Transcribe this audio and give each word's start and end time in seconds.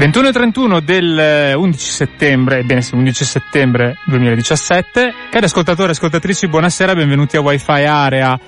21.31 0.00 0.80
del 0.80 1.54
11 1.56 1.86
eh, 1.86 1.92
settembre, 1.92 2.60
ebbene 2.60 2.80
sì, 2.80 2.94
11 2.94 3.22
settembre 3.22 3.98
2017. 4.06 5.12
Cari 5.30 5.44
ascoltatori 5.44 5.88
e 5.88 5.90
ascoltatrici, 5.90 6.48
buonasera, 6.48 6.94
benvenuti 6.94 7.36
a 7.36 7.42
Wi-Fi 7.42 7.84
Area. 7.84 8.40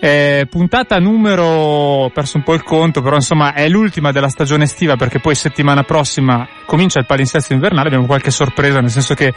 Eh, 0.00 0.46
puntata 0.48 0.96
numero, 1.00 1.44
ho 1.44 2.10
perso 2.10 2.36
un 2.36 2.44
po' 2.44 2.54
il 2.54 2.62
conto, 2.62 3.02
però 3.02 3.16
insomma 3.16 3.52
è 3.52 3.68
l'ultima 3.68 4.12
della 4.12 4.28
stagione 4.28 4.62
estiva 4.62 4.94
perché 4.94 5.18
poi 5.18 5.34
settimana 5.34 5.82
prossima 5.82 6.46
comincia 6.66 7.00
il 7.00 7.06
palinsesto 7.06 7.52
invernale, 7.52 7.88
abbiamo 7.88 8.06
qualche 8.06 8.30
sorpresa 8.30 8.80
nel 8.80 8.90
senso 8.90 9.14
che 9.14 9.34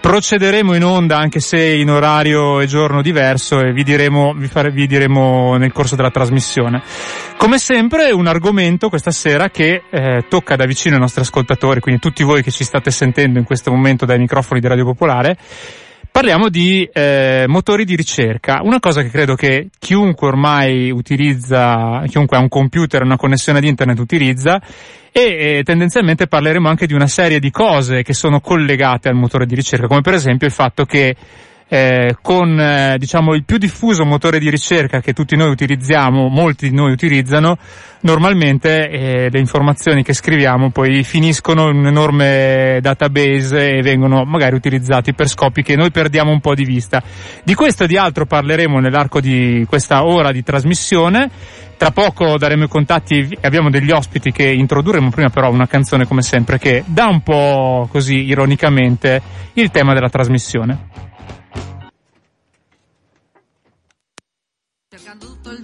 procederemo 0.00 0.74
in 0.74 0.84
onda 0.84 1.18
anche 1.18 1.40
se 1.40 1.60
in 1.60 1.90
orario 1.90 2.60
e 2.60 2.66
giorno 2.66 3.02
diverso 3.02 3.58
e 3.58 3.72
vi 3.72 3.82
diremo, 3.82 4.34
vi, 4.34 4.46
fare, 4.46 4.70
vi 4.70 4.86
diremo 4.86 5.56
nel 5.56 5.72
corso 5.72 5.96
della 5.96 6.10
trasmissione. 6.10 6.80
Come 7.36 7.58
sempre 7.58 8.12
un 8.12 8.28
argomento 8.28 8.88
questa 8.88 9.10
sera 9.10 9.50
che 9.50 9.82
eh, 9.90 10.26
tocca 10.28 10.54
da 10.54 10.64
vicino 10.64 10.94
i 10.94 11.00
nostri 11.00 11.22
ascoltatori, 11.22 11.80
quindi 11.80 12.00
tutti 12.00 12.22
voi 12.22 12.44
che 12.44 12.52
ci 12.52 12.62
state 12.62 12.92
sentendo 12.92 13.40
in 13.40 13.44
questo 13.44 13.72
momento 13.72 14.06
dai 14.06 14.18
microfoni 14.18 14.60
di 14.60 14.68
Radio 14.68 14.84
Popolare 14.84 15.36
Parliamo 16.14 16.48
di 16.48 16.88
eh, 16.92 17.44
motori 17.48 17.84
di 17.84 17.96
ricerca, 17.96 18.60
una 18.62 18.78
cosa 18.78 19.02
che 19.02 19.10
credo 19.10 19.34
che 19.34 19.70
chiunque 19.76 20.28
ormai 20.28 20.92
utilizza, 20.92 22.04
chiunque 22.06 22.36
ha 22.36 22.40
un 22.40 22.46
computer 22.46 23.02
una 23.02 23.16
connessione 23.16 23.58
ad 23.58 23.64
internet 23.64 23.98
utilizza 23.98 24.62
e 25.10 25.58
eh, 25.58 25.62
tendenzialmente 25.64 26.28
parleremo 26.28 26.68
anche 26.68 26.86
di 26.86 26.94
una 26.94 27.08
serie 27.08 27.40
di 27.40 27.50
cose 27.50 28.04
che 28.04 28.14
sono 28.14 28.38
collegate 28.38 29.08
al 29.08 29.16
motore 29.16 29.44
di 29.44 29.56
ricerca, 29.56 29.88
come 29.88 30.02
per 30.02 30.14
esempio 30.14 30.46
il 30.46 30.52
fatto 30.52 30.84
che 30.84 31.16
eh, 31.74 32.18
con 32.22 32.56
eh, 32.60 32.94
diciamo 32.98 33.34
il 33.34 33.42
più 33.42 33.58
diffuso 33.58 34.04
motore 34.04 34.38
di 34.38 34.48
ricerca 34.48 35.00
che 35.00 35.12
tutti 35.12 35.34
noi 35.34 35.50
utilizziamo, 35.50 36.28
molti 36.28 36.68
di 36.68 36.76
noi 36.76 36.92
utilizzano, 36.92 37.56
normalmente 38.02 38.88
eh, 38.88 39.28
le 39.28 39.38
informazioni 39.40 40.04
che 40.04 40.12
scriviamo 40.12 40.70
poi 40.70 41.02
finiscono 41.02 41.70
in 41.70 41.78
un 41.78 41.86
enorme 41.88 42.78
database 42.80 43.78
e 43.78 43.82
vengono 43.82 44.22
magari 44.22 44.54
utilizzati 44.54 45.14
per 45.14 45.26
scopi 45.26 45.64
che 45.64 45.74
noi 45.74 45.90
perdiamo 45.90 46.30
un 46.30 46.38
po' 46.38 46.54
di 46.54 46.64
vista. 46.64 47.02
Di 47.42 47.54
questo 47.54 47.84
e 47.84 47.86
di 47.88 47.96
altro 47.96 48.24
parleremo 48.24 48.78
nell'arco 48.78 49.20
di 49.20 49.66
questa 49.68 50.04
ora 50.04 50.30
di 50.30 50.44
trasmissione. 50.44 51.28
Tra 51.76 51.90
poco 51.90 52.38
daremo 52.38 52.64
i 52.64 52.68
contatti 52.68 53.18
e 53.18 53.38
abbiamo 53.40 53.68
degli 53.68 53.90
ospiti 53.90 54.30
che 54.30 54.48
introdurremo 54.48 55.10
prima 55.10 55.28
però 55.28 55.50
una 55.50 55.66
canzone 55.66 56.06
come 56.06 56.22
sempre 56.22 56.56
che 56.56 56.84
dà 56.86 57.06
un 57.06 57.20
po' 57.20 57.88
così 57.90 58.26
ironicamente 58.26 59.20
il 59.54 59.72
tema 59.72 59.92
della 59.92 60.08
trasmissione. 60.08 61.13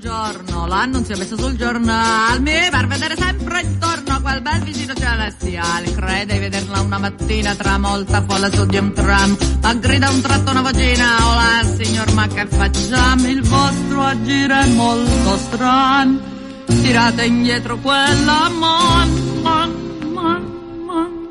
Giorno, 0.00 0.66
l'anno 0.66 1.04
si 1.04 1.12
è 1.12 1.16
messo 1.16 1.36
sul 1.36 1.56
giornale, 1.56 2.68
par 2.70 2.86
vedere 2.86 3.14
sempre 3.16 3.60
intorno 3.60 4.14
a 4.14 4.20
quel 4.20 4.40
bel 4.40 4.60
vicino 4.62 4.94
celestiale, 4.94 5.92
crede 5.92 6.32
di 6.34 6.38
vederla 6.40 6.80
una 6.80 6.98
mattina 6.98 7.54
tra 7.54 7.78
molta 7.78 8.22
folla 8.22 8.50
su 8.50 8.64
di 8.66 8.78
un 8.78 8.92
tram, 8.92 9.36
ma 9.60 9.74
grida 9.74 10.10
un 10.10 10.20
tratto 10.20 10.50
una 10.50 10.62
vocina, 10.62 11.28
hola 11.28 11.62
signor 11.76 12.12
ma 12.14 12.26
che 12.26 12.46
facciamo, 12.46 13.28
il 13.28 13.42
vostro 13.42 14.02
agire 14.02 14.60
è 14.60 14.66
molto 14.68 15.36
strano, 15.36 16.18
tirate 16.66 17.24
indietro 17.26 17.76
quella 17.78 18.48
man, 18.48 19.40
man, 19.42 19.72
man, 20.12 20.82
man. 20.86 21.28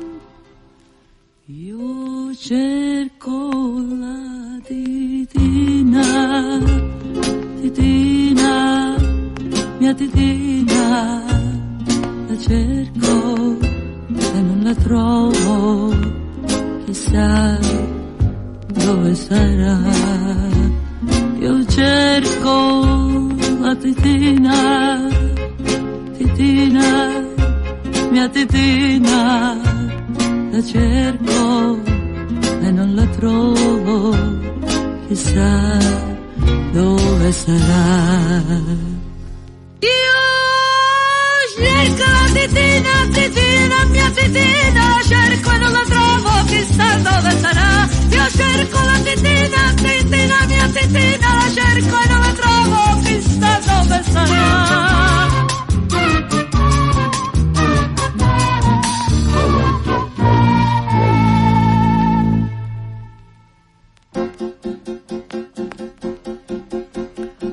Io 1.46 2.34
cerco 2.36 3.50
la 3.98 4.60
titina 4.64 6.10
titina, 7.72 8.96
mia 9.78 9.94
titina, 9.94 11.22
la 12.28 12.36
cerco 12.38 13.58
e 14.08 14.40
non 14.42 14.60
la 14.62 14.74
trovo, 14.74 15.94
chissà 16.84 17.58
dove 18.72 19.14
sarà. 19.14 19.78
Io 21.38 21.64
cerco 21.66 23.28
la 23.60 23.74
titina, 23.76 25.08
titina, 26.16 26.88
mia 28.10 28.28
titina, 28.28 29.56
la 30.50 30.62
cerco 30.62 31.78
e 32.62 32.70
non 32.70 32.94
la 32.94 33.06
trovo, 33.06 34.16
chissà 35.08 36.18
dove 36.72 37.32
sarà. 37.32 38.42
Io 39.80 40.18
cerco 41.56 42.04
la 42.10 42.26
titina, 42.32 43.08
titina, 43.12 43.84
mia 43.90 44.10
titina, 44.10 45.00
cerco 45.06 45.50
e 45.50 45.58
non 45.58 45.72
la 45.72 45.84
trovo, 45.88 46.44
chissà 46.46 46.96
dove 46.96 47.30
sarà. 47.40 47.88
Io 48.10 48.28
cerco 48.30 48.78
la 48.84 48.98
titina, 49.04 49.74
titina, 49.76 50.46
mia 50.46 50.68
titina, 50.68 51.34
la 51.34 51.50
cerco 51.52 52.00
e 52.00 52.08
non 52.08 52.20
la 52.20 52.32
trovo, 52.32 53.00
chissà 53.04 53.60
dove 53.66 54.02
sarà. 54.10 55.59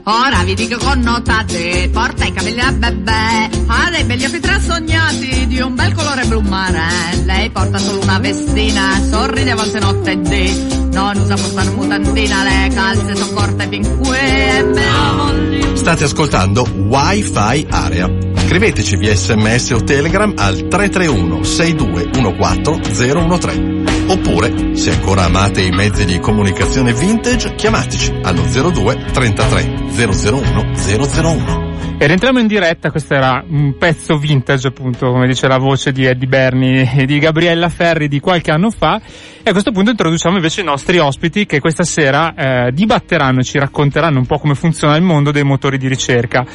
Ora 0.10 0.42
vi 0.46 0.54
dico 0.54 0.78
con 0.78 1.02
notate, 1.02 1.90
porta 1.92 2.24
i 2.24 2.32
capelli 2.32 2.62
a 2.62 2.72
bebè, 2.72 3.50
ha 3.68 3.90
dei 3.90 4.06
begli 4.06 4.24
occhi 4.24 4.40
trasognati 4.40 5.48
di 5.48 5.60
un 5.60 5.76
bel 5.76 5.94
colore 5.94 6.24
blu 6.24 6.40
marè. 6.40 7.24
Lei 7.26 7.50
porta 7.50 7.78
solo 7.78 8.00
una 8.04 8.18
vestina, 8.18 9.02
sorride 9.04 9.52
a 9.52 9.56
volte 9.56 9.80
notte 9.80 10.12
e 10.12 10.22
dì, 10.22 10.68
non 10.94 11.18
usa 11.18 11.36
portare 11.36 11.70
mutandina, 11.72 12.44
le 12.44 12.72
calze 12.74 13.16
sono 13.18 13.34
corte 13.34 13.68
fin 13.68 13.98
qui 13.98 14.18
e 14.18 14.64
me 14.64 15.76
State 15.76 16.06
ascoltando 16.06 16.66
Wi-Fi 16.88 17.68
Area. 17.70 18.27
Scriveteci 18.48 18.96
via 18.96 19.14
sms 19.14 19.72
o 19.72 19.84
telegram 19.84 20.32
al 20.38 20.70
331 20.70 21.44
6214 21.44 22.94
013. 22.94 23.84
Oppure, 24.08 24.74
se 24.74 24.92
ancora 24.92 25.26
amate 25.26 25.64
i 25.64 25.70
mezzi 25.70 26.06
di 26.06 26.18
comunicazione 26.20 26.94
vintage, 26.94 27.56
chiamateci 27.56 28.14
allo 28.24 28.44
02 28.44 29.06
33 29.12 29.90
001 29.92 30.72
001. 30.74 31.67
E 32.00 32.06
rientriamo 32.06 32.38
in 32.38 32.46
diretta, 32.46 32.92
questo 32.92 33.16
era 33.16 33.44
un 33.50 33.76
pezzo 33.76 34.18
vintage 34.18 34.68
appunto, 34.68 35.10
come 35.10 35.26
dice 35.26 35.48
la 35.48 35.58
voce 35.58 35.92
di 35.92 36.06
Eddie 36.06 36.28
Berni 36.28 36.88
e 36.96 37.08
di 37.08 37.18
Gabriella 37.18 37.70
Ferri 37.70 38.08
di 38.08 38.20
qualche 38.20 38.52
anno 38.52 38.70
fa. 38.70 39.02
E 39.42 39.50
a 39.50 39.52
questo 39.52 39.72
punto 39.72 39.90
introduciamo 39.90 40.36
invece 40.36 40.62
i 40.62 40.64
nostri 40.64 41.00
ospiti 41.00 41.48
che 41.48 41.60
questa 41.60 41.84
sera 41.84 42.36
eh, 42.36 42.72
dibatteranno 42.72 43.40
e 43.40 43.44
ci 43.44 43.58
racconteranno 43.58 44.20
un 44.20 44.28
po' 44.28 44.38
come 44.38 44.54
funziona 44.54 44.96
il 44.96 45.02
mondo 45.02 45.32
dei 45.32 45.44
motori 45.44 45.80
di 45.80 45.88
ricerca. 45.88 46.46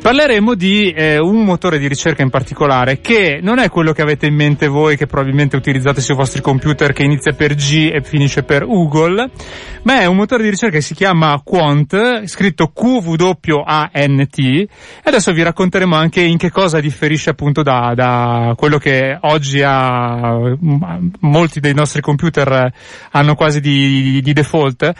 Parleremo 0.00 0.54
di 0.54 0.90
eh, 0.90 1.18
un 1.18 1.44
motore 1.44 1.78
di 1.78 1.86
ricerca 1.86 2.22
in 2.22 2.30
particolare 2.30 3.00
che 3.00 3.38
non 3.40 3.58
è 3.60 3.68
quello 3.68 3.92
che 3.92 4.02
avete 4.02 4.26
in 4.26 4.34
mente 4.34 4.66
voi 4.66 4.96
che 4.96 5.06
probabilmente 5.06 5.54
utilizzate 5.56 6.00
sui 6.00 6.16
vostri 6.16 6.40
computer 6.40 6.92
che 6.92 7.04
inizia 7.04 7.34
per 7.34 7.54
G 7.54 7.90
e 7.92 8.02
finisce 8.02 8.42
per 8.42 8.64
Google, 8.64 9.30
ma 9.82 10.00
è 10.00 10.06
un 10.06 10.16
motore 10.16 10.42
di 10.42 10.48
ricerca 10.48 10.76
che 10.76 10.82
si 10.82 10.94
chiama 10.94 11.38
Quant, 11.44 12.24
scritto 12.24 12.72
Q-W-A-N-T 12.74 14.66
E 14.96 15.08
adesso 15.08 15.32
vi 15.32 15.42
racconteremo 15.42 15.94
anche 15.94 16.20
in 16.20 16.36
che 16.36 16.50
cosa 16.50 16.80
differisce 16.80 17.30
appunto 17.30 17.62
da, 17.62 17.92
da 17.94 18.54
quello 18.56 18.78
che 18.78 19.16
oggi 19.20 19.62
ha, 19.62 20.38
molti 21.20 21.60
dei 21.60 21.74
nostri 21.74 22.00
computer 22.00 22.72
hanno 23.10 23.34
quasi 23.34 23.60
di, 23.60 24.20
di 24.22 24.32
default. 24.32 24.92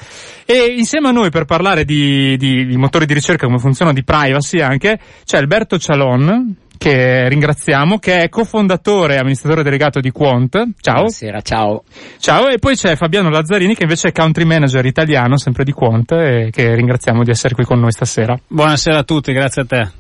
E 0.45 0.75
insieme 0.77 1.09
a 1.09 1.13
noi 1.13 1.31
per 1.31 1.45
parlare 1.45 1.85
di, 1.85 2.37
di, 2.37 2.67
di 2.67 2.77
motori 2.77 3.07
di 3.07 3.15
ricerca, 3.15 3.47
come 3.47 3.59
funzionano, 3.59 3.97
di 3.97 4.05
privacy 4.05 4.61
anche, 4.61 4.99
c'è 5.25 5.39
Alberto 5.39 5.79
Cialon, 5.79 6.57
che 6.79 7.29
ringraziamo, 7.29 7.99
che 7.99 8.23
è 8.23 8.29
cofondatore 8.29 9.15
e 9.15 9.19
amministratore 9.19 9.63
delegato 9.63 10.01
di 10.01 10.11
Quant. 10.11 10.55
Ciao. 10.81 10.95
Buonasera, 10.95 11.41
ciao. 11.43 11.83
Ciao, 12.19 12.49
e 12.49 12.59
poi 12.59 12.77
c'è 12.77 12.97
Fabiano 12.97 13.29
Lazzarini 13.29 13.75
che 13.75 13.83
invece 13.83 14.09
è 14.09 14.13
country 14.13 14.45
manager 14.45 14.87
italiano, 14.87 15.37
sempre 15.37 15.65
di 15.65 15.73
Quant, 15.73 16.13
e 16.13 16.49
che 16.51 16.75
ringraziamo 16.75 17.25
di 17.25 17.31
essere 17.31 17.55
qui 17.55 17.65
con 17.65 17.81
noi 17.81 17.93
stasera. 17.93 18.39
Buonasera 18.47 18.99
a 18.99 19.03
tutti, 19.03 19.33
grazie 19.33 19.63
a 19.63 19.67
te. 19.67 19.91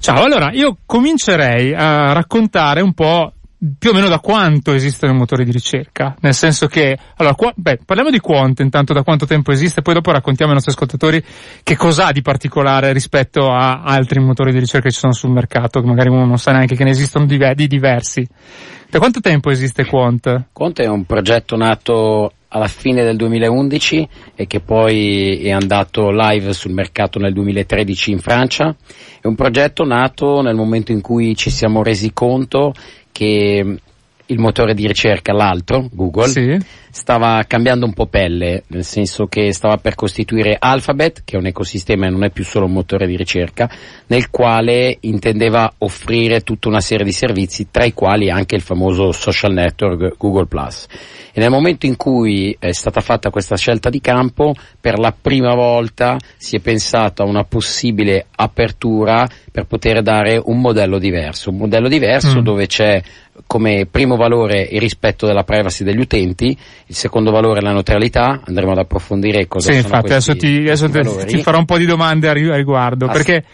Ciao, 0.00 0.22
allora 0.22 0.50
io 0.52 0.76
comincerei 0.84 1.72
a 1.72 2.12
raccontare 2.12 2.82
un 2.82 2.92
po' 2.92 3.32
più 3.78 3.90
o 3.90 3.92
meno 3.94 4.08
da 4.08 4.18
quanto 4.18 4.72
esistono 4.72 5.12
i 5.12 5.16
motori 5.16 5.44
di 5.44 5.50
ricerca, 5.50 6.14
nel 6.20 6.34
senso 6.34 6.66
che, 6.66 6.96
allora, 7.16 7.34
qua, 7.34 7.52
beh, 7.54 7.80
parliamo 7.84 8.10
di 8.10 8.18
Quant 8.18 8.60
intanto 8.60 8.92
da 8.92 9.02
quanto 9.02 9.24
tempo 9.26 9.52
esiste, 9.52 9.80
poi 9.80 9.94
dopo 9.94 10.12
raccontiamo 10.12 10.50
ai 10.50 10.56
nostri 10.56 10.74
ascoltatori 10.74 11.22
che 11.62 11.76
cos'ha 11.76 12.12
di 12.12 12.20
particolare 12.20 12.92
rispetto 12.92 13.50
a 13.50 13.82
altri 13.82 14.20
motori 14.20 14.52
di 14.52 14.58
ricerca 14.58 14.88
che 14.88 14.92
ci 14.92 15.00
sono 15.00 15.12
sul 15.12 15.30
mercato, 15.30 15.80
che 15.80 15.86
magari 15.86 16.10
uno 16.10 16.26
non 16.26 16.38
sa 16.38 16.52
neanche 16.52 16.76
che 16.76 16.84
ne 16.84 16.90
esistono 16.90 17.24
di, 17.24 17.38
di 17.54 17.66
diversi. 17.66 18.26
Da 18.90 18.98
quanto 18.98 19.20
tempo 19.20 19.50
esiste 19.50 19.86
Quant? 19.86 20.48
Quant 20.52 20.78
è 20.80 20.86
un 20.86 21.04
progetto 21.04 21.56
nato 21.56 22.32
alla 22.48 22.68
fine 22.68 23.02
del 23.02 23.16
2011 23.16 24.08
e 24.36 24.46
che 24.46 24.60
poi 24.60 25.40
è 25.42 25.50
andato 25.50 26.10
live 26.10 26.52
sul 26.52 26.72
mercato 26.72 27.18
nel 27.18 27.32
2013 27.32 28.12
in 28.12 28.18
Francia. 28.20 28.74
È 29.20 29.26
un 29.26 29.34
progetto 29.34 29.84
nato 29.84 30.40
nel 30.40 30.54
momento 30.54 30.92
in 30.92 31.00
cui 31.00 31.34
ci 31.34 31.50
siamo 31.50 31.82
resi 31.82 32.12
conto 32.12 32.72
che 33.14 33.78
il 34.26 34.38
motore 34.40 34.74
di 34.74 34.88
ricerca, 34.88 35.32
l'altro, 35.32 35.88
Google, 35.92 36.26
sì. 36.26 36.58
Stava 36.94 37.42
cambiando 37.48 37.86
un 37.86 37.92
po' 37.92 38.06
pelle, 38.06 38.62
nel 38.68 38.84
senso 38.84 39.26
che 39.26 39.52
stava 39.52 39.78
per 39.78 39.96
costituire 39.96 40.56
Alphabet, 40.56 41.22
che 41.24 41.34
è 41.34 41.38
un 41.40 41.46
ecosistema 41.46 42.06
e 42.06 42.10
non 42.10 42.22
è 42.22 42.30
più 42.30 42.44
solo 42.44 42.66
un 42.66 42.72
motore 42.72 43.08
di 43.08 43.16
ricerca, 43.16 43.68
nel 44.06 44.30
quale 44.30 44.98
intendeva 45.00 45.74
offrire 45.78 46.42
tutta 46.42 46.68
una 46.68 46.80
serie 46.80 47.04
di 47.04 47.10
servizi, 47.10 47.66
tra 47.68 47.84
i 47.84 47.92
quali 47.92 48.30
anche 48.30 48.54
il 48.54 48.60
famoso 48.60 49.10
social 49.10 49.52
network 49.52 50.16
Google⁇ 50.16 50.46
e 51.36 51.40
nel 51.40 51.50
momento 51.50 51.86
in 51.86 51.96
cui 51.96 52.56
è 52.60 52.70
stata 52.70 53.00
fatta 53.00 53.30
questa 53.30 53.56
scelta 53.56 53.90
di 53.90 54.00
campo, 54.00 54.54
per 54.80 55.00
la 55.00 55.12
prima 55.20 55.52
volta 55.56 56.16
si 56.36 56.54
è 56.54 56.60
pensato 56.60 57.24
a 57.24 57.26
una 57.26 57.42
possibile 57.42 58.26
apertura 58.36 59.26
per 59.50 59.64
poter 59.66 60.00
dare 60.02 60.40
un 60.42 60.60
modello 60.60 61.00
diverso, 61.00 61.50
un 61.50 61.56
modello 61.56 61.88
diverso 61.88 62.38
mm. 62.38 62.44
dove 62.44 62.66
c'è 62.68 63.02
come 63.48 63.86
primo 63.90 64.14
valore 64.14 64.60
il 64.62 64.78
rispetto 64.78 65.26
della 65.26 65.42
privacy 65.42 65.82
degli 65.82 65.98
utenti, 65.98 66.56
il 66.86 66.94
secondo 66.94 67.30
valore 67.30 67.60
la 67.60 67.72
neutralità, 67.72 68.40
andremo 68.44 68.72
ad 68.72 68.78
approfondire 68.78 69.46
cosa 69.46 69.72
sì, 69.72 69.80
sono 69.80 69.84
infatti, 69.84 70.12
adesso, 70.12 70.36
ti, 70.36 70.56
adesso 70.58 70.88
ti, 71.24 71.42
farò 71.42 71.58
un 71.58 71.64
po' 71.64 71.78
di 71.78 71.86
domande 71.86 72.28
a 72.28 72.32
riguardo, 72.32 73.06
Ass- 73.06 73.12
perché 73.12 73.44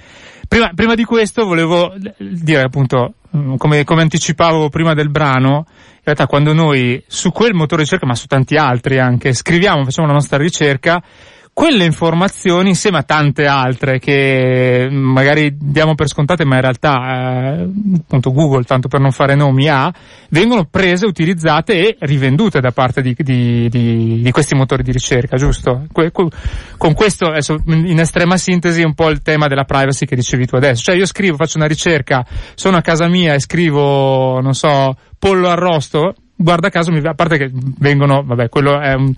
prima, 0.48 0.72
prima, 0.74 0.94
di 0.94 1.04
questo 1.04 1.44
volevo 1.44 1.94
dire 2.18 2.62
appunto, 2.62 3.14
mm, 3.36 3.54
come, 3.56 3.84
come 3.84 4.02
anticipavo 4.02 4.68
prima 4.68 4.94
del 4.94 5.10
brano, 5.10 5.64
in 5.66 6.02
realtà 6.02 6.26
quando 6.26 6.52
noi 6.52 7.02
su 7.06 7.30
quel 7.30 7.54
motore 7.54 7.82
di 7.82 7.88
ricerca, 7.88 8.06
ma 8.06 8.14
su 8.14 8.26
tanti 8.26 8.56
altri 8.56 8.98
anche, 8.98 9.32
scriviamo, 9.32 9.84
facciamo 9.84 10.08
la 10.08 10.14
nostra 10.14 10.36
ricerca, 10.36 11.02
quelle 11.52 11.84
informazioni 11.84 12.70
insieme 12.70 12.98
a 12.98 13.02
tante 13.02 13.46
altre 13.46 13.98
che 13.98 14.88
magari 14.90 15.56
diamo 15.58 15.94
per 15.94 16.08
scontate 16.08 16.44
ma 16.44 16.54
in 16.54 16.60
realtà 16.60 17.58
eh, 17.58 17.68
appunto 17.98 18.32
Google 18.32 18.64
tanto 18.64 18.88
per 18.88 19.00
non 19.00 19.10
fare 19.10 19.34
nomi 19.34 19.68
ha 19.68 19.92
vengono 20.30 20.64
prese, 20.64 21.06
utilizzate 21.06 21.74
e 21.74 21.96
rivendute 22.00 22.60
da 22.60 22.70
parte 22.70 23.02
di, 23.02 23.14
di, 23.18 23.68
di, 23.68 24.22
di 24.22 24.30
questi 24.30 24.54
motori 24.54 24.82
di 24.82 24.92
ricerca 24.92 25.36
giusto? 25.36 25.86
Que, 25.92 26.10
con 26.12 26.94
questo 26.94 27.26
adesso 27.26 27.60
in 27.66 27.98
estrema 27.98 28.36
sintesi 28.36 28.82
un 28.82 28.94
po' 28.94 29.10
il 29.10 29.20
tema 29.20 29.46
della 29.48 29.64
privacy 29.64 30.06
che 30.06 30.16
dicevi 30.16 30.46
tu 30.46 30.56
adesso 30.56 30.82
cioè 30.82 30.96
io 30.96 31.06
scrivo, 31.06 31.36
faccio 31.36 31.58
una 31.58 31.66
ricerca 31.66 32.24
sono 32.54 32.76
a 32.76 32.80
casa 32.80 33.08
mia 33.08 33.34
e 33.34 33.40
scrivo 33.40 34.40
non 34.40 34.54
so 34.54 34.96
pollo 35.18 35.48
arrosto 35.48 36.14
guarda 36.40 36.70
caso, 36.70 36.90
a 36.90 37.14
parte 37.14 37.36
che 37.36 37.50
vengono, 37.52 38.22
vabbè, 38.24 38.48
quello 38.48 38.80
è 38.80 38.94
un, 38.94 39.12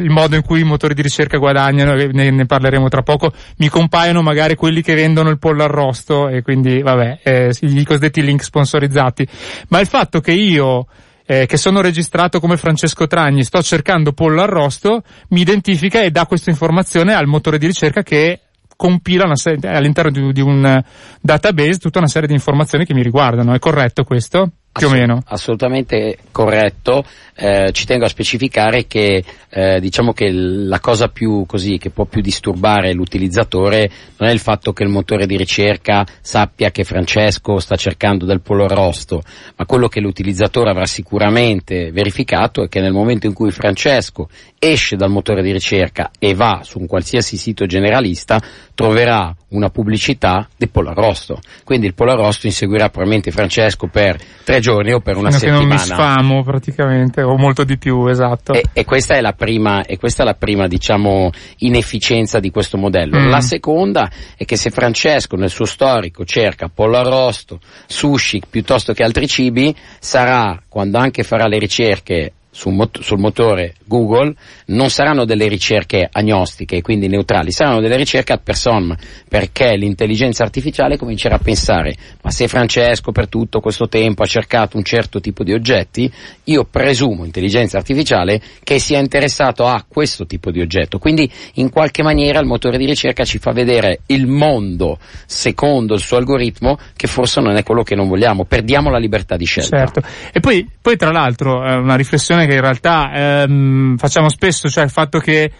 il 0.00 0.10
modo 0.10 0.36
in 0.36 0.42
cui 0.42 0.60
i 0.60 0.64
motori 0.64 0.94
di 0.94 1.02
ricerca 1.02 1.36
guadagnano, 1.36 1.94
ne, 1.94 2.30
ne, 2.30 2.46
parleremo 2.46 2.88
tra 2.88 3.02
poco, 3.02 3.32
mi 3.56 3.68
compaiono 3.68 4.22
magari 4.22 4.54
quelli 4.54 4.80
che 4.80 4.94
vendono 4.94 5.28
il 5.28 5.38
pollo 5.38 5.64
arrosto 5.64 6.28
e 6.28 6.42
quindi, 6.42 6.80
vabbè, 6.80 7.18
eh, 7.22 7.52
i 7.60 7.84
cosiddetti 7.84 8.22
link 8.22 8.44
sponsorizzati. 8.44 9.26
Ma 9.68 9.80
il 9.80 9.88
fatto 9.88 10.20
che 10.20 10.32
io, 10.32 10.86
eh, 11.26 11.46
che 11.46 11.56
sono 11.56 11.80
registrato 11.80 12.38
come 12.38 12.56
Francesco 12.56 13.08
Tragni, 13.08 13.42
sto 13.42 13.60
cercando 13.60 14.12
pollo 14.12 14.42
arrosto, 14.42 15.02
mi 15.30 15.40
identifica 15.40 16.00
e 16.02 16.10
dà 16.10 16.26
questa 16.26 16.50
informazione 16.50 17.12
al 17.12 17.26
motore 17.26 17.58
di 17.58 17.66
ricerca 17.66 18.02
che 18.02 18.40
compila 18.76 19.34
serie, 19.34 19.68
all'interno 19.68 20.12
di, 20.12 20.32
di, 20.32 20.40
un 20.40 20.80
database 21.20 21.78
tutta 21.78 21.98
una 21.98 22.06
serie 22.06 22.28
di 22.28 22.34
informazioni 22.34 22.84
che 22.84 22.94
mi 22.94 23.02
riguardano. 23.02 23.52
È 23.52 23.58
corretto 23.58 24.04
questo? 24.04 24.52
Più 24.78 24.88
o 24.88 24.90
meno. 24.90 25.22
Assolutamente 25.26 26.18
corretto. 26.30 27.04
Eh, 27.34 27.70
ci 27.72 27.86
tengo 27.86 28.04
a 28.04 28.08
specificare 28.08 28.86
che 28.86 29.22
eh, 29.50 29.80
diciamo 29.80 30.12
che 30.12 30.30
la 30.30 30.80
cosa 30.80 31.08
più 31.08 31.44
così 31.46 31.78
che 31.78 31.90
può 31.90 32.04
più 32.04 32.20
disturbare 32.20 32.92
l'utilizzatore 32.92 33.90
non 34.16 34.28
è 34.28 34.32
il 34.32 34.40
fatto 34.40 34.72
che 34.72 34.82
il 34.82 34.88
motore 34.88 35.26
di 35.26 35.36
ricerca 35.36 36.04
sappia 36.20 36.70
che 36.70 36.84
Francesco 36.84 37.60
sta 37.60 37.76
cercando 37.76 38.26
del 38.26 38.40
pollo 38.40 38.64
arrosto, 38.64 39.22
ma 39.56 39.66
quello 39.66 39.88
che 39.88 40.00
l'utilizzatore 40.00 40.70
avrà 40.70 40.86
sicuramente 40.86 41.92
verificato 41.92 42.64
è 42.64 42.68
che 42.68 42.80
nel 42.80 42.92
momento 42.92 43.26
in 43.26 43.32
cui 43.32 43.50
Francesco 43.50 44.28
esce 44.58 44.96
dal 44.96 45.10
motore 45.10 45.42
di 45.42 45.52
ricerca 45.52 46.10
e 46.18 46.34
va 46.34 46.60
su 46.64 46.78
un 46.80 46.86
qualsiasi 46.86 47.36
sito 47.36 47.66
generalista 47.66 48.40
troverà 48.74 49.34
una 49.50 49.70
pubblicità 49.70 50.48
di 50.56 50.68
pollo 50.68 50.90
arrosto. 50.90 51.40
Quindi 51.64 51.86
il 51.86 51.94
pollo 51.94 52.12
arrosto 52.12 52.46
inseguirà 52.46 52.88
probabilmente 52.88 53.30
Francesco 53.30 53.86
per 53.86 54.18
tre 54.44 54.60
giorni 54.60 54.67
o 54.72 55.00
per 55.00 55.16
una 55.16 55.30
Fino 55.30 55.38
settimana. 55.38 55.58
Che 55.58 55.66
non 55.66 55.76
mi 55.76 55.78
sfamo 55.78 56.42
praticamente, 56.42 57.22
o 57.22 57.36
molto 57.36 57.64
di 57.64 57.78
più, 57.78 58.06
esatto. 58.06 58.52
E, 58.52 58.64
e 58.72 58.84
questa 58.84 59.14
è 59.14 59.20
la 59.20 59.32
prima, 59.32 59.82
e 59.84 59.98
questa 59.98 60.22
è 60.22 60.26
la 60.26 60.34
prima, 60.34 60.66
diciamo, 60.66 61.30
inefficienza 61.58 62.40
di 62.40 62.50
questo 62.50 62.76
modello. 62.76 63.18
Mm. 63.18 63.28
La 63.28 63.40
seconda 63.40 64.10
è 64.36 64.44
che 64.44 64.56
se 64.56 64.70
Francesco 64.70 65.36
nel 65.36 65.50
suo 65.50 65.64
storico 65.64 66.24
cerca 66.24 66.70
pollo 66.72 66.96
arrosto, 66.96 67.60
sushi 67.86 68.42
piuttosto 68.48 68.92
che 68.92 69.02
altri 69.02 69.26
cibi, 69.26 69.74
sarà, 69.98 70.60
quando 70.68 70.98
anche 70.98 71.22
farà 71.22 71.46
le 71.46 71.58
ricerche 71.58 72.32
sul, 72.50 72.72
mot- 72.72 73.00
sul, 73.00 73.18
motore 73.18 73.74
Google 73.84 74.34
non 74.66 74.90
saranno 74.90 75.24
delle 75.24 75.48
ricerche 75.48 76.08
agnostiche, 76.10 76.82
quindi 76.82 77.06
neutrali, 77.06 77.52
saranno 77.52 77.80
delle 77.80 77.96
ricerche 77.96 78.32
ad 78.32 78.40
persona, 78.42 78.96
perché 79.28 79.76
l'intelligenza 79.76 80.42
artificiale 80.42 80.96
comincerà 80.96 81.36
a 81.36 81.38
pensare, 81.38 81.94
ma 82.22 82.30
se 82.30 82.48
Francesco 82.48 83.12
per 83.12 83.28
tutto 83.28 83.60
questo 83.60 83.88
tempo 83.88 84.22
ha 84.22 84.26
cercato 84.26 84.76
un 84.76 84.84
certo 84.84 85.20
tipo 85.20 85.44
di 85.44 85.52
oggetti, 85.52 86.10
io 86.44 86.64
presumo, 86.64 87.24
intelligenza 87.24 87.76
artificiale, 87.76 88.40
che 88.64 88.78
sia 88.78 88.98
interessato 88.98 89.66
a 89.66 89.84
questo 89.86 90.26
tipo 90.26 90.50
di 90.50 90.60
oggetto. 90.60 90.98
Quindi 90.98 91.30
in 91.54 91.70
qualche 91.70 92.02
maniera 92.02 92.40
il 92.40 92.46
motore 92.46 92.78
di 92.78 92.86
ricerca 92.86 93.24
ci 93.24 93.38
fa 93.38 93.52
vedere 93.52 94.00
il 94.06 94.26
mondo 94.26 94.98
secondo 95.26 95.94
il 95.94 96.00
suo 96.00 96.16
algoritmo, 96.16 96.78
che 96.96 97.06
forse 97.06 97.40
non 97.40 97.56
è 97.56 97.62
quello 97.62 97.82
che 97.82 97.94
non 97.94 98.08
vogliamo, 98.08 98.44
perdiamo 98.44 98.90
la 98.90 98.98
libertà 98.98 99.36
di 99.36 99.44
scelta. 99.44 99.76
Certo. 99.76 100.02
E 100.32 100.40
poi, 100.40 100.66
poi 100.80 100.96
tra 100.96 101.10
l'altro, 101.10 101.64
eh, 101.64 101.76
una 101.76 101.96
riflessione 101.96 102.46
che 102.48 102.54
in 102.54 102.60
realtà 102.60 103.10
ehm, 103.12 103.96
facciamo 103.96 104.28
spesso, 104.28 104.68
cioè 104.68 104.84
il 104.84 104.90
fatto 104.90 105.18
che 105.18 105.52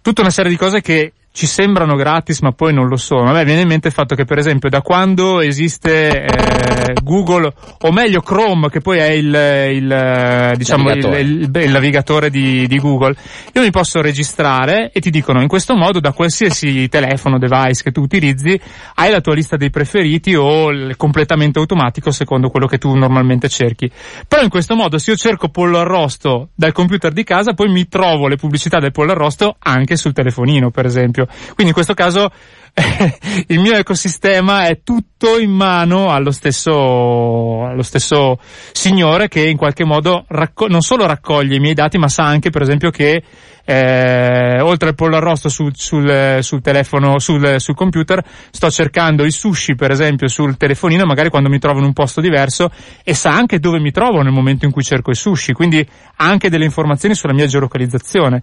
tutta 0.00 0.22
una 0.22 0.30
serie 0.30 0.50
di 0.50 0.56
cose 0.56 0.80
che 0.80 1.12
ci 1.32 1.46
sembrano 1.46 1.94
gratis 1.94 2.40
ma 2.40 2.52
poi 2.52 2.74
non 2.74 2.88
lo 2.88 2.96
sono. 2.96 3.30
A 3.30 3.32
me 3.32 3.44
viene 3.44 3.62
in 3.62 3.68
mente 3.68 3.88
il 3.88 3.94
fatto 3.94 4.14
che 4.14 4.24
per 4.24 4.38
esempio 4.38 4.68
da 4.68 4.82
quando 4.82 5.40
esiste 5.40 6.24
eh, 6.24 6.94
Google, 7.02 7.52
o 7.80 7.92
meglio 7.92 8.20
Chrome, 8.20 8.68
che 8.68 8.80
poi 8.80 8.98
è 8.98 9.10
il, 9.10 9.26
il 9.72 10.52
diciamo 10.56 10.88
navigatore, 10.88 11.20
il, 11.20 11.30
il, 11.42 11.50
il 11.62 11.70
navigatore 11.70 12.30
di, 12.30 12.66
di, 12.66 12.78
Google, 12.78 13.14
io 13.52 13.62
mi 13.62 13.70
posso 13.70 14.00
registrare 14.00 14.90
e 14.92 15.00
ti 15.00 15.10
dicono 15.10 15.40
in 15.40 15.48
questo 15.48 15.74
modo 15.76 16.00
da 16.00 16.12
qualsiasi 16.12 16.88
telefono, 16.88 17.38
device 17.38 17.84
che 17.84 17.92
tu 17.92 18.00
utilizzi, 18.00 18.60
hai 18.96 19.10
la 19.10 19.20
tua 19.20 19.34
lista 19.34 19.56
dei 19.56 19.70
preferiti 19.70 20.34
o 20.34 20.70
il 20.70 20.96
completamento 20.96 21.60
automatico 21.60 22.10
secondo 22.10 22.50
quello 22.50 22.66
che 22.66 22.78
tu 22.78 22.92
normalmente 22.94 23.48
cerchi. 23.48 23.90
Però 24.26 24.42
in 24.42 24.48
questo 24.50 24.74
modo 24.74 24.98
se 24.98 25.12
io 25.12 25.16
cerco 25.16 25.48
pollo 25.48 25.78
arrosto 25.78 26.48
dal 26.54 26.72
computer 26.72 27.12
di 27.12 27.22
casa, 27.24 27.52
poi 27.52 27.70
mi 27.70 27.86
trovo 27.88 28.26
le 28.26 28.36
pubblicità 28.36 28.78
del 28.78 28.92
pollo 28.92 29.12
arrosto 29.12 29.56
anche 29.58 29.96
sul 29.96 30.12
telefonino, 30.12 30.70
per 30.70 30.86
esempio 30.86 31.19
esempio. 31.20 31.26
Quindi 31.54 31.66
in 31.66 31.72
questo 31.72 31.94
caso 31.94 32.30
il 33.48 33.58
mio 33.58 33.74
ecosistema 33.74 34.66
è 34.66 34.80
tutto 34.82 35.38
in 35.38 35.50
mano 35.50 36.10
allo 36.10 36.30
stesso, 36.30 37.66
allo 37.66 37.82
stesso 37.82 38.38
signore 38.72 39.28
che 39.28 39.46
in 39.46 39.56
qualche 39.56 39.84
modo 39.84 40.24
racco- 40.28 40.68
non 40.68 40.80
solo 40.80 41.06
raccoglie 41.06 41.56
i 41.56 41.60
miei 41.60 41.74
dati, 41.74 41.98
ma 41.98 42.08
sa 42.08 42.24
anche, 42.24 42.50
per 42.50 42.62
esempio, 42.62 42.90
che 42.90 43.22
eh, 43.64 44.60
oltre 44.60 44.88
al 44.88 44.94
pollo 44.94 45.16
arrosto 45.16 45.48
sul, 45.48 45.72
sul, 45.74 46.38
sul 46.40 46.60
telefono, 46.60 47.18
sul, 47.18 47.60
sul, 47.60 47.74
computer, 47.74 48.24
sto 48.50 48.70
cercando 48.70 49.24
i 49.24 49.30
sushi, 49.30 49.74
per 49.74 49.90
esempio, 49.90 50.28
sul 50.28 50.56
telefonino, 50.56 51.04
magari 51.04 51.28
quando 51.28 51.48
mi 51.48 51.58
trovo 51.58 51.78
in 51.78 51.84
un 51.84 51.92
posto 51.92 52.20
diverso, 52.20 52.70
e 53.04 53.14
sa 53.14 53.30
anche 53.30 53.58
dove 53.58 53.78
mi 53.78 53.90
trovo 53.90 54.22
nel 54.22 54.32
momento 54.32 54.64
in 54.64 54.70
cui 54.70 54.82
cerco 54.82 55.10
i 55.10 55.16
sushi, 55.16 55.52
quindi 55.52 55.86
anche 56.16 56.48
delle 56.48 56.64
informazioni 56.64 57.14
sulla 57.14 57.34
mia 57.34 57.46
geolocalizzazione. 57.46 58.42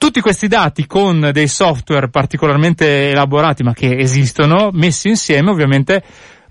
Tutti 0.00 0.22
questi 0.22 0.48
dati 0.48 0.86
con 0.86 1.28
dei 1.30 1.46
software 1.46 2.08
particolarmente 2.08 3.10
elaborati 3.10 3.62
ma 3.62 3.74
che 3.74 3.98
esistono, 3.98 4.70
messi 4.72 5.08
insieme 5.08 5.50
ovviamente 5.50 6.02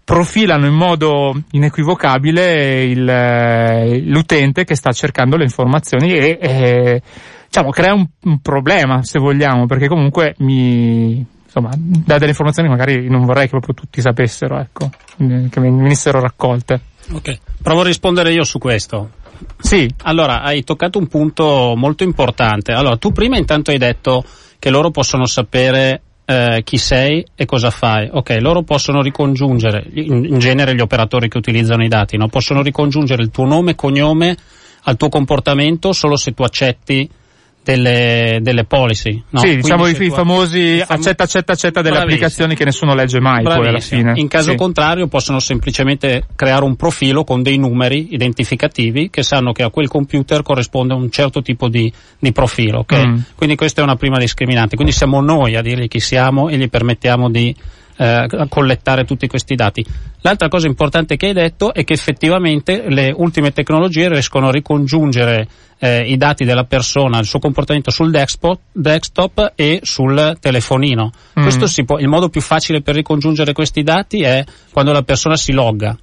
profilano 0.03 0.67
in 0.67 0.75
modo 0.75 1.33
inequivocabile 1.53 2.83
il, 2.83 3.09
eh, 3.09 4.01
l'utente 4.01 4.65
che 4.65 4.75
sta 4.75 4.91
cercando 4.91 5.35
le 5.35 5.45
informazioni 5.45 6.13
e, 6.13 6.37
e 6.39 7.01
diciamo, 7.47 7.71
crea 7.71 7.95
un, 7.95 8.05
un, 8.25 8.39
problema 8.39 9.01
se 9.01 9.17
vogliamo 9.17 9.65
perché 9.65 9.87
comunque 9.87 10.35
mi 10.41 11.25
insomma 11.43 11.71
dà 11.75 12.19
delle 12.19 12.29
informazioni 12.29 12.69
che 12.69 12.75
magari 12.75 13.09
non 13.09 13.25
vorrei 13.25 13.45
che 13.45 13.49
proprio 13.49 13.73
tutti 13.73 13.99
sapessero 13.99 14.59
ecco 14.59 14.91
che 15.17 15.59
venissero 15.59 16.19
raccolte 16.19 16.81
ok 17.11 17.39
provo 17.61 17.81
a 17.81 17.85
rispondere 17.85 18.31
io 18.33 18.43
su 18.43 18.57
questo 18.57 19.09
sì. 19.57 19.87
Allora, 20.03 20.41
hai 20.41 20.63
toccato 20.63 20.99
un 20.99 21.07
punto 21.07 21.73
molto 21.75 22.03
importante. 22.03 22.71
Allora, 22.73 22.97
tu 22.97 23.11
prima 23.11 23.37
intanto 23.37 23.71
hai 23.71 23.77
detto 23.77 24.23
che 24.57 24.69
loro 24.69 24.91
possono 24.91 25.25
sapere 25.25 26.01
eh, 26.25 26.61
chi 26.63 26.77
sei 26.77 27.25
e 27.35 27.45
cosa 27.45 27.71
fai. 27.71 28.09
Ok, 28.11 28.37
loro 28.39 28.63
possono 28.63 29.01
ricongiungere, 29.01 29.85
in, 29.93 30.25
in 30.25 30.39
genere 30.39 30.75
gli 30.75 30.81
operatori 30.81 31.29
che 31.29 31.37
utilizzano 31.37 31.83
i 31.83 31.87
dati, 31.87 32.17
no? 32.17 32.27
possono 32.27 32.61
ricongiungere 32.61 33.23
il 33.23 33.31
tuo 33.31 33.45
nome 33.45 33.71
e 33.71 33.75
cognome 33.75 34.37
al 34.83 34.95
tuo 34.95 35.09
comportamento 35.09 35.91
solo 35.91 36.15
se 36.15 36.33
tu 36.33 36.43
accetti 36.43 37.09
delle, 37.63 38.39
delle 38.41 38.63
policy. 38.63 39.21
No? 39.29 39.39
Sì, 39.39 39.57
diciamo 39.57 39.87
i, 39.87 39.95
i 39.99 40.09
famosi 40.09 40.77
fam- 40.79 40.99
accetta, 40.99 41.23
accetta, 41.23 41.53
accetta 41.53 41.81
delle 41.81 41.95
Bravissimo. 41.95 42.25
applicazioni 42.25 42.55
che 42.55 42.65
nessuno 42.65 42.95
legge 42.95 43.19
mai 43.19 43.43
Bravissimo. 43.43 43.59
poi 43.59 43.67
alla 43.67 43.79
fine. 43.79 44.19
In 44.19 44.27
caso 44.27 44.51
sì. 44.51 44.57
contrario 44.57 45.07
possono 45.07 45.39
semplicemente 45.39 46.25
creare 46.35 46.63
un 46.63 46.75
profilo 46.75 47.23
con 47.23 47.41
dei 47.41 47.57
numeri 47.57 48.13
identificativi 48.13 49.09
che 49.09 49.23
sanno 49.23 49.51
che 49.51 49.63
a 49.63 49.69
quel 49.69 49.87
computer 49.87 50.41
corrisponde 50.41 50.93
un 50.93 51.09
certo 51.11 51.41
tipo 51.41 51.67
di, 51.67 51.91
di 52.17 52.31
profilo. 52.31 52.79
Okay? 52.79 53.07
Mm. 53.07 53.17
Quindi 53.35 53.55
questa 53.55 53.81
è 53.81 53.83
una 53.83 53.95
prima 53.95 54.17
discriminante. 54.17 54.75
Quindi 54.75 54.93
siamo 54.93 55.21
noi 55.21 55.55
a 55.55 55.61
dirgli 55.61 55.87
chi 55.87 55.99
siamo 55.99 56.49
e 56.49 56.57
gli 56.57 56.69
permettiamo 56.69 57.29
di 57.29 57.55
eh, 57.97 58.27
collettare 58.47 59.03
tutti 59.03 59.27
questi 59.27 59.55
dati. 59.55 59.85
L'altra 60.21 60.47
cosa 60.47 60.67
importante 60.67 61.17
che 61.17 61.27
hai 61.27 61.33
detto 61.33 61.73
è 61.73 61.83
che 61.83 61.93
effettivamente 61.93 62.85
le 62.87 63.13
ultime 63.15 63.51
tecnologie 63.51 64.09
riescono 64.09 64.47
a 64.47 64.51
ricongiungere 64.51 65.47
eh, 65.79 66.11
i 66.11 66.17
dati 66.17 66.45
della 66.45 66.65
persona, 66.65 67.19
il 67.19 67.25
suo 67.25 67.39
comportamento 67.39 67.89
sul 67.89 68.11
desktop, 68.11 68.59
desktop 68.71 69.53
e 69.55 69.79
sul 69.83 70.37
telefonino. 70.39 71.11
Mm. 71.39 71.47
Può, 71.85 71.97
il 71.97 72.07
modo 72.07 72.29
più 72.29 72.41
facile 72.41 72.81
per 72.81 72.95
ricongiungere 72.95 73.53
questi 73.53 73.81
dati 73.83 74.21
è 74.21 74.43
quando 74.71 74.91
la 74.91 75.03
persona 75.03 75.35
si 75.37 75.51
logga 75.51 75.97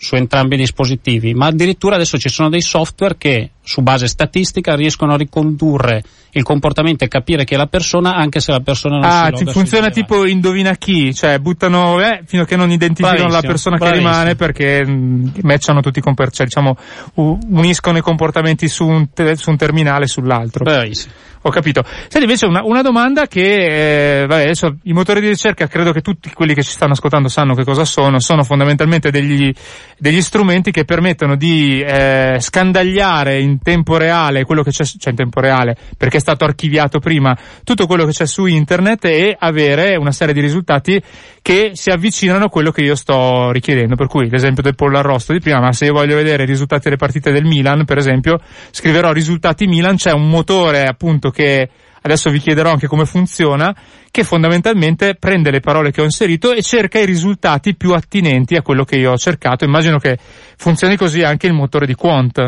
su 0.00 0.14
entrambi 0.14 0.54
i 0.54 0.58
dispositivi, 0.58 1.34
ma 1.34 1.46
addirittura 1.46 1.96
adesso 1.96 2.18
ci 2.18 2.28
sono 2.28 2.48
dei 2.48 2.60
software 2.60 3.16
che 3.18 3.50
su 3.60 3.82
base 3.82 4.06
statistica 4.06 4.76
riescono 4.76 5.12
a 5.12 5.16
ricondurre 5.16 6.02
il 6.30 6.44
comportamento 6.44 7.02
e 7.02 7.08
capire 7.08 7.44
chi 7.44 7.54
è 7.54 7.56
la 7.56 7.66
persona 7.66 8.14
anche 8.14 8.38
se 8.38 8.52
la 8.52 8.60
persona 8.60 8.98
non 8.98 9.04
ah, 9.04 9.24
si 9.34 9.44
loga. 9.44 9.50
Ah, 9.50 9.52
funziona 9.52 9.90
tipo 9.90 10.24
indovina 10.24 10.76
chi, 10.76 11.12
cioè 11.12 11.40
buttano 11.40 12.00
eh, 12.00 12.22
fino 12.24 12.42
a 12.42 12.46
che 12.46 12.54
non 12.54 12.70
identificano 12.70 13.26
bravissimo, 13.26 13.42
la 13.42 13.48
persona 13.48 13.76
bravissimo. 13.76 14.08
che 14.08 14.10
rimane 14.12 14.34
perché 14.36 14.86
mm, 14.86 15.28
matchano 15.42 15.80
tutti 15.80 15.98
i 15.98 16.02
comportamenti, 16.02 16.36
cioè 16.36 16.46
diciamo 16.46 17.40
uniscono 17.48 17.98
i 17.98 18.02
comportamenti 18.02 18.68
su 18.68 18.86
un, 18.86 19.12
te- 19.12 19.34
su 19.34 19.50
un 19.50 19.56
terminale 19.56 20.04
e 20.04 20.08
sull'altro. 20.08 20.62
Bravissimo. 20.62 21.12
Ho 21.42 21.50
capito. 21.50 21.84
Senti 21.84 22.22
invece 22.22 22.46
una, 22.46 22.62
una 22.64 22.82
domanda 22.82 23.26
che, 23.26 24.22
eh, 24.22 24.26
vabbè, 24.26 24.42
adesso 24.42 24.76
i 24.84 24.92
motori 24.92 25.20
di 25.20 25.28
ricerca 25.28 25.66
credo 25.66 25.92
che 25.92 26.00
tutti 26.00 26.30
quelli 26.32 26.54
che 26.54 26.62
ci 26.62 26.70
stanno 26.70 26.92
ascoltando 26.92 27.28
sanno 27.28 27.54
che 27.54 27.64
cosa 27.64 27.84
sono, 27.84 28.18
sono 28.18 28.42
fondamentalmente 28.42 29.10
degli, 29.10 29.52
degli 29.96 30.20
strumenti 30.20 30.70
che 30.70 30.84
permettono 30.84 31.36
di 31.36 31.80
eh, 31.80 32.38
scandagliare 32.40 33.40
in 33.40 33.60
tempo 33.60 33.96
reale 33.96 34.44
quello 34.44 34.62
che 34.62 34.70
c'è, 34.70 34.84
cioè 34.84 35.10
in 35.10 35.16
tempo 35.16 35.40
reale, 35.40 35.76
perché 35.96 36.16
è 36.16 36.20
stato 36.20 36.44
archiviato 36.44 36.98
prima, 36.98 37.36
tutto 37.64 37.86
quello 37.86 38.04
che 38.04 38.12
c'è 38.12 38.26
su 38.26 38.46
internet 38.46 39.04
e 39.04 39.36
avere 39.38 39.96
una 39.96 40.12
serie 40.12 40.34
di 40.34 40.40
risultati 40.40 41.00
che 41.48 41.70
si 41.72 41.88
avvicinano 41.88 42.44
a 42.44 42.48
quello 42.50 42.70
che 42.70 42.82
io 42.82 42.94
sto 42.94 43.50
richiedendo. 43.52 43.96
Per 43.96 44.06
cui 44.06 44.28
l'esempio 44.28 44.62
del 44.62 44.74
pollo 44.74 44.98
arrosto 44.98 45.32
di 45.32 45.40
prima, 45.40 45.60
ma 45.60 45.72
se 45.72 45.86
io 45.86 45.94
voglio 45.94 46.14
vedere 46.14 46.42
i 46.42 46.46
risultati 46.46 46.82
delle 46.82 46.98
partite 46.98 47.32
del 47.32 47.46
Milan, 47.46 47.86
per 47.86 47.96
esempio, 47.96 48.38
scriverò 48.70 49.12
risultati 49.12 49.66
Milan, 49.66 49.96
c'è 49.96 50.12
un 50.12 50.28
motore 50.28 50.82
appunto 50.82 51.30
che 51.30 51.70
adesso 52.02 52.28
vi 52.28 52.38
chiederò 52.38 52.70
anche 52.70 52.86
come 52.86 53.06
funziona, 53.06 53.74
che 54.10 54.24
fondamentalmente 54.24 55.14
prende 55.14 55.50
le 55.50 55.60
parole 55.60 55.90
che 55.90 56.02
ho 56.02 56.04
inserito 56.04 56.52
e 56.52 56.60
cerca 56.60 56.98
i 56.98 57.06
risultati 57.06 57.74
più 57.76 57.94
attinenti 57.94 58.54
a 58.54 58.60
quello 58.60 58.84
che 58.84 58.96
io 58.96 59.12
ho 59.12 59.16
cercato. 59.16 59.64
Immagino 59.64 59.96
che 59.96 60.18
funzioni 60.58 60.98
così 60.98 61.22
anche 61.22 61.46
il 61.46 61.54
motore 61.54 61.86
di 61.86 61.94
Quant. 61.94 62.46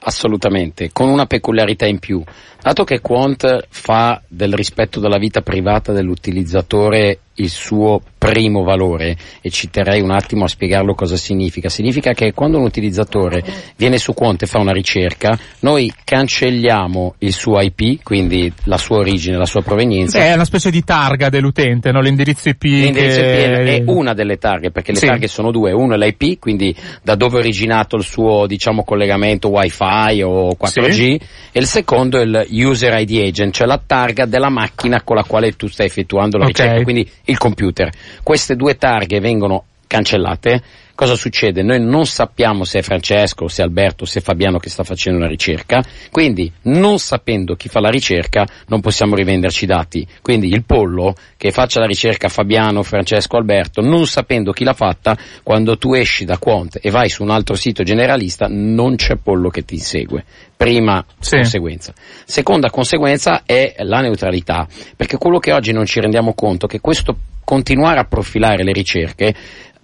Assolutamente, 0.00 0.90
con 0.92 1.08
una 1.08 1.24
peculiarità 1.24 1.86
in 1.86 1.98
più. 1.98 2.22
Dato 2.64 2.84
che 2.84 3.00
Quant 3.00 3.66
fa 3.68 4.22
del 4.26 4.54
rispetto 4.54 4.98
della 4.98 5.18
vita 5.18 5.42
privata 5.42 5.92
dell'utilizzatore 5.92 7.18
il 7.36 7.48
suo 7.48 8.00
primo 8.16 8.62
valore 8.62 9.16
e 9.40 9.50
ci 9.50 9.68
terrei 9.68 10.00
un 10.00 10.10
attimo 10.10 10.44
a 10.44 10.48
spiegarlo 10.48 10.94
cosa 10.94 11.16
significa. 11.16 11.68
Significa 11.68 12.12
che 12.12 12.32
quando 12.32 12.58
un 12.58 12.64
utilizzatore 12.64 13.42
viene 13.76 13.98
su 13.98 14.14
Quant 14.14 14.42
e 14.42 14.46
fa 14.46 14.58
una 14.60 14.72
ricerca, 14.72 15.38
noi 15.60 15.92
cancelliamo 16.04 17.16
il 17.18 17.32
suo 17.32 17.60
IP, 17.60 18.02
quindi 18.02 18.50
la 18.64 18.78
sua 18.78 18.98
origine, 18.98 19.36
la 19.36 19.46
sua 19.46 19.62
provenienza. 19.62 20.18
Beh, 20.18 20.28
è 20.28 20.34
una 20.34 20.44
specie 20.44 20.70
di 20.70 20.82
targa 20.84 21.28
dell'utente, 21.28 21.90
no? 21.90 22.00
l'indirizzo 22.00 22.48
IP. 22.48 22.62
L'indirizzo 22.62 23.20
che... 23.20 23.76
IP 23.76 23.88
è 23.88 23.90
una 23.90 24.14
delle 24.14 24.38
targhe, 24.38 24.70
perché 24.70 24.92
le 24.92 24.98
sì. 24.98 25.06
targhe 25.06 25.26
sono 25.26 25.50
due. 25.50 25.72
Uno 25.72 25.94
è 25.94 25.98
l'IP, 25.98 26.38
quindi 26.38 26.74
da 27.02 27.14
dove 27.14 27.36
è 27.36 27.40
originato 27.40 27.96
il 27.96 28.04
suo 28.04 28.46
diciamo, 28.46 28.84
collegamento 28.84 29.48
WiFi 29.48 30.22
o 30.22 30.56
4G, 30.58 30.90
sì. 30.90 31.20
e 31.52 31.60
il 31.60 31.66
secondo 31.66 32.18
è 32.18 32.22
il 32.22 32.46
User 32.62 32.98
ID 32.98 33.20
Agent, 33.26 33.54
cioè 33.54 33.66
la 33.66 33.80
targa 33.84 34.26
della 34.26 34.50
macchina 34.50 35.02
con 35.02 35.16
la 35.16 35.24
quale 35.24 35.52
tu 35.52 35.66
stai 35.68 35.86
effettuando 35.86 36.38
la 36.38 36.46
okay. 36.46 36.66
ricerca. 36.66 36.82
Quindi 36.84 37.10
il 37.24 37.38
computer. 37.38 37.90
Queste 38.22 38.56
due 38.56 38.76
targhe 38.76 39.20
vengono 39.20 39.64
cancellate, 39.86 40.62
cosa 40.94 41.16
succede? 41.16 41.62
Noi 41.62 41.80
non 41.80 42.06
sappiamo 42.06 42.64
se 42.64 42.78
è 42.78 42.82
Francesco, 42.82 43.48
se 43.48 43.62
è 43.62 43.64
Alberto, 43.64 44.04
se 44.04 44.20
è 44.20 44.22
Fabiano 44.22 44.58
che 44.58 44.70
sta 44.70 44.84
facendo 44.84 45.18
una 45.18 45.28
ricerca, 45.28 45.82
quindi 46.10 46.50
non 46.62 46.98
sapendo 46.98 47.54
chi 47.54 47.68
fa 47.68 47.80
la 47.80 47.90
ricerca 47.90 48.46
non 48.68 48.80
possiamo 48.80 49.14
rivenderci 49.14 49.64
i 49.64 49.66
dati. 49.66 50.06
Quindi 50.22 50.48
il 50.48 50.64
pollo 50.64 51.14
che 51.36 51.50
faccia 51.50 51.80
la 51.80 51.86
ricerca 51.86 52.28
Fabiano, 52.28 52.82
Francesco, 52.82 53.36
Alberto, 53.36 53.80
non 53.80 54.06
sapendo 54.06 54.52
chi 54.52 54.64
l'ha 54.64 54.72
fatta, 54.72 55.16
quando 55.42 55.76
tu 55.76 55.94
esci 55.94 56.24
da 56.24 56.38
Quant 56.38 56.78
e 56.80 56.90
vai 56.90 57.08
su 57.08 57.22
un 57.22 57.30
altro 57.30 57.54
sito 57.54 57.82
generalista 57.82 58.46
non 58.48 58.96
c'è 58.96 59.16
pollo 59.16 59.48
che 59.48 59.64
ti 59.64 59.78
segue. 59.78 60.24
Prima 60.56 61.04
sì. 61.18 61.36
conseguenza. 61.36 61.92
Seconda 62.24 62.70
conseguenza 62.70 63.42
è 63.44 63.74
la 63.78 64.00
neutralità, 64.00 64.66
perché 64.96 65.16
quello 65.18 65.38
che 65.38 65.52
oggi 65.52 65.72
non 65.72 65.84
ci 65.84 66.00
rendiamo 66.00 66.34
conto 66.34 66.66
è 66.66 66.68
che 66.68 66.80
questo 66.80 67.16
continuare 67.44 68.00
a 68.00 68.04
profilare 68.04 68.64
le 68.64 68.72
ricerche 68.72 69.34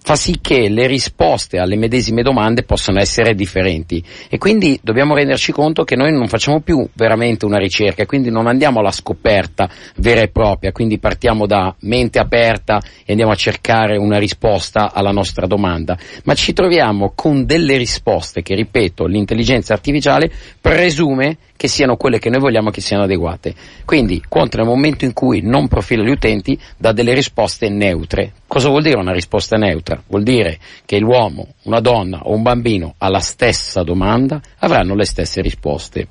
fa 0.03 0.17
sì 0.17 0.39
che 0.41 0.69
le 0.69 0.87
risposte 0.87 1.59
alle 1.59 1.77
medesime 1.77 2.23
domande 2.23 2.63
possano 2.63 2.99
essere 2.99 3.35
differenti. 3.35 4.03
E 4.29 4.39
quindi 4.39 4.79
dobbiamo 4.83 5.15
renderci 5.15 5.53
conto 5.53 5.85
che 5.85 5.97
noi 5.97 6.13
non 6.13 6.27
facciamo 6.27 6.61
più 6.61 6.89
veramente 6.95 7.45
una 7.45 7.59
ricerca, 7.59 8.07
quindi 8.07 8.31
non 8.31 8.47
andiamo 8.47 8.81
alla 8.81 8.91
scoperta 8.91 9.69
vera 9.97 10.23
e 10.23 10.29
propria, 10.29 10.73
quindi 10.73 10.99
partiamo 10.99 11.47
da 11.47 11.75
mente 11.81 12.19
aperta 12.19 12.81
e 13.05 13.13
andiamo 13.13 13.33
a 13.33 13.37
cercare 13.37 13.97
una 13.97 14.19
risposta 14.19 14.93
alla 14.93 15.13
nostra 15.13 15.47
domanda, 15.47 15.97
ma 16.25 16.35
ci 16.35 16.53
troviamo 16.53 17.13
con 17.15 17.45
delle 17.45 17.77
risposte 17.77 18.43
che, 18.43 18.55
ripeto, 18.55 19.07
l'intelligenza 19.07 19.75
artificiale 19.75 20.31
presume 20.61 21.37
che 21.61 21.69
siano 21.69 21.97
quelle 21.97 22.19
che 22.19 22.31
noi 22.31 22.41
vogliamo 22.41 22.71
che 22.71 22.81
siano 22.81 23.03
adeguate. 23.03 23.55
Quindi, 23.85 24.25
contro 24.27 24.63
nel 24.63 24.73
momento 24.73 25.05
in 25.05 25.13
cui 25.13 25.43
non 25.43 25.69
profila 25.69 26.03
gli 26.03 26.09
utenti, 26.09 26.59
dà 26.79 26.93
delle 26.93 27.13
risposte 27.13 27.69
neutre. 27.69 28.33
Cosa 28.47 28.71
vuol 28.71 28.81
dire 28.81 28.97
una 28.97 29.13
risposta 29.13 29.59
neutra? 29.59 30.03
Vuol 30.07 30.23
dire 30.23 30.59
che 30.87 30.99
l'uomo, 30.99 31.49
una 31.65 31.81
donna 31.81 32.21
o 32.23 32.35
un 32.35 32.41
bambino 32.41 32.95
alla 32.97 33.19
stessa 33.19 33.83
domanda 33.83 34.41
avranno 34.61 34.95
le 34.95 35.05
stesse 35.05 35.43
risposte. 35.43 36.07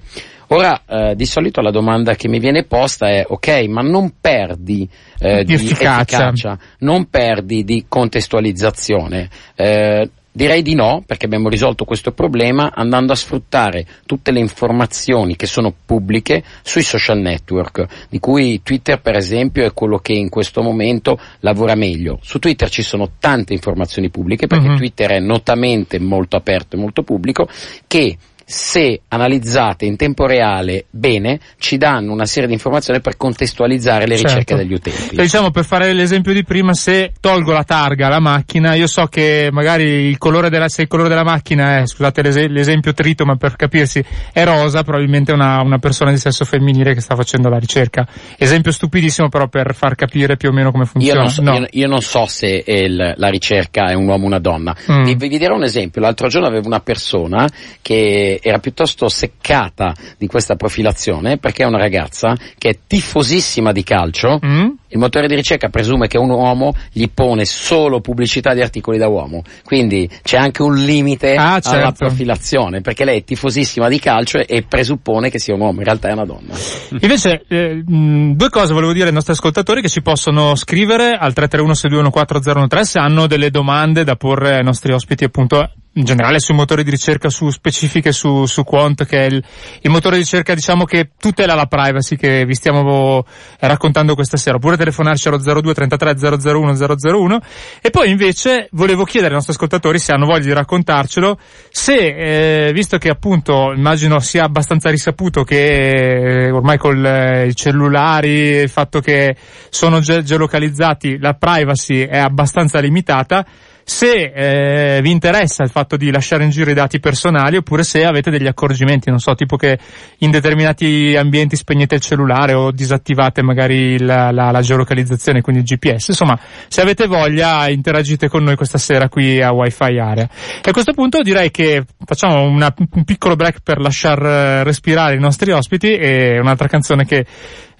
Ora, 0.49 0.83
eh, 0.87 1.15
di 1.15 1.25
solito 1.25 1.61
la 1.61 1.71
domanda 1.71 2.13
che 2.13 2.27
mi 2.27 2.37
viene 2.37 2.65
posta 2.65 3.09
è, 3.09 3.25
ok, 3.27 3.65
ma 3.69 3.81
non 3.81 4.13
perdi 4.21 4.87
eh, 5.17 5.43
di 5.43 5.53
efficacia. 5.53 6.27
efficacia. 6.27 6.59
non 6.79 7.09
perdi 7.09 7.63
di 7.63 7.85
contestualizzazione. 7.87 9.29
Eh, 9.55 10.09
Direi 10.39 10.61
di 10.61 10.73
no, 10.73 11.03
perché 11.05 11.25
abbiamo 11.25 11.49
risolto 11.49 11.83
questo 11.83 12.13
problema 12.13 12.71
andando 12.73 13.11
a 13.11 13.15
sfruttare 13.17 13.85
tutte 14.05 14.31
le 14.31 14.39
informazioni 14.39 15.35
che 15.35 15.45
sono 15.45 15.73
pubbliche 15.85 16.41
sui 16.61 16.81
social 16.81 17.19
network, 17.19 18.07
di 18.07 18.19
cui 18.19 18.61
Twitter 18.63 19.01
per 19.01 19.17
esempio 19.17 19.65
è 19.65 19.73
quello 19.73 19.97
che 19.97 20.13
in 20.13 20.29
questo 20.29 20.61
momento 20.61 21.19
lavora 21.41 21.75
meglio. 21.75 22.19
Su 22.21 22.39
Twitter 22.39 22.69
ci 22.69 22.83
sono 22.83 23.15
tante 23.19 23.51
informazioni 23.51 24.09
pubbliche 24.09 24.47
perché 24.47 24.69
uh-huh. 24.69 24.77
Twitter 24.77 25.09
è 25.11 25.19
notamente 25.19 25.99
molto 25.99 26.37
aperto 26.37 26.77
e 26.77 26.79
molto 26.79 27.03
pubblico 27.03 27.45
che 27.85 28.17
se 28.51 29.01
analizzate 29.09 29.85
in 29.85 29.95
tempo 29.95 30.25
reale 30.25 30.85
bene, 30.89 31.39
ci 31.59 31.77
danno 31.77 32.11
una 32.11 32.25
serie 32.25 32.47
di 32.47 32.53
informazioni 32.53 32.99
per 32.99 33.15
contestualizzare 33.15 34.07
le 34.07 34.15
ricerche 34.15 34.37
certo. 34.37 34.55
degli 34.55 34.73
utenti. 34.73 35.15
E 35.15 35.21
diciamo, 35.21 35.51
per 35.51 35.65
fare 35.65 35.93
l'esempio 35.93 36.33
di 36.33 36.43
prima, 36.43 36.73
se 36.73 37.13
tolgo 37.19 37.51
la 37.51 37.63
targa 37.63 38.07
alla 38.07 38.19
macchina, 38.19 38.73
io 38.73 38.87
so 38.87 39.05
che 39.05 39.49
magari 39.51 39.83
il 39.83 40.17
colore 40.17 40.49
della, 40.49 40.67
se 40.67 40.81
il 40.81 40.87
colore 40.87 41.09
della 41.09 41.23
macchina 41.23 41.77
è, 41.77 41.85
scusate 41.85 42.47
l'esempio 42.47 42.91
trito, 42.93 43.23
ma 43.23 43.35
per 43.35 43.55
capirsi, 43.55 44.03
è 44.33 44.43
rosa, 44.45 44.81
probabilmente 44.81 45.31
è 45.31 45.35
una, 45.35 45.61
una 45.61 45.77
persona 45.77 46.09
di 46.09 46.17
sesso 46.17 46.43
femminile 46.43 46.95
che 46.95 47.01
sta 47.01 47.15
facendo 47.15 47.49
la 47.49 47.59
ricerca. 47.59 48.07
Esempio 48.35 48.71
stupidissimo 48.71 49.29
però 49.29 49.47
per 49.47 49.75
far 49.75 49.93
capire 49.93 50.37
più 50.37 50.49
o 50.49 50.53
meno 50.53 50.71
come 50.71 50.85
funziona. 50.85 51.19
Io 51.19 51.23
non 51.23 51.31
so, 51.31 51.41
no. 51.43 51.53
io, 51.53 51.67
io 51.69 51.87
non 51.87 52.01
so 52.01 52.25
se 52.25 52.63
il, 52.65 53.13
la 53.15 53.29
ricerca 53.29 53.91
è 53.91 53.93
un 53.93 54.07
uomo 54.07 54.23
o 54.23 54.27
una 54.27 54.39
donna. 54.39 54.75
Mm. 54.91 55.03
Vi, 55.03 55.13
vi 55.13 55.37
dirò 55.37 55.53
un 55.53 55.65
esempio. 55.65 56.01
L'altro 56.01 56.29
giorno 56.29 56.47
avevo 56.47 56.65
una 56.65 56.79
persona 56.79 57.47
che 57.83 58.38
era 58.41 58.59
piuttosto 58.59 59.09
seccata 59.09 59.93
di 60.17 60.27
questa 60.27 60.55
profilazione 60.55 61.37
perché 61.37 61.63
è 61.63 61.67
una 61.67 61.77
ragazza 61.77 62.35
che 62.57 62.69
è 62.69 62.77
tifosissima 62.87 63.71
di 63.71 63.83
calcio. 63.83 64.39
Mm. 64.45 64.69
Il 64.89 64.99
motore 64.99 65.27
di 65.27 65.35
ricerca 65.35 65.69
presume 65.69 66.07
che 66.07 66.17
un 66.17 66.29
uomo 66.29 66.73
gli 66.91 67.07
pone 67.13 67.45
solo 67.45 68.01
pubblicità 68.01 68.53
di 68.53 68.61
articoli 68.61 68.97
da 68.97 69.07
uomo, 69.07 69.43
quindi 69.63 70.09
c'è 70.23 70.37
anche 70.37 70.61
un 70.61 70.75
limite 70.75 71.35
ah, 71.35 71.59
certo. 71.59 71.69
alla 71.69 71.91
profilazione 71.91 72.81
perché 72.81 73.05
lei 73.05 73.19
è 73.19 73.23
tifosissima 73.23 73.87
di 73.87 73.99
calcio 73.99 74.39
e 74.39 74.63
presuppone 74.63 75.29
che 75.29 75.39
sia 75.39 75.53
un 75.53 75.61
uomo, 75.61 75.79
in 75.79 75.85
realtà 75.85 76.09
è 76.09 76.13
una 76.13 76.25
donna. 76.25 76.53
Invece, 76.99 77.43
eh, 77.47 77.81
due 77.83 78.49
cose 78.49 78.73
volevo 78.73 78.93
dire 78.93 79.07
ai 79.07 79.13
nostri 79.13 79.33
ascoltatori 79.33 79.81
che 79.81 79.89
ci 79.89 80.01
possono 80.01 80.55
scrivere 80.55 81.11
al 81.11 81.33
331 81.33 81.73
621 81.73 82.83
se 82.83 82.99
hanno 82.99 83.27
delle 83.27 83.51
domande 83.51 84.03
da 84.03 84.15
porre 84.15 84.55
ai 84.55 84.63
nostri 84.63 84.91
ospiti 84.91 85.23
appunto 85.23 85.69
in 85.93 86.05
generale 86.05 86.39
sui 86.39 86.55
motori 86.55 86.83
di 86.83 86.91
ricerca 86.91 87.29
su 87.29 87.49
specifiche 87.49 88.11
su, 88.11 88.45
su 88.45 88.63
Quant 88.63 89.05
che 89.05 89.25
è 89.25 89.25
il, 89.25 89.43
il, 89.81 89.89
motore 89.89 90.15
di 90.15 90.21
ricerca 90.21 90.53
diciamo 90.53 90.85
che 90.85 91.09
tutela 91.19 91.55
la 91.55 91.65
privacy 91.65 92.15
che 92.15 92.45
vi 92.45 92.53
stiamo 92.53 93.25
raccontando 93.59 94.13
questa 94.13 94.37
sera 94.37 94.57
oppure 94.57 94.77
telefonarci 94.79 95.27
allo 95.27 95.37
02 95.37 95.73
33 95.73 96.15
001 96.17 96.75
001 96.97 97.39
e 97.81 97.89
poi 97.89 98.09
invece 98.09 98.67
volevo 98.71 99.03
chiedere 99.03 99.29
ai 99.31 99.35
nostri 99.35 99.53
ascoltatori 99.53 99.99
se 99.99 100.11
hanno 100.11 100.25
voglia 100.25 100.45
di 100.45 100.53
raccontarcelo 100.53 101.37
se 101.69 102.67
eh, 102.67 102.73
visto 102.73 102.97
che 102.97 103.09
appunto 103.09 103.71
immagino 103.75 104.19
sia 104.19 104.45
abbastanza 104.45 104.89
risaputo 104.89 105.43
che 105.43 106.45
eh, 106.45 106.51
ormai 106.51 106.77
con 106.77 107.05
eh, 107.05 107.47
i 107.47 107.55
cellulari 107.55 108.29
il 108.29 108.69
fatto 108.69 108.99
che 108.99 109.35
sono 109.69 109.99
ge- 109.99 110.23
geolocalizzati 110.23 111.19
la 111.19 111.33
privacy 111.33 112.01
è 112.05 112.17
abbastanza 112.17 112.79
limitata 112.79 113.45
se 113.89 114.31
eh, 114.35 115.01
vi 115.01 115.09
interessa 115.09 115.63
il 115.63 115.71
fatto 115.71 115.97
di 115.97 116.11
lasciare 116.11 116.43
in 116.43 116.51
giro 116.51 116.69
i 116.69 116.75
dati 116.75 116.99
personali 116.99 117.57
oppure 117.57 117.81
se 117.83 118.05
avete 118.05 118.29
degli 118.29 118.45
accorgimenti, 118.45 119.09
non 119.09 119.17
so, 119.17 119.33
tipo 119.33 119.55
che 119.55 119.79
in 120.19 120.29
determinati 120.29 121.15
ambienti 121.17 121.55
spegnete 121.55 121.95
il 121.95 122.01
cellulare 122.01 122.53
o 122.53 122.69
disattivate 122.71 123.41
magari 123.41 123.97
la, 123.99 124.29
la, 124.29 124.51
la 124.51 124.61
geolocalizzazione, 124.61 125.41
quindi 125.41 125.63
il 125.63 125.67
GPS. 125.67 126.09
Insomma, 126.09 126.39
se 126.67 126.81
avete 126.81 127.07
voglia 127.07 127.67
interagite 127.67 128.29
con 128.29 128.43
noi 128.43 128.55
questa 128.55 128.77
sera 128.77 129.09
qui 129.09 129.41
a 129.41 129.51
Wi-Fi 129.51 129.97
Area. 129.97 130.29
E 130.63 130.69
a 130.69 130.71
questo 130.71 130.93
punto 130.93 131.23
direi 131.23 131.49
che 131.49 131.83
facciamo 132.05 132.43
una, 132.43 132.71
un 132.77 133.03
piccolo 133.03 133.35
break 133.35 133.61
per 133.63 133.79
lasciar 133.79 134.23
eh, 134.23 134.63
respirare 134.63 135.15
i 135.15 135.19
nostri 135.19 135.51
ospiti 135.51 135.95
e 135.95 136.37
un'altra 136.39 136.67
canzone 136.67 137.05
che 137.05 137.25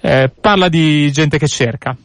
eh, 0.00 0.32
parla 0.40 0.68
di 0.68 1.08
gente 1.12 1.38
che 1.38 1.46
cerca. 1.46 1.96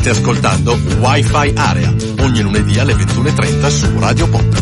State 0.00 0.18
ascoltando 0.18 0.78
Wi-Fi 1.00 1.52
Area, 1.56 1.94
ogni 2.20 2.40
lunedì 2.40 2.78
alle 2.78 2.94
21.30 2.94 3.68
su 3.68 3.98
Radio 3.98 4.28
Pop. 4.28 4.60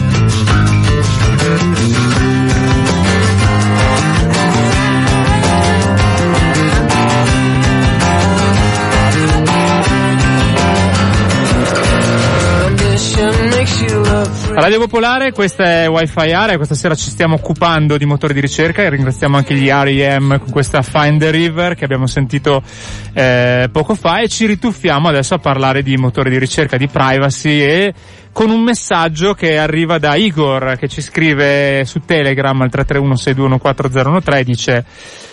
Radio 14.61 14.81
Popolare, 14.81 15.31
questa 15.31 15.83
è 15.83 15.89
Wi-Fi 15.89 16.33
Area, 16.33 16.57
questa 16.57 16.75
sera 16.75 16.97
ci 16.97 17.11
stiamo 17.11 17.37
occupando 17.37 17.97
di 17.97 18.05
motori 18.07 18.35
di 18.35 18.41
ricerca 18.41 18.83
e 18.83 18.91
ringraziamo 18.91 19.37
anche 19.37 19.55
gli 19.55 19.69
REM 19.71 20.41
con 20.41 20.51
questa 20.51 20.83
Find 20.83 21.21
the 21.21 21.31
River 21.31 21.77
che 21.77 21.85
abbiamo 21.85 22.09
sentito 22.09 22.61
eh, 23.13 23.69
poco 23.71 23.95
fa 23.95 24.19
e 24.19 24.29
ci 24.29 24.47
rituffiamo 24.47 25.07
adesso 25.07 25.35
a 25.35 25.39
parlare 25.39 25.85
di 25.85 25.97
motori 25.97 26.31
di 26.31 26.41
ricerca, 26.41 26.77
di 26.77 26.89
privacy 26.89 27.61
e 27.61 27.95
con 28.33 28.51
un 28.51 28.63
messaggio 28.63 29.35
che 29.35 29.59
arriva 29.59 29.99
da 29.99 30.15
Igor 30.15 30.77
che 30.77 30.89
ci 30.89 31.01
scrive 31.01 31.85
su 31.85 32.01
Telegram 32.01 32.61
al 32.61 32.71
331 32.71 34.21
e 34.39 34.45
dice 34.45 34.85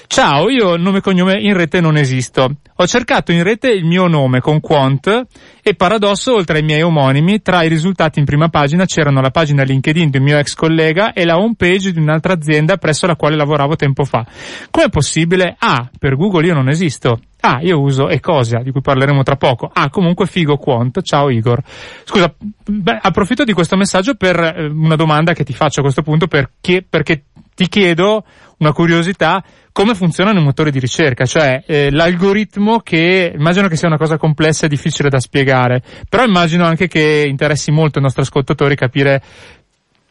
Ciao, 0.07 0.49
io 0.49 0.77
nome 0.77 0.99
e 0.99 1.01
cognome 1.01 1.39
in 1.39 1.55
rete 1.55 1.81
non 1.81 1.97
esisto. 1.97 2.49
Ho 2.75 2.87
cercato 2.87 3.31
in 3.31 3.43
rete 3.43 3.69
il 3.69 3.85
mio 3.85 4.07
nome 4.07 4.39
con 4.39 4.59
Quant 4.59 5.25
e 5.61 5.75
paradosso, 5.75 6.35
oltre 6.35 6.59
ai 6.59 6.63
miei 6.63 6.83
omonimi, 6.83 7.41
tra 7.41 7.63
i 7.63 7.67
risultati 7.67 8.19
in 8.19 8.25
prima 8.25 8.49
pagina 8.49 8.85
c'erano 8.85 9.19
la 9.19 9.31
pagina 9.31 9.63
LinkedIn 9.63 10.09
di 10.09 10.17
un 10.17 10.23
mio 10.23 10.37
ex 10.37 10.53
collega 10.53 11.11
e 11.13 11.25
la 11.25 11.37
home 11.37 11.55
page 11.57 11.91
di 11.91 11.99
un'altra 11.99 12.33
azienda 12.33 12.77
presso 12.77 13.07
la 13.07 13.15
quale 13.15 13.35
lavoravo 13.35 13.75
tempo 13.75 14.05
fa. 14.05 14.25
Com'è 14.69 14.89
possibile? 14.89 15.55
Ah, 15.57 15.89
per 15.97 16.15
Google 16.15 16.45
io 16.45 16.53
non 16.53 16.69
esisto. 16.69 17.19
Ah, 17.47 17.59
io 17.61 17.79
uso 17.79 18.09
Ecosia, 18.09 18.63
di 18.63 18.71
cui 18.71 18.81
parleremo 18.81 19.21
tra 19.21 19.35
poco. 19.35 19.69
Ah, 19.71 19.91
comunque 19.91 20.25
figo 20.25 20.57
Quant. 20.57 20.99
Ciao 21.03 21.29
Igor. 21.29 21.61
Scusa, 22.03 22.33
beh, 22.39 22.97
approfitto 22.99 23.43
di 23.43 23.53
questo 23.53 23.77
messaggio 23.77 24.15
per 24.15 24.39
eh, 24.39 24.65
una 24.65 24.95
domanda 24.95 25.33
che 25.33 25.43
ti 25.43 25.53
faccio 25.53 25.81
a 25.81 25.83
questo 25.83 26.01
punto 26.01 26.25
perché, 26.25 26.83
perché 26.89 27.25
ti 27.53 27.67
chiedo 27.67 28.25
una 28.57 28.73
curiosità 28.73 29.43
come 29.71 29.93
funzionano 29.93 30.39
i 30.39 30.43
motori 30.43 30.71
di 30.71 30.79
ricerca, 30.79 31.25
cioè 31.25 31.63
eh, 31.67 31.91
l'algoritmo 31.91 32.79
che 32.79 33.31
immagino 33.37 33.67
che 33.67 33.75
sia 33.75 33.89
una 33.89 33.97
cosa 33.97 34.17
complessa 34.17 34.65
e 34.65 34.69
difficile 34.69 35.09
da 35.09 35.19
spiegare, 35.19 35.83
però 36.09 36.23
immagino 36.23 36.65
anche 36.65 36.87
che 36.87 37.25
interessi 37.27 37.69
molto 37.69 37.99
ai 37.99 38.05
nostri 38.05 38.23
ascoltatori 38.23 38.75
capire 38.75 39.21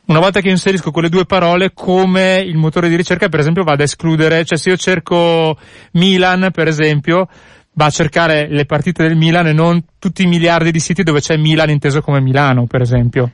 una 0.06 0.20
volta 0.20 0.40
che 0.40 0.50
inserisco 0.50 0.90
quelle 0.90 1.08
due 1.08 1.24
parole 1.24 1.72
come 1.72 2.36
il 2.36 2.56
motore 2.56 2.88
di 2.88 2.96
ricerca 2.96 3.28
per 3.28 3.40
esempio 3.40 3.64
va 3.64 3.72
ad 3.72 3.80
escludere, 3.80 4.44
cioè 4.44 4.58
se 4.58 4.70
io 4.70 4.76
cerco 4.76 5.56
Milan 5.92 6.50
per 6.52 6.68
esempio 6.68 7.28
va 7.72 7.86
a 7.86 7.90
cercare 7.90 8.46
le 8.48 8.66
partite 8.66 9.02
del 9.02 9.16
Milan 9.16 9.46
e 9.46 9.52
non 9.52 9.82
tutti 9.98 10.22
i 10.22 10.26
miliardi 10.26 10.70
di 10.70 10.80
siti 10.80 11.02
dove 11.02 11.20
c'è 11.20 11.36
Milan 11.36 11.70
inteso 11.70 12.00
come 12.00 12.20
Milano 12.20 12.66
per 12.66 12.82
esempio. 12.82 13.30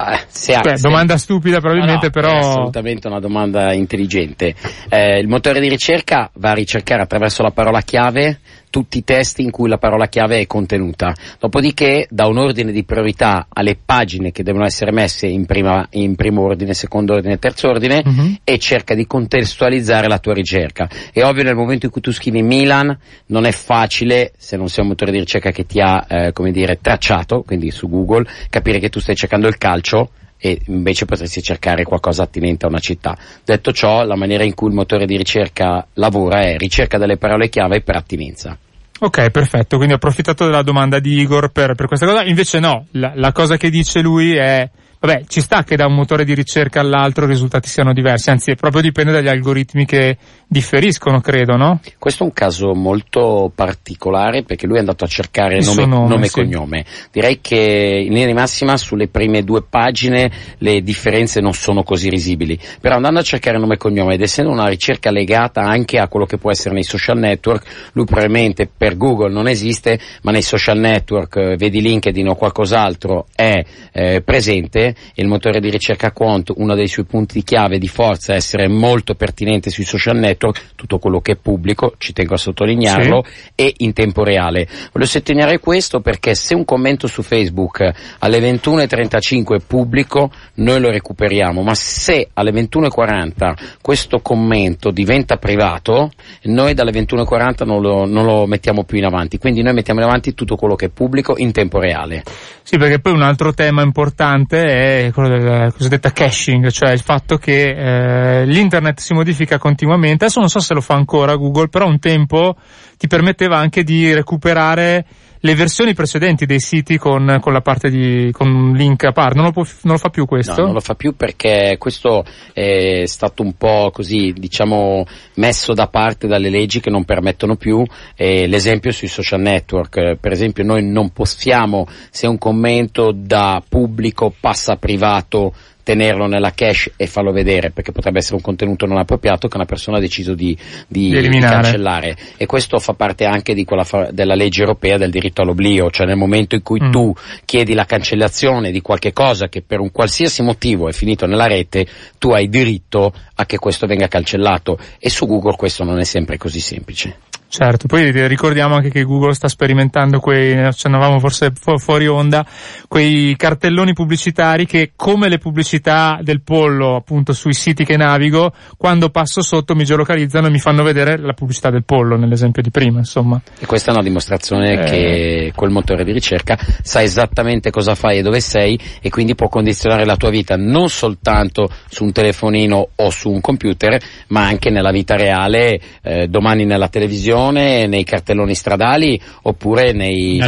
Ah, 0.00 0.20
se 0.28 0.56
Beh, 0.62 0.76
se... 0.76 0.88
domanda 0.88 1.18
stupida 1.18 1.58
probabilmente, 1.58 2.06
no, 2.06 2.12
però... 2.12 2.30
È 2.30 2.38
assolutamente 2.38 3.08
una 3.08 3.18
domanda 3.18 3.72
intelligente. 3.72 4.54
Eh, 4.88 5.18
il 5.18 5.26
motore 5.26 5.58
di 5.58 5.68
ricerca 5.68 6.30
va 6.34 6.50
a 6.50 6.54
ricercare 6.54 7.02
attraverso 7.02 7.42
la 7.42 7.50
parola 7.50 7.80
chiave 7.80 8.38
tutti 8.70 8.98
i 8.98 9.04
testi 9.04 9.42
in 9.42 9.50
cui 9.50 9.68
la 9.68 9.78
parola 9.78 10.06
chiave 10.06 10.40
è 10.40 10.46
contenuta. 10.46 11.14
Dopodiché 11.38 12.06
dà 12.10 12.26
un 12.26 12.38
ordine 12.38 12.72
di 12.72 12.84
priorità 12.84 13.46
alle 13.48 13.76
pagine 13.82 14.32
che 14.32 14.42
devono 14.42 14.64
essere 14.64 14.92
messe 14.92 15.26
in, 15.26 15.46
prima, 15.46 15.86
in 15.90 16.14
primo 16.16 16.42
ordine, 16.42 16.74
secondo 16.74 17.14
ordine, 17.14 17.38
terzo 17.38 17.68
ordine 17.68 18.02
uh-huh. 18.04 18.36
e 18.44 18.58
cerca 18.58 18.94
di 18.94 19.06
contestualizzare 19.06 20.08
la 20.08 20.18
tua 20.18 20.34
ricerca. 20.34 20.88
È 21.12 21.22
ovvio 21.22 21.42
nel 21.42 21.54
momento 21.54 21.86
in 21.86 21.92
cui 21.92 22.00
tu 22.00 22.12
scrivi 22.12 22.42
Milan 22.42 22.96
non 23.26 23.44
è 23.44 23.52
facile, 23.52 24.32
se 24.36 24.56
non 24.56 24.68
sei 24.68 24.82
un 24.82 24.90
motore 24.90 25.12
di 25.12 25.18
ricerca 25.18 25.50
che 25.50 25.66
ti 25.66 25.80
ha, 25.80 26.06
eh, 26.08 26.32
come 26.32 26.50
dire, 26.50 26.78
tracciato, 26.80 27.42
quindi 27.42 27.70
su 27.70 27.88
Google, 27.88 28.26
capire 28.50 28.78
che 28.78 28.88
tu 28.88 29.00
stai 29.00 29.14
cercando 29.14 29.48
il 29.48 29.58
calcio 29.58 30.10
e 30.38 30.60
invece 30.66 31.04
potresti 31.04 31.42
cercare 31.42 31.84
qualcosa 31.84 32.22
attinente 32.22 32.64
a 32.64 32.68
una 32.68 32.78
città. 32.78 33.16
Detto 33.44 33.72
ciò, 33.72 34.04
la 34.04 34.16
maniera 34.16 34.44
in 34.44 34.54
cui 34.54 34.68
il 34.68 34.74
motore 34.74 35.04
di 35.04 35.16
ricerca 35.16 35.86
lavora 35.94 36.42
è 36.42 36.56
ricerca 36.56 36.98
delle 36.98 37.16
parole 37.16 37.48
chiave 37.48 37.82
per 37.82 37.96
attinenza. 37.96 38.56
Ok, 39.00 39.30
perfetto, 39.30 39.76
quindi 39.76 39.92
ho 39.92 39.96
approfittato 39.96 40.44
della 40.44 40.62
domanda 40.62 40.98
di 40.98 41.20
Igor 41.20 41.50
per, 41.50 41.74
per 41.74 41.86
questa 41.86 42.06
cosa, 42.06 42.24
invece 42.24 42.58
no, 42.58 42.86
la, 42.92 43.12
la 43.14 43.30
cosa 43.30 43.56
che 43.56 43.70
dice 43.70 44.00
lui 44.00 44.34
è 44.34 44.68
Vabbè, 45.00 45.24
ci 45.28 45.40
sta 45.40 45.62
che 45.62 45.76
da 45.76 45.86
un 45.86 45.94
motore 45.94 46.24
di 46.24 46.34
ricerca 46.34 46.80
all'altro 46.80 47.24
i 47.24 47.28
risultati 47.28 47.68
siano 47.68 47.92
diversi, 47.92 48.30
anzi 48.30 48.56
proprio 48.56 48.82
dipende 48.82 49.12
dagli 49.12 49.28
algoritmi 49.28 49.84
che 49.86 50.16
differiscono, 50.44 51.20
credo, 51.20 51.56
no? 51.56 51.80
Questo 51.98 52.24
è 52.24 52.26
un 52.26 52.32
caso 52.32 52.74
molto 52.74 53.52
particolare 53.54 54.42
perché 54.42 54.66
lui 54.66 54.76
è 54.76 54.80
andato 54.80 55.04
a 55.04 55.06
cercare 55.06 55.60
nome, 55.60 55.86
nome, 55.86 56.08
nome 56.08 56.24
e 56.24 56.28
sì. 56.28 56.40
cognome. 56.40 56.84
Direi 57.12 57.38
che 57.40 58.02
in 58.04 58.12
linea 58.12 58.26
di 58.26 58.32
massima 58.32 58.76
sulle 58.76 59.06
prime 59.06 59.44
due 59.44 59.62
pagine 59.62 60.32
le 60.58 60.80
differenze 60.82 61.40
non 61.40 61.52
sono 61.52 61.84
così 61.84 62.08
risibili, 62.08 62.58
però 62.80 62.96
andando 62.96 63.20
a 63.20 63.22
cercare 63.22 63.56
nome 63.56 63.74
e 63.74 63.78
cognome 63.78 64.14
ed 64.14 64.22
essendo 64.22 64.50
una 64.50 64.66
ricerca 64.66 65.12
legata 65.12 65.60
anche 65.60 65.98
a 65.98 66.08
quello 66.08 66.26
che 66.26 66.38
può 66.38 66.50
essere 66.50 66.74
nei 66.74 66.82
social 66.82 67.18
network, 67.18 67.90
lui 67.92 68.04
probabilmente 68.04 68.68
per 68.74 68.96
Google 68.96 69.32
non 69.32 69.46
esiste, 69.46 70.00
ma 70.22 70.32
nei 70.32 70.42
social 70.42 70.78
network, 70.78 71.36
eh, 71.36 71.56
vedi 71.56 71.80
LinkedIn 71.80 72.28
o 72.28 72.34
qualcos'altro, 72.34 73.26
è 73.32 73.62
eh, 73.92 74.22
presente 74.22 74.87
e 74.88 75.22
il 75.22 75.28
motore 75.28 75.60
di 75.60 75.70
ricerca 75.70 76.12
Quant, 76.12 76.52
uno 76.56 76.74
dei 76.74 76.88
suoi 76.88 77.04
punti 77.04 77.42
chiave 77.42 77.78
di 77.78 77.88
forza 77.88 78.32
è 78.32 78.36
essere 78.36 78.68
molto 78.68 79.14
pertinente 79.14 79.70
sui 79.70 79.84
social 79.84 80.16
network, 80.16 80.70
tutto 80.74 80.98
quello 80.98 81.20
che 81.20 81.32
è 81.32 81.36
pubblico, 81.36 81.94
ci 81.98 82.12
tengo 82.12 82.34
a 82.34 82.38
sottolinearlo, 82.38 83.24
sì. 83.24 83.52
e 83.54 83.74
in 83.78 83.92
tempo 83.92 84.24
reale. 84.24 84.66
Voglio 84.92 85.06
sottolineare 85.06 85.58
questo 85.58 86.00
perché 86.00 86.34
se 86.34 86.54
un 86.54 86.64
commento 86.64 87.06
su 87.06 87.22
Facebook 87.22 87.80
alle 88.18 88.38
21.35 88.38 89.56
è 89.56 89.64
pubblico, 89.66 90.30
noi 90.54 90.80
lo 90.80 90.90
recuperiamo, 90.90 91.62
ma 91.62 91.74
se 91.74 92.28
alle 92.34 92.50
21.40 92.50 93.76
questo 93.80 94.20
commento 94.20 94.90
diventa 94.90 95.36
privato, 95.36 96.10
noi 96.42 96.74
dalle 96.74 96.92
21.40 96.92 97.64
non 97.64 97.80
lo, 97.80 98.06
non 98.06 98.24
lo 98.24 98.46
mettiamo 98.46 98.84
più 98.84 98.98
in 98.98 99.04
avanti, 99.04 99.38
quindi 99.38 99.62
noi 99.62 99.74
mettiamo 99.74 100.00
in 100.00 100.06
avanti 100.06 100.34
tutto 100.34 100.56
quello 100.56 100.74
che 100.74 100.86
è 100.86 100.90
pubblico 100.90 101.36
in 101.36 101.52
tempo 101.52 101.78
reale. 101.78 102.22
Sì, 102.62 102.76
perché 102.76 103.00
poi 103.00 103.14
un 103.14 103.22
altro 103.22 103.54
tema 103.54 103.82
importante 103.82 104.62
è 104.62 104.77
quello 105.12 105.28
della 105.28 105.72
cosiddetta 105.72 106.10
caching, 106.12 106.68
cioè 106.70 106.92
il 106.92 107.00
fatto 107.00 107.36
che 107.36 107.70
eh, 107.70 108.46
l'internet 108.46 109.00
si 109.00 109.14
modifica 109.14 109.58
continuamente. 109.58 110.24
Adesso 110.24 110.40
non 110.40 110.48
so 110.48 110.60
se 110.60 110.74
lo 110.74 110.80
fa 110.80 110.94
ancora 110.94 111.36
Google, 111.36 111.68
però 111.68 111.86
un 111.86 111.98
tempo 111.98 112.56
ti 112.96 113.06
permetteva 113.06 113.58
anche 113.58 113.82
di 113.82 114.12
recuperare 114.12 115.04
le 115.40 115.54
versioni 115.54 115.94
precedenti 115.94 116.46
dei 116.46 116.60
siti 116.60 116.98
con, 116.98 117.38
con 117.40 117.52
la 117.52 117.60
parte 117.60 117.90
di 117.90 118.30
con 118.32 118.72
link 118.74 119.04
a 119.04 119.12
parte. 119.12 119.34
Non 119.36 119.46
lo, 119.46 119.52
può, 119.52 119.64
non 119.82 119.94
lo 119.94 119.98
fa 119.98 120.08
più 120.08 120.26
questo? 120.26 120.54
No, 120.56 120.66
non 120.66 120.74
lo 120.74 120.80
fa 120.80 120.94
più 120.94 121.14
perché 121.14 121.76
questo 121.78 122.24
è 122.52 123.04
stato 123.06 123.42
un 123.42 123.54
po' 123.54 123.90
così, 123.92 124.32
diciamo, 124.36 125.04
messo 125.34 125.74
da 125.74 125.88
parte 125.88 126.26
dalle 126.26 126.50
leggi 126.50 126.80
che 126.80 126.90
non 126.90 127.04
permettono 127.04 127.56
più. 127.56 127.84
Eh, 128.14 128.46
l'esempio 128.46 128.90
sui 128.90 129.08
social 129.08 129.40
network, 129.40 130.16
per 130.16 130.32
esempio, 130.32 130.64
noi 130.64 130.84
non 130.84 131.10
possiamo, 131.10 131.86
se 132.10 132.26
un 132.26 132.38
commento 132.38 133.12
da 133.14 133.62
pubblico 133.66 134.32
passa 134.38 134.72
a 134.72 134.76
privato, 134.76 135.54
tenerlo 135.88 136.26
nella 136.26 136.52
cache 136.52 136.92
e 136.96 137.06
farlo 137.06 137.32
vedere 137.32 137.70
perché 137.70 137.92
potrebbe 137.92 138.18
essere 138.18 138.34
un 138.34 138.42
contenuto 138.42 138.84
non 138.84 138.98
appropriato 138.98 139.48
che 139.48 139.56
una 139.56 139.64
persona 139.64 139.96
ha 139.96 140.00
deciso 140.00 140.34
di, 140.34 140.54
di, 140.86 141.08
di, 141.08 141.38
cancellare. 141.38 142.14
E 142.36 142.44
questo 142.44 142.78
fa 142.78 142.92
parte 142.92 143.24
anche 143.24 143.54
fa- 143.84 144.10
della 144.12 144.34
legge 144.34 144.60
europea 144.60 144.98
del 144.98 145.10
diritto 145.10 145.40
all'oblio 145.40 145.90
cioè 145.90 146.06
nel 146.06 146.18
momento 146.18 146.56
in 146.56 146.62
cui 146.62 146.78
mm. 146.78 146.90
tu 146.90 147.14
chiedi 147.46 147.72
la 147.72 147.86
cancellazione 147.86 148.70
di 148.70 148.82
qualche 148.82 149.14
cosa 149.14 149.48
che 149.48 149.62
per 149.62 149.80
un 149.80 149.90
qualsiasi 149.90 150.42
motivo 150.42 150.90
è 150.90 150.92
finito 150.92 151.24
nella 151.24 151.46
rete 151.46 151.86
tu 152.18 152.32
hai 152.32 152.50
diritto 152.50 153.10
a 153.34 153.46
che 153.46 153.56
questo 153.56 153.86
venga 153.86 154.08
cancellato. 154.08 154.78
E 154.98 155.08
su 155.08 155.26
Google 155.26 155.56
questo 155.56 155.84
non 155.84 155.98
è 155.98 156.04
sempre 156.04 156.36
così 156.36 156.60
semplice 156.60 157.16
Certo, 157.50 157.86
poi 157.86 158.10
ricordiamo 158.28 158.74
anche 158.74 158.90
che 158.90 159.04
Google 159.04 159.32
sta 159.32 159.48
sperimentando 159.48 160.20
quei, 160.20 160.54
accennavamo 160.54 161.18
forse 161.18 161.50
fu- 161.58 161.78
fuori 161.78 162.06
onda, 162.06 162.46
quei 162.86 163.34
cartelloni 163.36 163.94
pubblicitari 163.94 164.66
che 164.66 164.92
come 164.94 165.30
le 165.30 165.38
pubblicità 165.38 166.20
del 166.22 166.42
pollo 166.42 166.94
appunto 166.96 167.32
sui 167.32 167.54
siti 167.54 167.86
che 167.86 167.96
navigo, 167.96 168.52
quando 168.76 169.08
passo 169.08 169.40
sotto 169.40 169.74
mi 169.74 169.84
geolocalizzano 169.84 170.48
e 170.48 170.50
mi 170.50 170.58
fanno 170.58 170.82
vedere 170.82 171.16
la 171.16 171.32
pubblicità 171.32 171.70
del 171.70 171.84
pollo 171.84 172.18
nell'esempio 172.18 172.60
di 172.60 172.70
prima, 172.70 172.98
insomma. 172.98 173.40
E 173.58 173.64
questa 173.64 173.92
è 173.92 173.94
una 173.94 174.02
dimostrazione 174.02 174.72
eh... 174.72 174.84
che 174.84 175.52
quel 175.54 175.70
motore 175.70 176.04
di 176.04 176.12
ricerca 176.12 176.58
sa 176.82 177.02
esattamente 177.02 177.70
cosa 177.70 177.94
fai 177.94 178.18
e 178.18 178.22
dove 178.22 178.40
sei 178.40 178.78
e 179.00 179.08
quindi 179.08 179.34
può 179.34 179.48
condizionare 179.48 180.04
la 180.04 180.16
tua 180.16 180.28
vita 180.28 180.56
non 180.56 180.90
soltanto 180.90 181.70
su 181.88 182.04
un 182.04 182.12
telefonino 182.12 182.88
o 182.94 183.08
su 183.08 183.30
un 183.30 183.40
computer, 183.40 183.98
ma 184.28 184.44
anche 184.44 184.68
nella 184.68 184.90
vita 184.90 185.16
reale, 185.16 185.80
eh, 186.02 186.28
domani 186.28 186.66
nella 186.66 186.88
televisione 186.88 187.36
televisione, 187.38 187.86
nei 187.86 188.04
cartelloni 188.04 188.54
stradali 188.54 189.20
oppure 189.42 189.92
nei, 189.92 190.38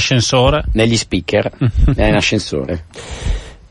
negli 0.72 0.96
speaker, 0.96 1.50
in 1.96 2.14
ascensore. 2.14 2.84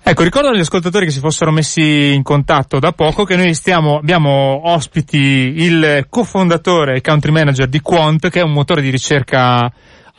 Ecco, 0.02 0.24
ricordo 0.24 0.50
agli 0.50 0.62
ascoltatori 0.62 1.06
che 1.06 1.12
si 1.12 1.20
fossero 1.20 1.52
messi 1.52 2.14
in 2.14 2.24
contatto 2.24 2.80
da 2.80 2.94
poco 2.94 3.26
che 3.26 3.36
noi 3.36 3.54
stiamo, 3.54 3.98
abbiamo 3.98 4.62
ospiti 4.64 5.18
il 5.18 6.08
cofondatore 6.10 6.96
e 6.96 7.02
country 7.02 7.32
manager 7.32 7.68
di 7.68 7.80
Quant, 7.80 8.30
che 8.30 8.40
è 8.40 8.44
un 8.44 8.52
motore 8.52 8.82
di 8.82 8.90
ricerca 8.90 9.72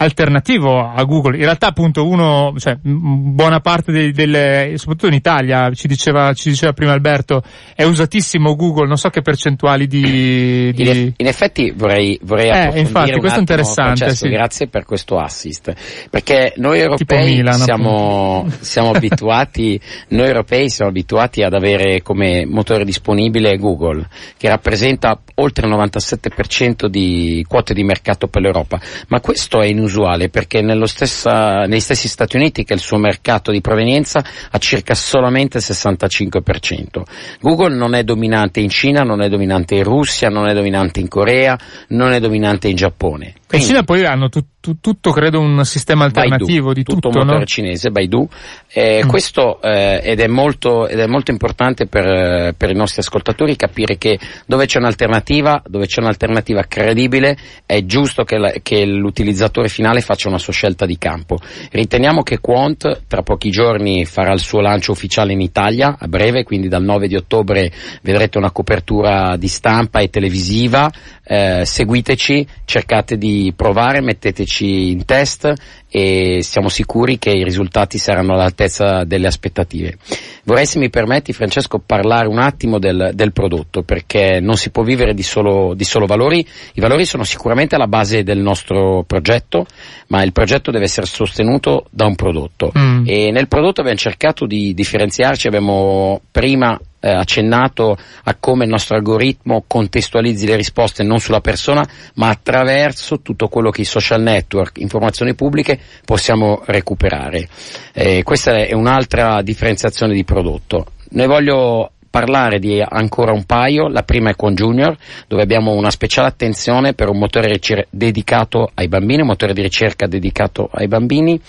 alternativo 0.03 0.91
a 0.91 1.03
Google. 1.05 1.37
In 1.37 1.43
realtà 1.43 1.69
appunto 1.69 2.07
uno, 2.07 2.55
cioè 2.59 2.77
buona 2.81 3.61
parte 3.61 3.93
dei, 3.93 4.13
delle, 4.13 4.73
soprattutto 4.77 5.09
in 5.09 5.15
Italia, 5.15 5.71
ci 5.73 5.89
diceva, 5.89 6.33
ci 6.33 6.49
diceva 6.49 6.73
prima 6.73 6.93
Alberto, 6.93 7.43
è 7.75 7.85
usatissimo 7.85 8.57
Google, 8.57 8.87
non 8.87 8.97
so 8.97 9.11
che 9.11 9.21
percentuali 9.21 9.87
di... 9.87 10.73
di... 10.73 10.89
In, 10.89 11.13
in, 11.17 11.27
effetti 11.27 11.73
vorrei, 11.77 12.19
vorrei 12.23 12.49
eh, 12.49 12.81
infatti, 12.81 13.19
questo 13.19 13.37
è 13.37 13.41
interessante. 13.41 14.15
Sì. 14.15 14.29
Grazie 14.31 14.69
per 14.69 14.85
questo 14.85 15.19
assist, 15.19 15.75
perché 16.09 16.55
noi 16.57 16.81
europei 16.81 17.37
Milan, 17.37 17.59
siamo, 17.59 18.47
siamo 18.61 18.93
abituati, 18.93 19.79
noi 20.09 20.27
europei 20.29 20.71
siamo 20.71 20.91
abituati 20.91 21.43
ad 21.43 21.53
avere 21.53 22.01
come 22.01 22.47
motore 22.47 22.87
disponibile 22.87 23.59
Google, 23.59 24.09
che 24.39 24.49
rappresenta 24.49 25.21
oltre 25.35 25.67
il 25.67 25.75
97% 25.75 26.87
di 26.87 27.45
quote 27.47 27.75
di 27.75 27.85
mercato 27.85 28.29
per 28.29 28.41
l'Europa, 28.41 28.81
ma 29.09 29.21
questo 29.21 29.61
è 29.61 29.67
inusuale 29.67 29.89
perché 30.29 30.63
stessa, 30.87 31.65
negli 31.67 31.81
stessi 31.81 32.09
Stati 32.09 32.37
Uniti 32.37 32.65
che 32.65 32.75
il 32.75 32.81
suo 32.81 32.99
mercato 32.99 33.51
di 33.51 33.61
provenienza 33.61 34.25
ha 34.51 34.59
circa 34.59 34.95
solamente 34.95 35.59
il 35.59 35.65
65%. 35.67 37.03
Google 37.41 37.77
non 37.77 37.95
è 37.95 38.05
dominante 38.05 38.61
in 38.61 38.69
Cina, 38.69 39.03
non 39.03 39.23
è 39.23 39.29
dominante 39.29 39.75
in 39.75 39.85
Russia, 39.85 40.29
non 40.29 40.49
è 40.49 40.55
dominante 40.55 41.01
in 41.01 41.09
Corea, 41.09 41.59
non 41.89 42.13
è 42.13 42.21
dominante 42.21 42.69
in 42.69 42.77
Giappone. 42.77 43.35
Quindi, 43.51 43.67
in 43.67 43.73
Cina 43.73 43.83
poi 43.83 44.05
hanno 44.05 44.29
tu, 44.29 44.45
tu, 44.61 44.79
tutto, 44.79 45.11
credo, 45.11 45.41
un 45.41 45.65
sistema 45.65 46.05
alternativo 46.05 46.67
Baidu, 46.67 46.73
di 46.73 46.85
tutto, 46.85 47.09
tutto 47.09 47.19
motore 47.19 47.39
no? 47.41 47.45
cinese, 47.47 47.91
Baidu. 47.91 48.29
Eh, 48.73 49.03
mm. 49.05 49.09
Questo 49.09 49.61
eh, 49.61 50.01
ed, 50.05 50.21
è 50.21 50.29
molto, 50.29 50.87
ed, 50.87 51.01
è 51.01 51.07
molto, 51.09 51.33
importante 51.33 51.87
per, 51.87 52.55
per, 52.57 52.71
i 52.71 52.77
nostri 52.77 53.01
ascoltatori 53.01 53.57
capire 53.57 53.99
che 53.99 54.21
dove 54.47 54.67
c'è 54.67 54.79
un'alternativa, 54.79 55.65
dove 55.67 55.87
c'è 55.87 56.01
un'alternativa 56.01 56.63
credibile, 56.69 57.37
è 57.67 57.85
giusto 57.85 58.23
che, 58.23 58.39
la, 58.39 58.53
che 58.63 58.87
l'utilizzatore 58.87 59.67
finale 59.67 60.01
faccia 60.01 60.29
una 60.29 60.39
sua 60.39 60.53
scelta 60.53 60.87
di 60.87 60.97
campo. 60.97 61.37
Riteniamo 61.73 62.23
che 62.23 62.39
Quant 62.39 63.03
tra 63.09 63.23
pochi 63.23 63.51
giorni 63.51 64.05
farà 64.05 64.33
il 64.33 64.41
suo 64.41 64.61
lancio 64.61 64.93
ufficiale 64.93 65.33
in 65.33 65.41
Italia, 65.41 65.97
a 65.99 66.07
breve, 66.07 66.45
quindi 66.45 66.69
dal 66.69 66.85
9 66.85 67.09
di 67.09 67.17
ottobre 67.17 67.73
vedrete 68.03 68.39
una 68.39 68.53
copertura 68.53 69.35
di 69.37 69.49
stampa 69.49 69.99
e 69.99 70.09
televisiva. 70.09 70.89
Eh, 71.25 71.65
seguiteci, 71.65 72.47
cercate 72.65 73.17
di 73.17 73.40
provare, 73.55 74.01
metteteci 74.01 74.91
in 74.91 75.05
test 75.05 75.53
e 75.89 76.41
siamo 76.43 76.69
sicuri 76.69 77.19
che 77.19 77.31
i 77.31 77.43
risultati 77.43 77.99
saranno 77.99 78.35
all'altezza 78.35 79.03
delle 79.05 79.27
aspettative. 79.27 79.97
Vorrei, 80.45 80.67
se 80.67 80.79
mi 80.79 80.89
permetti, 80.89 81.33
Francesco, 81.33 81.83
parlare 81.85 82.29
un 82.29 82.39
attimo 82.39 82.79
del, 82.79 83.11
del 83.15 83.33
prodotto, 83.33 83.83
perché 83.83 84.39
non 84.41 84.57
si 84.57 84.71
può 84.71 84.83
vivere 84.83 85.15
di 85.15 85.23
solo, 85.23 85.75
di 85.75 85.85
solo, 85.85 86.07
valori. 86.07 86.47
I 86.75 86.81
valori 86.81 87.05
sono 87.05 87.25
sicuramente 87.25 87.75
alla 87.75 87.89
base 87.89 88.23
del 88.23 88.39
nostro 88.39 89.05
progetto, 89.07 89.67
ma 90.09 90.23
il 90.23 90.33
progetto 90.33 90.71
deve 90.71 90.85
essere 90.85 91.07
sostenuto 91.07 91.87
da 91.91 92.07
un 92.07 92.15
prodotto. 92.15 92.73
Mm. 92.77 93.05
E 93.07 93.31
nel 93.33 93.49
prodotto 93.49 93.81
abbiamo 93.81 93.99
cercato 93.99 94.47
di 94.47 94.73
differenziarci, 94.75 95.49
abbiamo 95.49 96.21
prima 96.31 96.79
eh, 97.01 97.11
accennato 97.11 97.97
a 98.25 98.37
come 98.39 98.65
il 98.65 98.71
nostro 98.71 98.97
algoritmo 98.97 99.65
contestualizzi 99.67 100.47
le 100.47 100.57
risposte 100.57 101.03
non 101.03 101.19
sulla 101.19 101.41
persona, 101.41 101.87
ma 102.15 102.29
attraverso 102.29 103.21
tutto 103.21 103.49
quello 103.49 103.71
che 103.71 103.81
i 103.81 103.87
social 103.87 104.23
network, 104.23 104.79
informazioni 104.79 105.35
pubbliche 105.35 105.79
possiamo 106.05 106.63
recuperare. 106.67 107.49
Eh, 107.93 108.23
questa 108.23 108.55
è 108.57 108.73
un'altra 108.75 109.43
differenziazione 109.43 110.15
di 110.15 110.25
prodotto. 110.25 110.87
Ne 111.11 111.27
voglio 111.27 111.93
parlare 112.11 112.59
di 112.59 112.83
ancora 112.87 113.33
un 113.33 113.45
paio, 113.45 113.89
la 113.89 114.03
prima 114.03 114.31
è 114.31 114.37
con 114.37 114.55
Junior, 114.55 114.97
dove 115.29 115.43
abbiamo 115.43 115.73
una 115.73 115.91
speciale 115.91 116.29
attenzione 116.29 116.93
per 116.93 117.09
un 117.09 117.19
motore 117.19 117.47
ricer- 117.47 117.87
dedicato 117.89 118.71
ai 118.75 118.89
bambini, 118.89 119.21
un 119.21 119.29
motore 119.29 119.55
di 119.55 119.63
ricerca 119.63 120.07
dedicato 120.07 120.69
ai 120.73 120.89
bambini, 120.89 121.41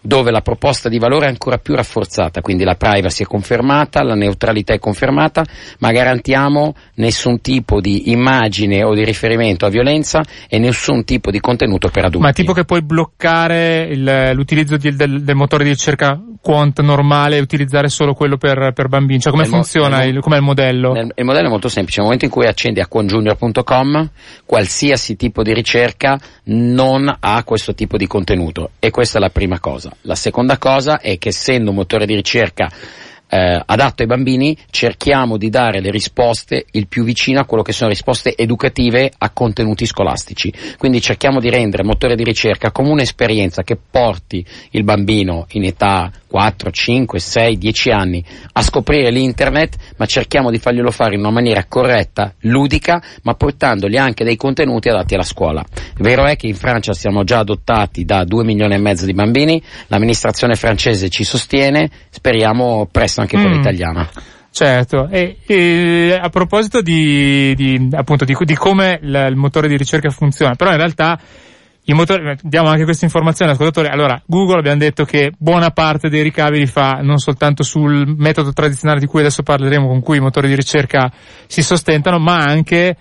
dove 0.00 0.30
la 0.30 0.40
proposta 0.40 0.88
di 0.88 0.98
valore 0.98 1.26
è 1.26 1.28
ancora 1.28 1.58
più 1.58 1.74
rafforzata, 1.74 2.40
quindi 2.40 2.64
la 2.64 2.76
privacy 2.76 3.24
è 3.24 3.26
confermata, 3.26 4.02
la 4.02 4.14
neutralità 4.14 4.72
è 4.72 4.78
confermata, 4.78 5.44
ma 5.80 5.92
garantiamo 5.92 6.74
nessun 6.94 7.40
tipo 7.40 7.80
di 7.80 8.10
immagine 8.10 8.82
o 8.84 8.94
di 8.94 9.04
riferimento 9.04 9.66
a 9.66 9.68
violenza 9.68 10.22
e 10.48 10.58
nessun 10.58 11.04
tipo 11.04 11.30
di 11.30 11.40
contenuto 11.40 11.88
per 11.88 12.04
adulti. 12.04 12.26
Ma 12.26 12.32
tipo 12.32 12.52
che 12.52 12.64
puoi 12.64 12.82
bloccare 12.82 13.88
il, 13.90 14.30
l'utilizzo 14.34 14.76
di, 14.76 14.94
del, 14.94 15.22
del, 15.22 15.34
motore 15.34 15.64
di 15.64 15.70
ricerca 15.70 16.18
quant 16.46 16.80
normale 16.80 17.38
e 17.38 17.40
utilizzare 17.40 17.88
solo 17.88 18.14
quello 18.14 18.36
per, 18.36 18.70
per 18.72 18.86
bambini? 18.86 19.18
Cioè 19.18 19.32
come 19.32 19.42
nel 19.42 19.52
funziona, 19.52 19.96
mo- 19.96 20.04
il, 20.04 20.20
com'è 20.20 20.36
il 20.36 20.42
modello? 20.42 20.92
Nel, 20.92 21.12
il 21.16 21.24
modello 21.24 21.48
è 21.48 21.50
molto 21.50 21.68
semplice, 21.68 21.98
nel 21.98 22.04
momento 22.04 22.24
in 22.26 22.30
cui 22.30 22.46
accendi 22.46 22.78
a 22.78 22.86
quanjunior.com, 22.86 24.10
qualsiasi 24.44 25.16
tipo 25.16 25.42
di 25.42 25.52
ricerca 25.52 26.16
non 26.44 27.12
ha 27.18 27.42
questo 27.42 27.74
tipo 27.74 27.96
di 27.96 28.06
contenuto 28.06 28.70
e 28.78 28.92
questa 28.92 29.18
è 29.18 29.20
la 29.20 29.30
prima 29.30 29.58
cosa. 29.58 29.90
La 30.02 30.14
seconda 30.14 30.56
cosa 30.56 31.00
è 31.00 31.18
che 31.18 31.30
essendo 31.30 31.70
un 31.70 31.76
motore 31.76 32.06
di 32.06 32.14
ricerca 32.14 32.70
eh, 33.28 33.60
adatto 33.64 34.02
ai 34.02 34.08
bambini, 34.08 34.56
cerchiamo 34.70 35.36
di 35.36 35.50
dare 35.50 35.80
le 35.80 35.90
risposte 35.90 36.66
il 36.72 36.86
più 36.86 37.04
vicino 37.04 37.40
a 37.40 37.44
quello 37.44 37.62
che 37.62 37.72
sono 37.72 37.90
risposte 37.90 38.34
educative 38.36 39.10
a 39.16 39.30
contenuti 39.30 39.86
scolastici. 39.86 40.52
Quindi 40.78 41.00
cerchiamo 41.00 41.40
di 41.40 41.50
rendere 41.50 41.82
motore 41.82 42.14
di 42.14 42.24
ricerca 42.24 42.70
come 42.70 42.90
un'esperienza 42.90 43.62
che 43.62 43.76
porti 43.76 44.44
il 44.70 44.84
bambino 44.84 45.46
in 45.52 45.64
età 45.64 46.10
4, 46.28 46.70
5, 46.70 47.18
6, 47.18 47.56
10 47.56 47.90
anni 47.90 48.24
a 48.52 48.62
scoprire 48.62 49.10
l'internet, 49.10 49.76
ma 49.96 50.06
cerchiamo 50.06 50.50
di 50.50 50.58
farglielo 50.58 50.90
fare 50.90 51.14
in 51.14 51.20
una 51.20 51.30
maniera 51.30 51.64
corretta, 51.64 52.34
ludica, 52.40 53.02
ma 53.22 53.34
portandogli 53.34 53.96
anche 53.96 54.24
dei 54.24 54.36
contenuti 54.36 54.88
adatti 54.88 55.14
alla 55.14 55.22
scuola. 55.22 55.64
Vero 55.98 56.24
è 56.26 56.36
che 56.36 56.46
in 56.46 56.54
Francia 56.54 56.92
siamo 56.92 57.24
già 57.24 57.38
adottati 57.38 58.04
da 58.04 58.24
2 58.24 58.44
milioni 58.44 58.74
e 58.74 58.78
mezzo 58.78 59.06
di 59.06 59.14
bambini, 59.14 59.62
l'amministrazione 59.86 60.54
francese 60.56 61.08
ci 61.08 61.24
sostiene, 61.24 61.90
speriamo 62.10 62.86
presto 62.90 63.15
anche 63.20 63.36
quella 63.36 63.56
mm. 63.56 63.60
italiana. 63.60 64.08
Certo, 64.50 65.08
e, 65.10 65.36
e, 65.46 66.18
a 66.18 66.30
proposito 66.30 66.80
di, 66.80 67.54
di, 67.54 67.88
appunto, 67.92 68.24
di, 68.24 68.34
di 68.38 68.54
come 68.54 68.98
la, 69.02 69.26
il 69.26 69.36
motore 69.36 69.68
di 69.68 69.76
ricerca 69.76 70.08
funziona, 70.08 70.54
però 70.54 70.70
in 70.70 70.78
realtà 70.78 71.20
i 71.88 71.92
motori, 71.92 72.36
diamo 72.42 72.68
anche 72.68 72.84
questa 72.84 73.04
informazione 73.04 73.50
all'ascoltatore. 73.50 73.92
Allora, 73.92 74.20
Google 74.26 74.58
abbiamo 74.58 74.78
detto 74.78 75.04
che 75.04 75.32
buona 75.38 75.70
parte 75.70 76.08
dei 76.08 76.22
ricavi 76.22 76.58
li 76.58 76.66
fa 76.66 77.00
non 77.02 77.18
soltanto 77.18 77.62
sul 77.62 78.14
metodo 78.16 78.52
tradizionale 78.52 78.98
di 78.98 79.06
cui 79.06 79.20
adesso 79.20 79.42
parleremo, 79.42 79.86
con 79.86 80.00
cui 80.00 80.16
i 80.16 80.20
motori 80.20 80.48
di 80.48 80.56
ricerca 80.56 81.12
si 81.46 81.62
sostentano, 81.62 82.18
ma 82.18 82.38
anche 82.38 82.96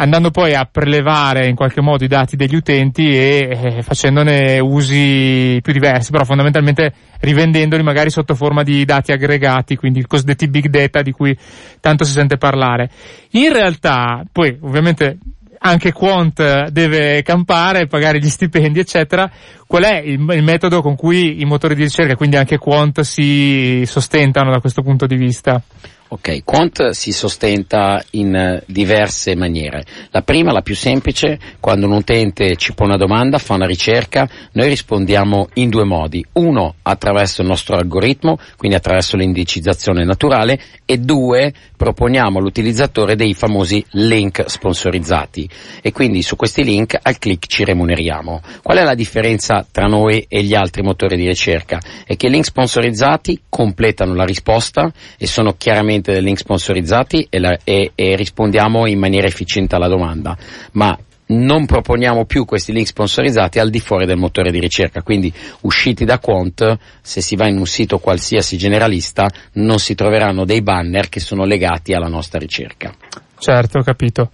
andando 0.00 0.30
poi 0.30 0.54
a 0.54 0.66
prelevare 0.70 1.46
in 1.46 1.54
qualche 1.54 1.82
modo 1.82 2.04
i 2.04 2.08
dati 2.08 2.34
degli 2.34 2.54
utenti 2.54 3.06
e 3.08 3.48
eh, 3.50 3.82
facendone 3.82 4.58
usi 4.58 5.58
più 5.62 5.72
diversi, 5.74 6.10
però 6.10 6.24
fondamentalmente 6.24 6.92
rivendendoli 7.20 7.82
magari 7.82 8.08
sotto 8.08 8.34
forma 8.34 8.62
di 8.62 8.84
dati 8.86 9.12
aggregati, 9.12 9.76
quindi 9.76 10.00
i 10.00 10.06
cosiddetti 10.06 10.48
big 10.48 10.68
data 10.68 11.02
di 11.02 11.12
cui 11.12 11.36
tanto 11.80 12.04
si 12.04 12.12
sente 12.12 12.38
parlare. 12.38 12.88
In 13.32 13.52
realtà, 13.52 14.24
poi 14.32 14.56
ovviamente 14.62 15.18
anche 15.62 15.92
Quant 15.92 16.68
deve 16.70 17.22
campare, 17.22 17.86
pagare 17.86 18.18
gli 18.18 18.30
stipendi, 18.30 18.78
eccetera. 18.78 19.30
Qual 19.66 19.82
è 19.82 19.98
il, 19.98 20.18
il, 20.30 20.42
metodo 20.42 20.80
con 20.80 20.96
cui 20.96 21.42
i 21.42 21.44
motori 21.44 21.74
di 21.74 21.82
ricerca, 21.82 22.16
quindi 22.16 22.36
anche 22.36 22.56
Quant, 22.56 23.00
si 23.00 23.82
sostentano 23.84 24.50
da 24.50 24.60
questo 24.60 24.80
punto 24.80 25.04
di 25.04 25.16
vista? 25.16 25.62
Ok, 26.12 26.42
Quant 26.42 26.88
si 26.88 27.12
sostenta 27.12 28.02
in 28.10 28.60
diverse 28.66 29.36
maniere. 29.36 29.84
La 30.10 30.22
prima, 30.22 30.50
la 30.50 30.60
più 30.60 30.74
semplice, 30.74 31.38
quando 31.60 31.86
un 31.86 31.92
utente 31.92 32.56
ci 32.56 32.74
pone 32.74 32.94
una 32.94 32.98
domanda, 32.98 33.38
fa 33.38 33.54
una 33.54 33.66
ricerca, 33.66 34.28
noi 34.54 34.68
rispondiamo 34.70 35.50
in 35.54 35.68
due 35.68 35.84
modi. 35.84 36.26
Uno, 36.32 36.74
attraverso 36.82 37.42
il 37.42 37.46
nostro 37.46 37.76
algoritmo, 37.76 38.38
quindi 38.56 38.76
attraverso 38.76 39.16
l'indicizzazione 39.16 40.04
naturale, 40.04 40.58
e 40.84 40.98
due, 40.98 41.52
proponiamo 41.76 42.40
all'utilizzatore 42.40 43.14
dei 43.14 43.32
famosi 43.32 43.84
link 43.90 44.50
sponsorizzati. 44.50 45.48
E 45.80 45.92
quindi 45.92 46.22
su 46.22 46.34
questi 46.34 46.64
link 46.64 46.98
al 47.00 47.18
click 47.18 47.46
ci 47.46 47.62
remuneriamo. 47.62 48.40
Qual 48.64 48.78
è 48.78 48.82
la 48.82 48.96
differenza 48.96 49.64
tra 49.70 49.86
noi 49.86 50.26
e 50.28 50.42
gli 50.42 50.54
altri 50.54 50.82
motori 50.82 51.16
di 51.16 51.28
ricerca? 51.28 51.78
È 52.04 52.16
che 52.16 52.26
i 52.26 52.30
link 52.30 52.46
sponsorizzati 52.46 53.42
completano 53.48 54.12
la 54.14 54.24
risposta 54.24 54.92
e 55.16 55.28
sono 55.28 55.54
chiaramente 55.56 55.98
ovviamente 56.00 56.12
dei 56.12 56.22
link 56.22 56.38
sponsorizzati 56.38 57.26
e, 57.28 57.38
la, 57.38 57.58
e, 57.62 57.92
e 57.94 58.16
rispondiamo 58.16 58.86
in 58.86 58.98
maniera 58.98 59.26
efficiente 59.26 59.74
alla 59.76 59.88
domanda, 59.88 60.36
ma 60.72 60.98
non 61.26 61.64
proponiamo 61.64 62.24
più 62.24 62.44
questi 62.44 62.72
link 62.72 62.88
sponsorizzati 62.88 63.60
al 63.60 63.70
di 63.70 63.78
fuori 63.78 64.04
del 64.04 64.16
motore 64.16 64.50
di 64.50 64.58
ricerca, 64.58 65.02
quindi 65.02 65.32
usciti 65.60 66.04
da 66.04 66.18
Quant, 66.18 66.78
se 67.00 67.20
si 67.20 67.36
va 67.36 67.46
in 67.46 67.56
un 67.56 67.66
sito 67.66 67.98
qualsiasi 67.98 68.56
generalista, 68.56 69.30
non 69.52 69.78
si 69.78 69.94
troveranno 69.94 70.44
dei 70.44 70.60
banner 70.60 71.08
che 71.08 71.20
sono 71.20 71.44
legati 71.44 71.92
alla 71.92 72.08
nostra 72.08 72.40
ricerca. 72.40 72.92
Certo, 73.38 73.80
capito. 73.80 74.30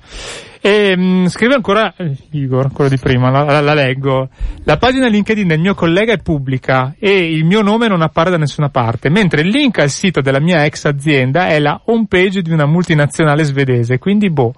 E, 0.67 0.97
mh, 0.97 1.01
mm, 1.01 1.27
scrive 1.27 1.55
ancora 1.55 1.95
eh, 1.97 2.17
Igor, 2.31 2.73
quello 2.73 2.91
di 2.91 2.99
prima, 2.99 3.31
la, 3.31 3.45
la, 3.45 3.61
la, 3.61 3.73
leggo. 3.73 4.29
La 4.65 4.77
pagina 4.79 5.07
LinkedIn 5.07 5.47
del 5.47 5.61
mio 5.61 5.77
collega 5.77 6.13
è 6.13 6.19
pubblica 6.19 6.97
e 6.99 7.31
il 7.31 7.45
mio 7.45 7.63
nome 7.63 7.87
non 7.87 8.03
appare 8.03 8.31
da 8.31 8.37
nessuna 8.37 8.69
parte, 8.69 9.09
mentre 9.09 9.43
il 9.43 9.49
link 9.49 9.79
al 9.79 9.91
sito 9.91 10.21
della 10.21 10.41
mia 10.41 10.65
ex 10.65 10.87
azienda 10.87 11.47
è 11.47 11.61
la 11.61 11.81
homepage 11.85 12.43
di 12.43 12.51
una 12.51 12.67
multinazionale 12.67 13.45
svedese, 13.45 13.99
quindi 13.99 14.29
boh. 14.29 14.55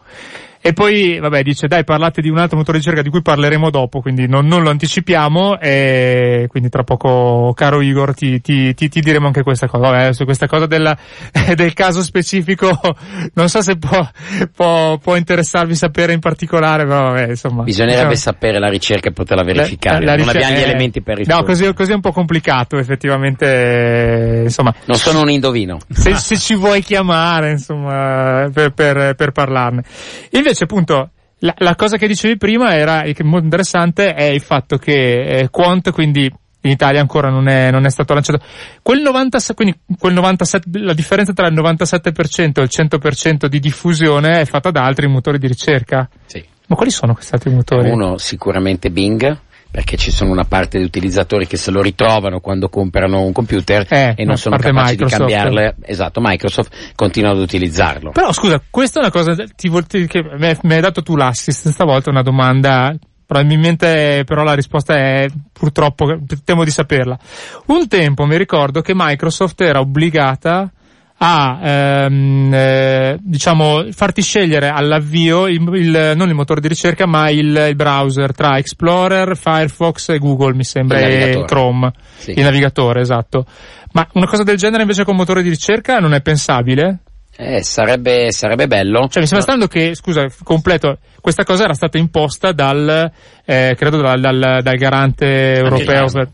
E 0.61 0.73
poi, 0.73 1.19
vabbè, 1.19 1.43
dice, 1.43 1.69
dai, 1.69 1.85
parlate 1.85 2.21
di 2.21 2.29
un 2.29 2.39
altro 2.39 2.57
motore 2.57 2.79
di 2.79 2.85
ricerca 2.85 3.03
di 3.03 3.11
cui 3.11 3.23
parleremo 3.23 3.71
dopo, 3.71 4.01
quindi 4.01 4.27
non, 4.27 4.47
non 4.47 4.63
lo 4.63 4.71
anticipiamo, 4.71 5.61
e 5.61 6.47
quindi 6.49 6.69
tra 6.69 6.83
poco, 6.83 7.53
caro 7.55 7.81
Igor, 7.81 8.15
ti, 8.15 8.41
ti, 8.41 8.75
ti, 8.75 8.89
ti 8.89 9.01
diremo 9.01 9.29
anche 9.29 9.43
questa 9.43 9.69
cosa. 9.69 9.91
Vabbè, 9.91 10.13
su 10.13 10.25
questa 10.25 10.49
cosa 10.49 10.67
della, 10.67 10.97
del 11.55 11.73
caso 11.75 12.03
specifico, 12.03 12.77
non 13.35 13.49
so 13.49 13.63
se 13.63 13.79
può, 13.79 14.07
può, 14.55 14.99
può 14.99 15.17
interessarvi 15.17 15.75
sapere 15.77 16.13
in 16.13 16.21
particolare, 16.21 16.85
però 16.85 17.13
vabbè, 17.13 17.29
insomma. 17.29 17.63
Bisognerebbe 17.63 18.15
diciamo, 18.15 18.35
sapere 18.35 18.59
la 18.59 18.69
ricerca 18.69 19.11
e 19.11 19.13
poterla 19.13 19.45
verificare, 19.45 20.05
la, 20.05 20.17
la 20.17 20.19
non 20.19 20.29
abbiamo 20.29 20.55
gli 20.55 20.63
elementi 20.63 21.03
per 21.03 21.19
rispondere. 21.19 21.47
No, 21.47 21.55
così, 21.55 21.73
così 21.73 21.93
è 21.93 21.95
un 21.95 22.01
po' 22.01 22.13
complicato, 22.13 22.79
effettivamente, 22.79 24.43
insomma. 24.45 24.75
Non 24.87 24.97
sono 24.97 25.21
un 25.21 25.31
indovino. 25.31 25.79
Se, 25.89 26.15
se 26.17 26.37
ci 26.37 26.57
vuoi 26.57 26.83
chiamare, 26.83 27.53
insomma, 27.53 28.51
per, 28.53 28.73
per, 28.73 29.15
per 29.15 29.31
parlarne. 29.31 29.85
Invece 30.33 30.48
invece 30.49 30.65
appunto 30.65 31.11
la, 31.41 31.55
la, 31.59 31.75
cosa 31.77 31.97
che 31.97 32.09
dicevi 32.09 32.37
prima 32.37 32.75
era, 32.75 33.03
che 33.03 33.15
è 33.17 33.23
molto 33.23 33.45
interessante, 33.45 34.15
è 34.15 34.25
il 34.25 34.41
fatto 34.41 34.77
che 34.77 35.23
eh, 35.23 35.49
Quant, 35.51 35.93
quindi 35.93 36.31
in 36.63 36.71
Italia 36.71 37.01
ancora 37.01 37.31
non 37.31 37.49
è, 37.49 37.71
non 37.71 37.85
è 37.85 37.91
stato 37.91 38.15
lanciato. 38.15 38.45
Quel 38.83 39.01
97, 39.01 39.55
quindi 39.55 39.79
quel 39.99 40.15
97, 40.15 40.79
la 40.81 40.95
differenza 40.95 41.33
tra 41.33 41.47
il 41.47 41.55
97% 41.55 42.59
e 42.59 42.63
il 42.63 42.71
100% 42.73 43.47
di 43.47 43.61
diffusione 43.61 44.41
è 44.41 44.45
fatta 44.47 44.71
da 44.71 44.83
altri 44.83 45.07
motori 45.07 45.39
di 45.39 45.47
ricerca. 45.47 46.09
Sì. 46.27 46.45
Ma 46.67 46.77
quali 46.77 46.91
sono 46.91 47.15
questi 47.15 47.35
altri 47.35 47.55
motori? 47.55 47.89
Uno 47.89 48.19
sicuramente 48.19 48.91
Bing, 48.91 49.39
perché 49.71 49.97
ci 49.97 50.11
sono 50.11 50.31
una 50.31 50.45
parte 50.45 50.79
di 50.79 50.85
utilizzatori 50.85 51.47
che 51.47 51.57
se 51.57 51.71
lo 51.71 51.83
ritrovano 51.83 52.41
quando 52.41 52.69
comprano 52.69 53.23
un 53.23 53.33
computer 53.33 53.87
eh, 53.89 54.15
e 54.17 54.25
non 54.25 54.37
sono 54.37 54.57
capaci 54.57 54.93
Microsoft. 54.93 55.25
di 55.25 55.33
cambiarle. 55.33 55.77
Esatto, 55.83 56.21
Microsoft 56.23 56.93
continua 56.95 57.31
ad 57.31 57.39
utilizzarlo. 57.39 58.11
Però 58.13 58.33
scusa, 58.33 58.61
questa 58.71 59.01
è 59.01 59.03
una 59.03 59.13
cosa 59.13 59.35
ti, 59.55 60.07
che 60.07 60.23
mi 60.63 60.75
hai 60.75 60.81
dato 60.81 61.03
tu 61.03 61.17
l'assist 61.17 61.69
stavolta, 61.69 62.11
una 62.11 62.23
domanda 62.23 62.97
Probabilmente 63.29 64.23
però 64.25 64.43
la 64.43 64.55
risposta 64.55 64.97
è 64.97 65.27
purtroppo, 65.53 66.19
temo 66.43 66.65
di 66.65 66.71
saperla. 66.71 67.19
Un 67.67 67.87
tempo 67.87 68.25
mi 68.25 68.39
ricordo 68.39 68.81
che 68.81 68.95
Microsoft 68.95 69.61
era 69.61 69.81
obbligata 69.81 70.73
a 71.21 71.59
ehm, 71.63 72.53
eh, 72.55 73.19
diciamo 73.21 73.87
farti 73.91 74.23
scegliere 74.23 74.69
all'avvio 74.69 75.49
il, 75.49 75.61
il, 75.75 76.13
non 76.15 76.29
il 76.29 76.35
motore 76.35 76.61
di 76.61 76.69
ricerca 76.69 77.07
ma 77.07 77.29
il, 77.29 77.67
il, 77.69 77.75
browser 77.75 78.33
tra 78.33 78.57
Explorer, 78.57 79.37
Firefox 79.37 80.11
e 80.11 80.19
Google 80.19 80.55
mi 80.55 80.65
sembra 80.65 81.01
e 81.01 81.43
Chrome 81.45 81.91
sì. 82.19 82.33
il 82.33 82.43
navigatore 82.43 83.01
esatto 83.01 83.47
ma 83.93 84.07
una 84.13 84.27
cosa 84.27 84.45
del 84.45 84.57
genere 84.57 84.83
invece 84.83 85.05
con 85.05 85.17
motore 85.17 85.43
di 85.43 85.49
ricerca 85.49 85.99
non 85.99 86.15
è 86.15 86.21
pensabile? 86.21 86.99
Eh, 87.41 87.63
sarebbe, 87.63 88.33
sarebbe 88.33 88.67
bello. 88.67 89.07
Cioè, 89.09 89.23
mi 89.23 89.29
sembra 89.29 89.43
strano 89.43 89.67
che, 89.69 89.95
scusa, 89.95 90.27
completo, 90.43 90.99
questa 91.21 91.45
cosa 91.45 91.63
era 91.63 91.73
stata 91.73 91.97
imposta 91.97 92.51
dal, 92.51 93.11
eh, 93.45 93.77
credo 93.79 93.99
dal, 93.99 94.21
dal, 94.21 94.59
dal 94.61 94.77
garante 94.77 95.55
europeo 95.55 96.11
per, 96.11 96.29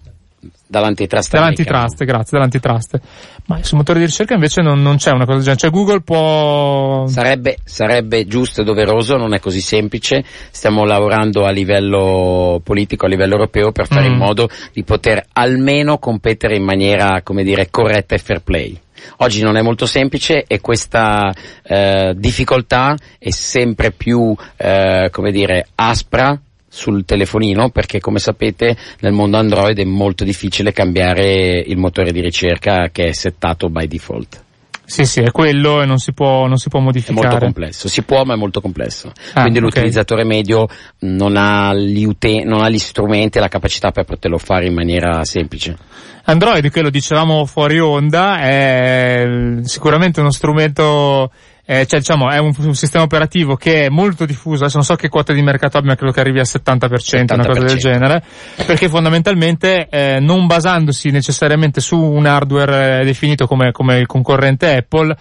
dall'antitrust. 0.67 1.33
Dall'antitrust, 1.33 2.05
grazie, 2.05 2.31
dall'antitrust. 2.31 3.01
Ma 3.47 3.63
sul 3.63 3.79
motore 3.79 3.99
di 3.99 4.07
ricerca 4.07 4.35
invece 4.35 4.63
non, 4.63 4.81
non 4.81 4.97
c'è 4.97 5.11
una 5.11 5.25
cosa 5.25 5.35
del 5.35 5.43
genere, 5.43 5.61
cioè 5.61 5.71
Google 5.71 6.01
può... 6.01 7.07
Sarebbe, 7.07 7.59
sarebbe 7.65 8.27
giusto 8.27 8.63
e 8.63 8.65
doveroso, 8.65 9.17
non 9.17 9.35
è 9.35 9.41
così 9.41 9.61
semplice, 9.61 10.25
stiamo 10.51 10.85
lavorando 10.85 11.45
a 11.45 11.51
livello 11.51 12.61
politico, 12.65 13.07
a 13.07 13.09
livello 13.09 13.35
europeo 13.35 13.73
per 13.73 13.87
fare 13.87 14.09
mm. 14.09 14.13
in 14.13 14.17
modo 14.17 14.49
di 14.73 14.83
poter 14.83 15.25
almeno 15.33 15.99
competere 15.99 16.57
in 16.57 16.65
maniera, 16.65 17.21
come 17.23 17.45
dire, 17.45 17.69
corretta 17.71 18.15
e 18.15 18.19
fair 18.19 18.43
play. 18.43 18.79
Oggi 19.19 19.43
non 19.43 19.57
è 19.57 19.63
molto 19.63 19.87
semplice 19.87 20.45
e 20.47 20.61
questa 20.61 21.33
eh, 21.63 22.15
difficoltà 22.17 22.97
è 23.19 23.31
sempre 23.31 23.91
più, 23.91 24.35
eh, 24.57 25.09
come 25.11 25.31
dire, 25.31 25.69
aspra 25.75 26.39
sul 26.75 27.05
telefonino 27.05 27.71
perché 27.71 28.01
come 28.01 28.19
sapete 28.19 28.77
nel 29.01 29.13
mondo 29.13 29.37
Android 29.37 29.79
è 29.79 29.85
molto 29.85 30.25
difficile 30.25 30.73
cambiare 30.73 31.61
il 31.61 31.77
motore 31.77 32.11
di 32.11 32.21
ricerca 32.21 32.89
che 32.91 33.05
è 33.05 33.13
settato 33.13 33.69
by 33.69 33.87
default. 33.87 34.43
Sì, 34.87 35.05
sì, 35.05 35.21
è 35.21 35.31
quello 35.31 35.81
e 35.81 35.87
non 35.87 35.99
si 35.99 36.13
può, 36.13 36.47
non 36.47 36.59
si 36.59 36.69
può 36.69 36.81
modificare. 36.81 37.27
È 37.27 37.31
molto 37.31 37.45
complesso, 37.45 37.89
si 37.89 38.03
può 38.03 38.25
ma 38.25 38.35
è 38.35 38.37
molto 38.37 38.61
complesso. 38.61 39.13
Ah, 39.33 39.43
Quindi 39.43 39.59
okay. 39.59 39.71
l'utilizzatore 39.71 40.25
medio 40.25 40.69
non 41.01 41.37
ha, 41.37 41.73
gli 41.75 42.05
uten- 42.05 42.47
non 42.47 42.63
ha 42.63 42.69
gli 42.69 42.79
strumenti 42.79 43.39
e 43.39 43.41
la 43.41 43.49
capacità 43.49 43.93
per 43.93 44.05
poterlo 44.05 44.37
fare 44.37 44.67
in 44.67 44.75
maniera 44.75 45.25
semplice. 45.25 45.77
Android, 46.25 46.69
che 46.71 46.83
lo 46.83 46.91
dicevamo 46.91 47.47
fuori 47.47 47.79
onda, 47.79 48.41
è 48.41 49.27
sicuramente 49.63 50.21
uno 50.21 50.31
strumento 50.31 51.31
eh, 51.67 51.87
cioè 51.87 52.01
diciamo 52.01 52.31
è 52.31 52.39
un, 52.39 52.53
un, 52.59 52.75
sistema 52.75 53.05
operativo 53.05 53.57
che 53.57 53.87
è 53.87 53.89
molto 53.89 54.27
diffuso, 54.27 54.63
adesso 54.63 54.77
non 54.77 54.85
so 54.85 54.97
che 54.97 55.09
quota 55.09 55.33
di 55.33 55.43
mercato 55.43 55.79
abbia, 55.79 55.95
credo 55.95 56.13
che 56.13 56.21
arrivi 56.21 56.39
al 56.39 56.47
70%, 56.47 56.77
70%. 56.77 57.35
una 57.35 57.47
cosa 57.47 57.61
del 57.61 57.79
genere, 57.79 58.23
perché 58.67 58.89
fondamentalmente 58.89 59.89
eh, 59.89 60.19
non 60.21 60.47
basandosi 60.47 61.11
necessariamente 61.11 61.81
su 61.81 61.99
un 61.99 62.27
hardware 62.27 63.01
eh, 63.01 63.05
definito 63.05 63.47
come, 63.47 63.73
come 63.73 63.99
il 63.99 64.07
concorrente 64.07 64.77
Apple, 64.77 65.17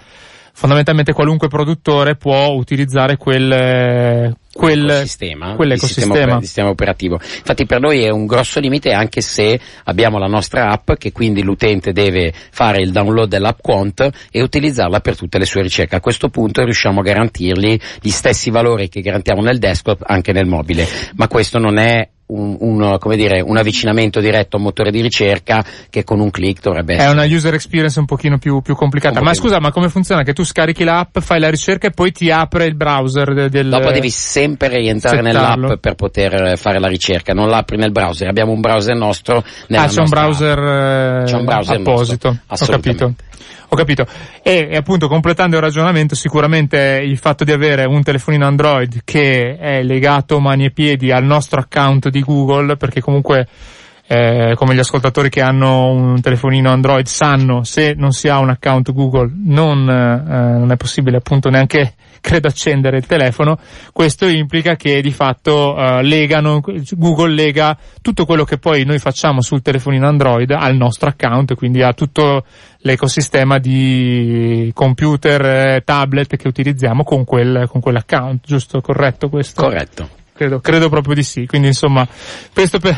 fondamentalmente 0.53 1.13
qualunque 1.13 1.47
produttore 1.47 2.15
può 2.15 2.49
utilizzare 2.49 3.15
quel, 3.15 4.35
quel, 4.53 4.99
sistema, 5.01 5.55
quell'ecosistema. 5.55 6.35
Il 6.35 6.43
sistema 6.43 6.69
operativo. 6.69 7.19
Infatti 7.19 7.65
per 7.65 7.79
noi 7.79 8.03
è 8.03 8.09
un 8.09 8.25
grosso 8.25 8.59
limite 8.59 8.91
anche 8.91 9.21
se 9.21 9.59
abbiamo 9.85 10.19
la 10.19 10.27
nostra 10.27 10.69
app 10.69 10.93
che 10.93 11.11
quindi 11.11 11.41
l'utente 11.41 11.91
deve 11.91 12.31
fare 12.51 12.81
il 12.81 12.91
download 12.91 13.29
dell'app 13.29 13.59
Quant 13.59 14.09
e 14.31 14.41
utilizzarla 14.41 14.99
per 14.99 15.17
tutte 15.17 15.39
le 15.39 15.45
sue 15.45 15.63
ricerche. 15.63 15.95
A 15.95 16.01
questo 16.01 16.29
punto 16.29 16.63
riusciamo 16.63 16.99
a 16.99 17.03
garantirgli 17.03 17.79
gli 17.99 18.09
stessi 18.09 18.51
valori 18.51 18.89
che 18.89 19.01
garantiamo 19.01 19.41
nel 19.41 19.57
desktop 19.57 20.03
anche 20.05 20.31
nel 20.31 20.45
mobile, 20.45 20.87
ma 21.15 21.27
questo 21.27 21.57
non 21.57 21.77
è 21.77 22.07
un, 22.27 22.57
un, 22.59 22.97
dire, 23.15 23.41
un, 23.41 23.57
avvicinamento 23.57 24.19
diretto 24.19 24.55
a 24.55 24.59
un 24.59 24.65
motore 24.65 24.91
di 24.91 25.01
ricerca 25.01 25.63
che 25.89 26.03
con 26.03 26.19
un 26.19 26.31
click 26.31 26.61
dovrebbe 26.61 26.93
essere. 26.93 27.09
È 27.09 27.11
una 27.11 27.25
user 27.25 27.53
experience 27.53 27.99
un 27.99 28.05
pochino 28.05 28.37
più, 28.37 28.61
più 28.61 28.75
complicata. 28.75 29.19
Un 29.19 29.25
ma 29.25 29.33
scusa, 29.33 29.59
ma 29.59 29.71
come 29.71 29.89
funziona? 29.89 30.23
Che 30.23 30.33
tu 30.33 30.43
scarichi 30.43 30.83
l'app, 30.83 31.19
fai 31.19 31.39
la 31.39 31.49
ricerca 31.49 31.87
e 31.87 31.91
poi 31.91 32.11
ti 32.11 32.31
apre 32.31 32.65
il 32.65 32.75
browser 32.75 33.33
de, 33.33 33.49
del... 33.49 33.69
Dopo 33.69 33.91
devi 33.91 34.09
sempre 34.43 34.77
rientrare 34.77 35.23
settarlo. 35.23 35.61
nell'app 35.67 35.79
per 35.79 35.95
poter 35.95 36.57
fare 36.57 36.79
la 36.79 36.87
ricerca, 36.87 37.33
non 37.33 37.49
l'apri 37.49 37.77
nel 37.77 37.91
browser. 37.91 38.27
Abbiamo 38.27 38.51
un 38.51 38.61
browser 38.61 38.95
nostro. 38.95 39.43
Ah, 39.71 39.87
c'è 39.87 40.01
un 40.01 40.09
browser, 40.09 41.23
c'è 41.25 41.35
un 41.35 41.45
browser 41.45 41.79
apposito. 41.79 42.37
Ho 42.47 42.65
capito. 42.65 43.13
Ho 43.69 43.75
capito. 43.75 44.05
E, 44.43 44.75
appunto 44.75 45.07
completando 45.07 45.55
il 45.55 45.61
ragionamento, 45.63 46.13
sicuramente 46.13 47.01
il 47.03 47.17
fatto 47.17 47.43
di 47.43 47.51
avere 47.51 47.85
un 47.85 48.03
telefonino 48.03 48.45
Android 48.45 49.01
che 49.03 49.57
è 49.57 49.81
legato 49.81 50.39
mani 50.39 50.65
e 50.65 50.71
piedi 50.71 51.11
al 51.11 51.23
nostro 51.23 51.59
account 51.59 52.09
di 52.09 52.21
Google, 52.21 52.77
perché 52.77 53.01
comunque 53.01 53.47
eh, 54.05 54.53
come 54.55 54.75
gli 54.75 54.79
ascoltatori 54.79 55.29
che 55.29 55.41
hanno 55.41 55.91
un 55.91 56.19
telefonino 56.19 56.69
Android 56.69 57.05
sanno, 57.05 57.63
se 57.63 57.93
non 57.95 58.11
si 58.11 58.27
ha 58.27 58.39
un 58.39 58.49
account 58.49 58.91
Google 58.91 59.31
non, 59.33 59.89
eh, 59.89 60.57
non 60.57 60.71
è 60.71 60.75
possibile 60.75 61.17
appunto 61.17 61.49
neanche 61.49 61.93
credo 62.19 62.47
accendere 62.47 62.97
il 62.97 63.05
telefono, 63.05 63.57
questo 63.91 64.27
implica 64.27 64.75
che 64.75 65.01
di 65.01 65.11
fatto 65.11 65.75
uh, 65.75 65.99
legano, 65.99 66.61
Google 66.91 67.33
lega 67.33 67.77
tutto 68.01 68.25
quello 68.25 68.45
che 68.45 68.57
poi 68.57 68.85
noi 68.85 68.97
facciamo 68.97 69.41
sul 69.41 69.61
telefonino 69.61 70.07
Android 70.07 70.49
al 70.51 70.73
nostro 70.75 71.09
account, 71.09 71.53
quindi 71.55 71.81
a 71.81 71.91
tutto 71.91 72.45
l'ecosistema 72.77 73.59
di 73.59 74.71
computer, 74.73 75.45
eh, 75.45 75.81
tablet 75.83 76.37
che 76.37 76.47
utilizziamo 76.47 77.03
con 77.03 77.25
quel, 77.25 77.67
con 77.67 77.81
quell'account, 77.81 78.45
giusto? 78.45 78.79
Corretto 78.79 79.27
questo? 79.27 79.61
Corretto. 79.61 80.22
Credo, 80.35 80.59
credo, 80.59 80.89
proprio 80.89 81.13
di 81.13 81.23
sì. 81.23 81.45
Quindi 81.45 81.67
insomma, 81.67 82.07
questo 82.53 82.79
per, 82.79 82.95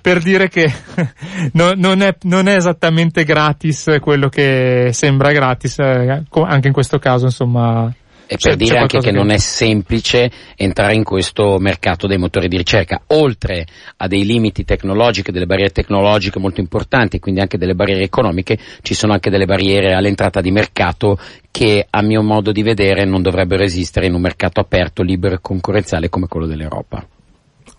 per 0.00 0.22
dire 0.22 0.48
che 0.48 0.72
no, 1.52 1.72
non, 1.76 2.00
è, 2.00 2.16
non, 2.22 2.48
è, 2.48 2.56
esattamente 2.56 3.24
gratis 3.24 3.98
quello 4.00 4.28
che 4.28 4.90
sembra 4.92 5.32
gratis, 5.32 5.78
eh, 5.78 6.22
anche 6.30 6.66
in 6.66 6.72
questo 6.72 6.98
caso 6.98 7.26
insomma 7.26 7.92
e 8.30 8.36
per 8.36 8.52
c'è, 8.52 8.56
dire 8.56 8.74
c'è 8.74 8.80
anche 8.80 8.98
che, 8.98 9.06
che 9.06 9.10
non 9.10 9.30
è 9.30 9.38
semplice 9.38 10.30
entrare 10.54 10.94
in 10.94 11.02
questo 11.02 11.56
mercato 11.58 12.06
dei 12.06 12.18
motori 12.18 12.46
di 12.46 12.58
ricerca, 12.58 13.00
oltre 13.06 13.64
a 13.96 14.06
dei 14.06 14.26
limiti 14.26 14.66
tecnologici, 14.66 15.32
delle 15.32 15.46
barriere 15.46 15.72
tecnologiche 15.72 16.38
molto 16.38 16.60
importanti, 16.60 17.20
quindi 17.20 17.40
anche 17.40 17.56
delle 17.56 17.74
barriere 17.74 18.02
economiche, 18.02 18.58
ci 18.82 18.92
sono 18.92 19.14
anche 19.14 19.30
delle 19.30 19.46
barriere 19.46 19.94
all'entrata 19.94 20.42
di 20.42 20.50
mercato 20.50 21.18
che 21.50 21.86
a 21.88 22.02
mio 22.02 22.22
modo 22.22 22.52
di 22.52 22.62
vedere 22.62 23.06
non 23.06 23.22
dovrebbero 23.22 23.62
esistere 23.62 24.06
in 24.06 24.14
un 24.14 24.20
mercato 24.20 24.60
aperto, 24.60 25.02
libero 25.02 25.36
e 25.36 25.38
concorrenziale 25.40 26.10
come 26.10 26.26
quello 26.26 26.46
dell'Europa. 26.46 27.04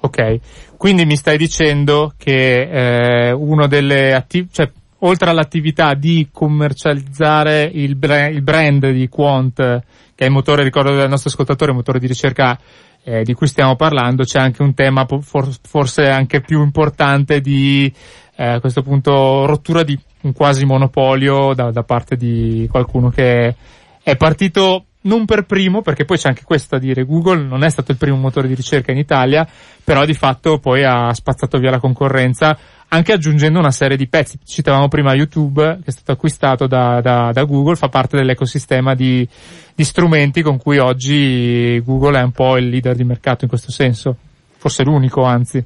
Ok, 0.01 0.77
quindi 0.77 1.05
mi 1.05 1.15
stai 1.15 1.37
dicendo 1.37 2.13
che 2.17 2.61
eh, 3.27 3.31
uno 3.33 3.67
delle 3.67 4.13
attività, 4.13 4.63
cioè 4.63 4.71
oltre 4.99 5.29
all'attività 5.29 5.93
di 5.93 6.29
commercializzare 6.31 7.69
il, 7.73 7.95
brand, 7.95 8.33
il 8.33 8.41
brand 8.41 8.89
di 8.89 9.07
Quant 9.07 9.55
che 10.19 10.25
è 10.25 10.27
il 10.27 10.33
motore, 10.33 10.63
ricordo 10.63 10.93
del 10.93 11.07
nostro 11.07 11.29
ascoltatore, 11.29 11.71
il 11.71 11.77
motore 11.77 11.97
di 11.97 12.05
ricerca 12.05 12.59
eh, 13.05 13.23
di 13.23 13.33
cui 13.33 13.47
stiamo 13.47 13.77
parlando, 13.77 14.23
c'è 14.23 14.37
anche 14.37 14.61
un 14.61 14.73
tema 14.73 15.05
for, 15.21 15.47
forse 15.61 16.09
anche 16.09 16.41
più 16.41 16.61
importante 16.61 17.39
di 17.39 17.89
eh, 18.35 18.45
a 18.45 18.59
questo 18.59 18.81
punto 18.81 19.45
rottura 19.45 19.83
di 19.83 19.97
un 20.23 20.33
quasi 20.33 20.65
monopolio 20.65 21.53
da, 21.53 21.71
da 21.71 21.83
parte 21.83 22.17
di 22.17 22.67
qualcuno 22.69 23.09
che 23.09 23.55
è 24.03 24.15
partito 24.17 24.83
non 25.01 25.23
per 25.23 25.45
primo, 25.45 25.81
perché 25.81 26.03
poi 26.03 26.17
c'è 26.17 26.27
anche 26.27 26.43
questo 26.43 26.75
da 26.75 26.81
dire, 26.81 27.05
Google 27.05 27.43
non 27.43 27.63
è 27.63 27.69
stato 27.69 27.91
il 27.91 27.97
primo 27.97 28.17
motore 28.17 28.49
di 28.49 28.55
ricerca 28.55 28.91
in 28.91 28.97
Italia, 28.97 29.47
però 29.83 30.03
di 30.03 30.13
fatto 30.13 30.59
poi 30.59 30.83
ha 30.83 31.13
spazzato 31.13 31.57
via 31.57 31.69
la 31.69 31.79
concorrenza, 31.79 32.57
anche 32.89 33.13
aggiungendo 33.13 33.59
una 33.59 33.71
serie 33.71 33.97
di 33.97 34.07
pezzi. 34.07 34.39
Citavamo 34.43 34.87
prima 34.87 35.13
YouTube, 35.13 35.79
che 35.83 35.89
è 35.89 35.91
stato 35.91 36.11
acquistato 36.11 36.67
da, 36.67 37.01
da, 37.01 37.31
da 37.31 37.43
Google, 37.43 37.75
fa 37.75 37.89
parte 37.89 38.17
dell'ecosistema 38.17 38.95
di, 38.95 39.27
di 39.73 39.83
strumenti 39.83 40.41
con 40.41 40.57
cui 40.57 40.77
oggi 40.77 41.81
Google 41.83 42.19
è 42.19 42.23
un 42.23 42.31
po' 42.31 42.57
il 42.57 42.69
leader 42.69 42.95
di 42.95 43.03
mercato 43.03 43.43
in 43.43 43.49
questo 43.49 43.71
senso. 43.71 44.15
Forse 44.57 44.83
l'unico, 44.83 45.23
anzi. 45.23 45.63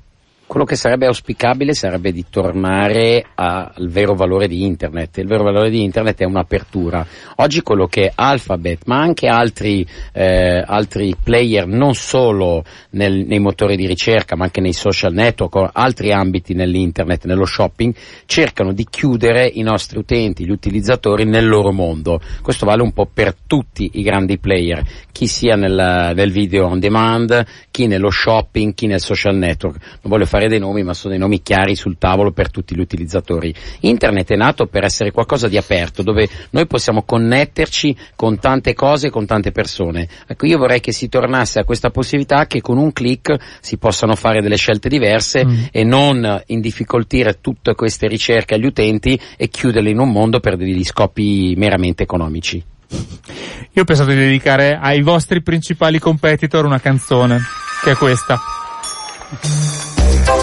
Quello 0.53 0.67
che 0.67 0.75
sarebbe 0.75 1.07
auspicabile 1.07 1.73
sarebbe 1.73 2.11
di 2.11 2.25
tornare 2.29 3.25
al 3.33 3.89
vero 3.89 4.13
valore 4.13 4.47
di 4.47 4.63
Internet. 4.63 5.17
Il 5.17 5.25
vero 5.25 5.43
valore 5.43 5.71
di 5.71 5.81
Internet 5.81 6.19
è 6.19 6.25
un'apertura. 6.25 7.03
Oggi 7.37 7.63
quello 7.63 7.87
che 7.87 8.11
Alphabet, 8.13 8.83
ma 8.85 8.99
anche 8.99 9.25
altri, 9.25 9.83
eh, 10.11 10.63
altri 10.63 11.15
player, 11.19 11.65
non 11.65 11.95
solo 11.95 12.63
nel, 12.91 13.25
nei 13.25 13.39
motori 13.39 13.75
di 13.75 13.87
ricerca, 13.87 14.35
ma 14.35 14.43
anche 14.43 14.61
nei 14.61 14.73
social 14.73 15.11
network 15.11 15.71
altri 15.73 16.11
ambiti 16.11 16.53
nell'Internet, 16.53 17.25
nello 17.25 17.45
shopping, 17.45 17.91
cercano 18.27 18.73
di 18.73 18.85
chiudere 18.87 19.49
i 19.51 19.63
nostri 19.63 19.97
utenti, 19.97 20.45
gli 20.45 20.51
utilizzatori 20.51 21.25
nel 21.25 21.47
loro 21.47 21.71
mondo. 21.71 22.21
Questo 22.43 22.67
vale 22.67 22.83
un 22.83 22.91
po' 22.91 23.09
per 23.11 23.33
tutti 23.47 23.89
i 23.93 24.03
grandi 24.03 24.37
player, 24.37 24.83
chi 25.11 25.25
sia 25.25 25.55
nel, 25.55 26.11
nel 26.13 26.31
video 26.31 26.67
on 26.67 26.79
demand, 26.79 27.43
chi 27.71 27.87
nello 27.87 28.11
shopping, 28.11 28.75
chi 28.75 28.85
nel 28.85 29.01
social 29.01 29.35
network. 29.35 29.79
Non 30.03 30.11
voglio 30.11 30.25
fare 30.25 30.41
dei 30.47 30.59
nomi, 30.59 30.83
ma 30.83 30.93
sono 30.93 31.11
dei 31.11 31.21
nomi 31.21 31.41
chiari 31.41 31.75
sul 31.75 31.97
tavolo 31.97 32.31
per 32.31 32.49
tutti 32.49 32.75
gli 32.75 32.79
utilizzatori. 32.79 33.53
Internet 33.81 34.31
è 34.31 34.35
nato 34.35 34.67
per 34.67 34.83
essere 34.83 35.11
qualcosa 35.11 35.47
di 35.47 35.57
aperto, 35.57 36.03
dove 36.03 36.27
noi 36.51 36.67
possiamo 36.67 37.03
connetterci 37.03 37.95
con 38.15 38.39
tante 38.39 38.73
cose, 38.73 39.09
con 39.09 39.25
tante 39.25 39.51
persone. 39.51 40.07
Ecco, 40.27 40.45
io 40.45 40.57
vorrei 40.57 40.79
che 40.79 40.91
si 40.91 41.09
tornasse 41.09 41.59
a 41.59 41.63
questa 41.63 41.89
possibilità 41.89 42.45
che 42.45 42.61
con 42.61 42.77
un 42.77 42.91
clic 42.91 43.35
si 43.59 43.77
possano 43.77 44.15
fare 44.15 44.41
delle 44.41 44.57
scelte 44.57 44.89
diverse 44.89 45.45
mm. 45.45 45.63
e 45.71 45.83
non 45.83 46.41
indifficoltire 46.47 47.39
tutte 47.41 47.75
queste 47.75 48.07
ricerche 48.07 48.55
agli 48.55 48.65
utenti 48.65 49.19
e 49.37 49.47
chiuderle 49.47 49.89
in 49.89 49.99
un 49.99 50.11
mondo 50.11 50.39
per 50.39 50.57
degli 50.57 50.83
scopi 50.83 51.53
meramente 51.57 52.03
economici. 52.03 52.63
Io 53.75 53.81
ho 53.81 53.85
pensato 53.85 54.11
di 54.11 54.17
dedicare 54.17 54.77
ai 54.79 55.01
vostri 55.01 55.41
principali 55.41 55.99
competitor 55.99 56.65
una 56.65 56.79
canzone, 56.79 57.41
che 57.83 57.91
è 57.91 57.95
questa. 57.95 58.39
C'è 60.13 60.42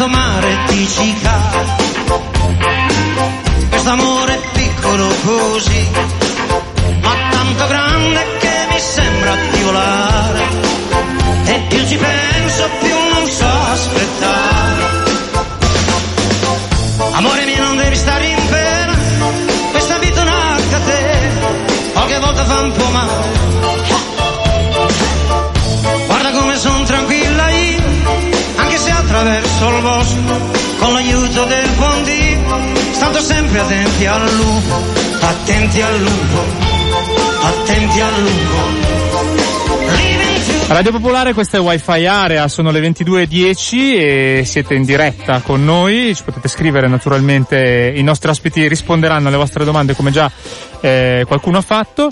questo 0.00 0.08
mare 0.08 0.69
l'aiuto 31.40 31.44
del 31.46 31.70
buon 31.76 32.02
Dio, 32.04 32.92
stando 32.92 33.20
sempre 33.20 33.60
attenti 33.60 34.06
al 34.06 34.34
lupo, 34.34 34.82
attenti 35.20 35.80
al 35.80 35.98
lupo, 36.00 36.44
attenti 37.42 38.00
al 38.00 38.22
lupo. 38.22 38.88
Radio 40.68 40.92
Popolare, 40.92 41.32
questa 41.34 41.58
è 41.58 41.60
Wi-Fi 41.60 42.06
Area, 42.06 42.46
sono 42.46 42.70
le 42.70 42.80
22.10 42.80 43.76
e 43.98 44.42
siete 44.44 44.74
in 44.74 44.84
diretta 44.84 45.40
con 45.40 45.64
noi, 45.64 46.14
ci 46.14 46.22
potete 46.22 46.48
scrivere 46.48 46.86
naturalmente, 46.86 47.92
i 47.94 48.02
nostri 48.02 48.30
ospiti 48.30 48.68
risponderanno 48.68 49.28
alle 49.28 49.36
vostre 49.36 49.64
domande 49.64 49.96
come 49.96 50.12
già 50.12 50.30
eh, 50.80 51.24
qualcuno 51.26 51.58
ha 51.58 51.62
fatto. 51.62 52.10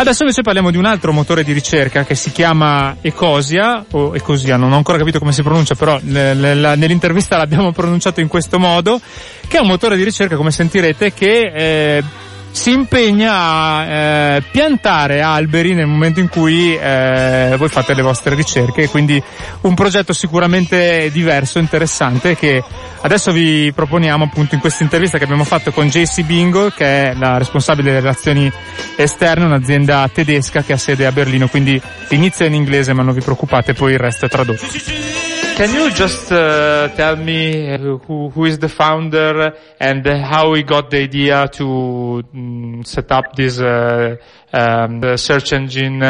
Adesso 0.00 0.22
invece 0.22 0.42
parliamo 0.42 0.70
di 0.70 0.76
un 0.76 0.84
altro 0.84 1.12
motore 1.12 1.42
di 1.42 1.52
ricerca 1.52 2.04
che 2.04 2.14
si 2.14 2.30
chiama 2.30 2.98
Ecosia, 3.00 3.84
o 3.90 4.14
Ecosia, 4.14 4.56
non 4.56 4.70
ho 4.70 4.76
ancora 4.76 4.96
capito 4.96 5.18
come 5.18 5.32
si 5.32 5.42
pronuncia, 5.42 5.74
però 5.74 5.98
nell'intervista 6.00 7.36
l'abbiamo 7.36 7.72
pronunciato 7.72 8.20
in 8.20 8.28
questo 8.28 8.60
modo, 8.60 9.00
che 9.48 9.56
è 9.56 9.60
un 9.60 9.66
motore 9.66 9.96
di 9.96 10.04
ricerca, 10.04 10.36
come 10.36 10.52
sentirete, 10.52 11.12
che 11.12 11.50
eh, 11.52 12.04
si 12.50 12.72
impegna 12.72 13.32
a 13.32 13.84
eh, 13.84 14.42
piantare 14.50 15.20
alberi 15.20 15.74
nel 15.74 15.86
momento 15.86 16.20
in 16.20 16.28
cui 16.28 16.76
eh, 16.76 17.54
voi 17.56 17.68
fate 17.68 17.94
le 17.94 18.02
vostre 18.02 18.34
ricerche, 18.34 18.88
quindi 18.88 19.22
un 19.62 19.74
progetto 19.74 20.12
sicuramente 20.12 21.10
diverso, 21.12 21.58
interessante 21.58 22.36
che 22.36 22.62
adesso 23.02 23.30
vi 23.32 23.72
proponiamo 23.72 24.24
appunto 24.24 24.54
in 24.54 24.60
questa 24.60 24.82
intervista 24.82 25.18
che 25.18 25.24
abbiamo 25.24 25.44
fatto 25.44 25.70
con 25.70 25.88
JC 25.88 26.22
Bingo 26.22 26.70
che 26.70 27.10
è 27.10 27.14
la 27.14 27.38
responsabile 27.38 27.88
delle 27.88 28.00
relazioni 28.00 28.50
esterne, 28.96 29.44
un'azienda 29.44 30.08
tedesca 30.12 30.62
che 30.62 30.72
ha 30.72 30.78
sede 30.78 31.06
a 31.06 31.12
Berlino, 31.12 31.48
quindi 31.48 31.80
l'inizio 32.08 32.44
è 32.44 32.48
in 32.48 32.54
inglese 32.54 32.92
ma 32.92 33.02
non 33.02 33.14
vi 33.14 33.20
preoccupate, 33.20 33.74
poi 33.74 33.92
il 33.92 33.98
resto 33.98 34.26
è 34.26 34.28
tradotto. 34.28 35.37
Can 35.58 35.74
you 35.74 35.90
just 35.90 36.30
uh, 36.30 36.86
tell 36.94 37.16
me 37.16 37.76
who, 37.78 38.28
who 38.28 38.44
is 38.44 38.60
the 38.60 38.68
founder 38.68 39.52
and 39.80 40.06
how 40.06 40.54
he 40.54 40.62
got 40.62 40.88
the 40.88 40.98
idea 40.98 41.48
to 41.48 42.22
um, 42.32 42.82
set 42.84 43.10
up 43.10 43.34
this 43.34 43.58
uh, 43.58 44.14
um, 44.52 45.16
search 45.16 45.52
engine 45.52 46.00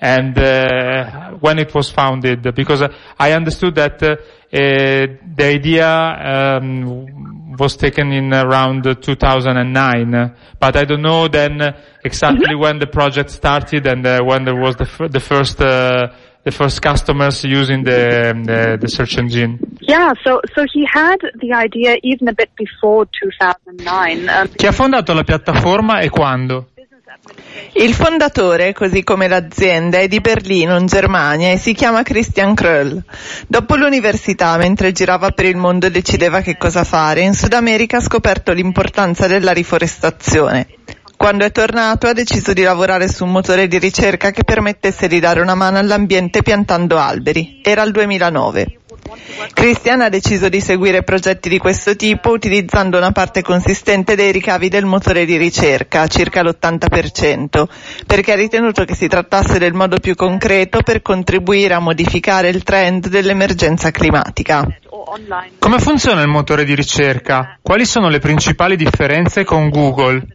and 0.00 0.36
uh, 0.36 1.30
when 1.34 1.60
it 1.60 1.72
was 1.76 1.90
founded? 1.90 2.42
Because 2.56 2.82
I 3.16 3.32
understood 3.34 3.76
that 3.76 4.02
uh, 4.02 4.16
the 4.50 5.44
idea 5.44 5.88
um, 5.88 7.56
was 7.56 7.76
taken 7.76 8.10
in 8.10 8.34
around 8.34 8.82
2009, 8.82 10.34
but 10.58 10.76
I 10.76 10.84
don't 10.84 11.02
know 11.02 11.28
then 11.28 11.60
exactly 12.04 12.46
mm-hmm. 12.46 12.60
when 12.60 12.78
the 12.80 12.88
project 12.88 13.30
started 13.30 13.86
and 13.86 14.04
uh, 14.04 14.24
when 14.24 14.44
there 14.44 14.56
was 14.56 14.74
the, 14.74 14.88
f- 14.90 15.12
the 15.12 15.20
first 15.20 15.60
uh, 15.60 16.08
the 16.48 16.56
first 16.56 16.80
customers 16.80 17.44
using 17.44 17.84
the, 17.84 18.32
the, 18.44 18.78
the 18.80 18.88
search 18.88 19.18
engine? 19.18 19.58
Yeah, 19.80 20.12
so, 20.24 20.40
so 20.54 20.64
he 20.72 20.86
had 20.90 21.18
the 21.40 21.52
idea 21.52 21.96
even 22.02 22.28
a 22.28 22.32
bit 22.32 22.50
before 22.56 23.06
2009. 23.06 24.28
Um, 24.28 24.48
Chi 24.54 24.66
ha 24.66 24.72
fondato 24.72 25.12
la 25.12 25.24
piattaforma 25.24 26.00
e 26.00 26.08
quando? 26.08 26.68
Il 27.72 27.92
fondatore, 27.92 28.72
così 28.72 29.02
come 29.02 29.28
l'azienda, 29.28 29.98
è 29.98 30.08
di 30.08 30.20
Berlino, 30.20 30.78
in 30.78 30.86
Germania, 30.86 31.52
e 31.52 31.58
si 31.58 31.74
chiama 31.74 32.02
Christian 32.02 32.54
Kröll. 32.54 33.02
Dopo 33.46 33.76
l'università, 33.76 34.56
mentre 34.56 34.92
girava 34.92 35.30
per 35.30 35.44
il 35.44 35.56
mondo 35.56 35.86
e 35.86 35.90
decideva 35.90 36.40
che 36.40 36.56
cosa 36.56 36.84
fare, 36.84 37.20
in 37.20 37.34
Sud 37.34 37.52
America 37.52 37.98
ha 37.98 38.00
scoperto 38.00 38.52
l'importanza 38.52 39.26
della 39.26 39.52
riforestazione. 39.52 40.66
Quando 41.18 41.44
è 41.44 41.50
tornato 41.50 42.06
ha 42.06 42.12
deciso 42.12 42.52
di 42.52 42.62
lavorare 42.62 43.08
su 43.08 43.24
un 43.24 43.32
motore 43.32 43.66
di 43.66 43.80
ricerca 43.80 44.30
che 44.30 44.44
permettesse 44.44 45.08
di 45.08 45.18
dare 45.18 45.40
una 45.40 45.56
mano 45.56 45.76
all'ambiente 45.76 46.42
piantando 46.42 46.96
alberi. 46.96 47.60
Era 47.64 47.82
il 47.82 47.90
2009. 47.90 48.78
Christian 49.52 50.02
ha 50.02 50.08
deciso 50.08 50.48
di 50.48 50.60
seguire 50.60 51.02
progetti 51.02 51.48
di 51.48 51.58
questo 51.58 51.96
tipo 51.96 52.30
utilizzando 52.30 52.98
una 52.98 53.10
parte 53.10 53.42
consistente 53.42 54.14
dei 54.14 54.30
ricavi 54.30 54.68
del 54.68 54.84
motore 54.84 55.24
di 55.24 55.36
ricerca, 55.36 56.06
circa 56.06 56.42
l'80%, 56.42 57.64
perché 58.06 58.32
ha 58.32 58.36
ritenuto 58.36 58.84
che 58.84 58.94
si 58.94 59.08
trattasse 59.08 59.58
del 59.58 59.74
modo 59.74 59.98
più 59.98 60.14
concreto 60.14 60.82
per 60.82 61.02
contribuire 61.02 61.74
a 61.74 61.80
modificare 61.80 62.48
il 62.48 62.62
trend 62.62 63.08
dell'emergenza 63.08 63.90
climatica. 63.90 64.64
Come 65.58 65.78
funziona 65.78 66.22
il 66.22 66.28
motore 66.28 66.64
di 66.64 66.74
ricerca? 66.74 67.58
Quali 67.62 67.84
sono 67.84 68.08
le 68.08 68.18
principali 68.18 68.74
differenze 68.76 69.44
con 69.44 69.68
Google? 69.68 70.26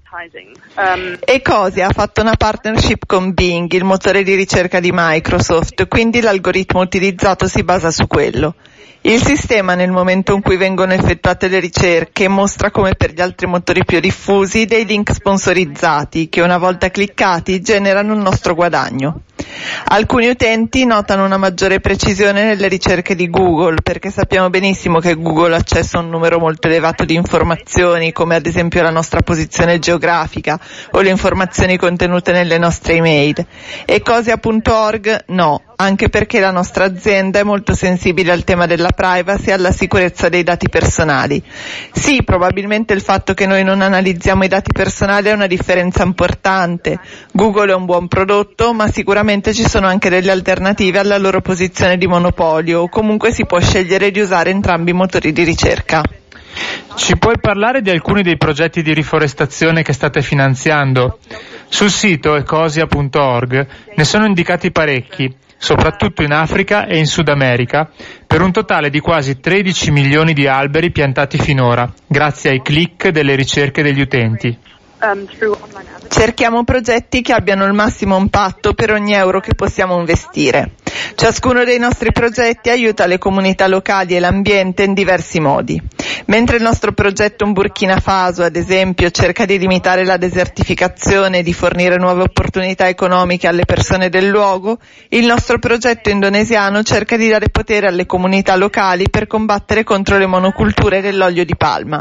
Um, 0.76 1.18
Ecosia 1.20 1.88
ha 1.88 1.91
fatto 1.91 2.22
una 2.22 2.36
partnership 2.36 3.05
con 3.05 3.34
Bing, 3.34 3.72
il 3.74 3.84
motore 3.84 4.24
di 4.24 4.36
ricerca 4.36 4.80
di 4.80 4.91
Microsoft, 4.93 5.88
quindi 5.88 6.22
l'algoritmo 6.22 6.82
utilizzato 6.82 7.47
si 7.47 7.64
basa 7.64 7.91
su 7.91 8.07
quello. 8.07 8.55
Il 9.01 9.22
sistema 9.22 9.76
nel 9.76 9.91
momento 9.91 10.34
in 10.34 10.41
cui 10.41 10.55
vengono 10.55 10.93
effettuate 10.93 11.49
le 11.49 11.59
ricerche 11.59 12.30
mostra 12.30 12.72
come 12.72 12.95
per 12.95 13.11
gli 13.11 13.20
altri 13.20 13.47
motori 13.47 13.84
più 13.84 13.99
diffusi 13.99 14.64
dei 14.64 14.86
link 14.86 15.11
sponsorizzati 15.14 16.30
che 16.30 16.39
una 16.39 16.57
volta 16.57 16.89
cliccati 16.89 17.61
generano 17.61 18.14
un 18.14 18.22
nostro 18.22 18.55
guadagno. 18.55 19.24
Alcuni 19.85 20.27
utenti 20.27 20.85
notano 20.85 21.25
una 21.25 21.37
maggiore 21.37 21.79
precisione 21.79 22.43
nelle 22.43 22.67
ricerche 22.67 23.15
di 23.15 23.29
Google 23.29 23.81
perché 23.81 24.09
sappiamo 24.11 24.49
benissimo 24.49 24.99
che 24.99 25.15
Google 25.15 25.55
accessa 25.55 25.99
un 25.99 26.09
numero 26.09 26.39
molto 26.39 26.67
elevato 26.67 27.05
di 27.05 27.15
informazioni 27.15 28.11
come 28.11 28.35
ad 28.35 28.45
esempio 28.45 28.81
la 28.81 28.89
nostra 28.89 29.21
posizione 29.21 29.79
geografica 29.79 30.59
o 30.91 31.01
le 31.01 31.09
informazioni 31.09 31.77
contenute 31.77 32.31
nelle 32.31 32.57
nostre 32.57 32.95
email. 32.95 33.45
E 33.85 34.01
Cosia.org 34.01 35.25
no, 35.27 35.72
anche 35.84 36.09
perché 36.09 36.39
la 36.39 36.51
nostra 36.51 36.86
azienda 36.86 37.39
è 37.39 37.43
molto 37.43 37.73
sensibile 37.73 38.31
al 38.31 38.43
tema 38.43 38.65
della 38.65 38.91
privacy 38.95 39.49
e 39.49 39.53
alla 39.53 39.71
sicurezza 39.71 40.29
dei 40.29 40.43
dati 40.43 40.69
personali. 40.69 41.41
Sì, 41.91 42.23
probabilmente 42.23 42.93
il 42.93 43.01
fatto 43.01 43.34
che 43.34 43.45
noi 43.45 43.63
non 43.63 43.81
analizziamo 43.81 44.43
i 44.43 44.47
dati 44.47 44.71
personali 44.71 45.29
è 45.29 45.34
una 45.34 45.47
differenza 45.47 46.03
importante. 46.03 46.99
Google 47.31 47.71
è 47.71 47.75
un 47.75 47.86
buon 47.86 48.07
prodotto, 48.07 48.73
ma 48.73 48.88
sicuramente 48.89 49.53
ci 49.53 49.67
sono 49.67 49.88
anche 49.88 50.09
delle 50.09 50.31
alternative 50.31 50.99
alla 50.99 51.17
loro 51.17 51.41
posizione 51.41 51.97
di 51.97 52.07
monopolio 52.07 52.88
comunque 52.93 53.31
si 53.31 53.45
può 53.45 53.59
scegliere 53.59 54.11
di 54.11 54.19
usare 54.19 54.49
entrambi 54.49 54.91
i 54.91 54.93
motori 54.93 55.31
di 55.31 55.43
ricerca. 55.43 56.03
Ci 56.95 57.17
puoi 57.17 57.39
parlare 57.39 57.81
di 57.81 57.89
alcuni 57.89 58.21
dei 58.21 58.38
progetti 58.38 58.84
di 58.84 58.93
riforestazione 58.93 59.81
che 59.81 59.93
state 59.93 60.21
finanziando? 60.21 61.17
Sul 61.67 61.89
sito 61.89 62.36
ecosia.org 62.36 63.67
ne 63.95 64.03
sono 64.03 64.25
indicati 64.25 64.71
parecchi 64.71 65.36
soprattutto 65.58 66.24
in 66.24 66.32
Africa 66.32 66.86
e 66.86 66.97
in 66.97 67.06
Sud 67.06 67.30
America, 67.30 67.89
per 68.26 68.41
un 68.41 68.51
totale 68.51 68.89
di 68.89 68.99
quasi 68.99 69.39
13 69.39 69.91
milioni 69.91 70.34
di 70.34 70.47
alberi 70.47 70.91
piantati 70.91 71.38
finora, 71.38 71.91
grazie 72.08 72.51
ai 72.51 72.62
click 72.62 73.10
delle 73.10 73.36
ricerche 73.36 73.84
degli 73.84 74.01
utenti. 74.01 74.58
Um, 75.04 75.28
Cerchiamo 76.08 76.64
progetti 76.64 77.22
che 77.22 77.34
abbiano 77.34 77.66
il 77.66 77.74
massimo 77.74 78.18
impatto 78.18 78.74
per 78.74 78.93
ogni 78.93 79.14
euro 79.14 79.41
che 79.41 79.54
possiamo 79.54 79.99
investire. 79.99 80.76
Ciascuno 81.16 81.66
dei 81.66 81.78
nostri 81.78 82.14
progetti 82.14 82.70
aiuta 82.70 83.06
le 83.06 83.18
comunità 83.18 83.68
locali 83.68 84.16
e 84.16 84.22
l'ambiente 84.22 84.84
in 84.84 84.93
diversi 84.93 85.41
modi. 85.41 85.82
Mentre 86.28 86.56
il 86.56 86.64
nostro 86.64 86.93
progetto 86.93 87.43
in 87.43 87.51
Burkina 87.51 87.99
Faso, 87.99 88.43
ad 88.43 88.56
esempio, 88.56 89.10
cerca 89.10 89.43
di 89.43 89.58
limitare 89.58 90.06
la 90.06 90.16
desertificazione 90.16 91.39
e 91.39 91.43
di 91.43 91.51
fornire 91.51 91.97
nuove 91.97 92.22
opportunità 92.22 92.88
economiche 92.88 93.47
alle 93.47 93.66
persone 93.66 94.08
del 94.08 94.28
luogo, 94.28 94.78
il 95.10 95.26
nostro 95.26 95.60
progetto 95.60 96.12
indonesiano 96.12 96.82
cerca 96.82 97.18
di 97.18 97.28
dare 97.28 97.49
potere 97.49 97.88
alle 97.88 98.06
comunità 98.06 98.56
locali 98.56 99.10
per 99.10 99.28
combattere 99.28 99.84
contro 99.84 100.18
le 100.18 100.28
monoculture 100.28 101.01
dell'olio 101.01 101.43
di 101.43 101.58
palma. 101.58 101.99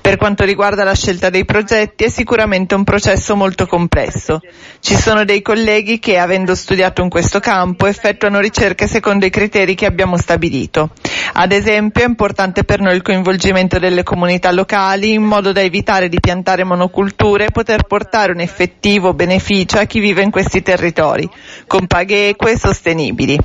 Per 0.00 0.16
quanto 0.16 0.44
riguarda 0.44 0.84
la 0.84 0.94
scelta 0.94 1.30
dei 1.30 1.44
progetti 1.44 2.04
è 2.04 2.08
sicuramente 2.08 2.74
un 2.74 2.84
processo 2.84 3.34
molto 3.36 3.66
complesso. 3.66 4.40
Ci 4.80 4.94
sono 4.96 5.24
dei 5.24 5.42
colleghi 5.42 5.98
che, 5.98 6.18
avendo 6.18 6.54
studiato 6.54 7.02
in 7.02 7.08
questo 7.08 7.40
campo, 7.40 7.86
effettuano 7.86 8.40
ricerche 8.40 8.86
secondo 8.86 9.26
i 9.26 9.30
criteri 9.30 9.74
che 9.74 9.86
abbiamo 9.86 10.16
stabilito. 10.16 10.90
Ad 11.34 11.52
esempio 11.52 12.02
è 12.02 12.06
importante 12.06 12.64
per 12.64 12.80
noi 12.80 12.94
il 12.94 13.02
coinvolgimento 13.02 13.78
delle 13.78 14.02
comunità 14.02 14.52
locali 14.52 15.12
in 15.12 15.22
modo 15.22 15.52
da 15.52 15.60
evitare 15.60 16.08
di 16.08 16.20
piantare 16.20 16.64
monoculture 16.64 17.46
e 17.46 17.50
poter 17.50 17.84
portare 17.84 18.32
un 18.32 18.40
effettivo 18.40 19.14
beneficio 19.14 19.78
a 19.78 19.84
chi 19.84 20.00
vive 20.00 20.22
in 20.22 20.30
questi 20.30 20.62
territori, 20.62 21.28
con 21.66 21.86
paghe 21.86 22.28
eque 22.28 22.52
e 22.52 22.58
sostenibili. 22.58 23.38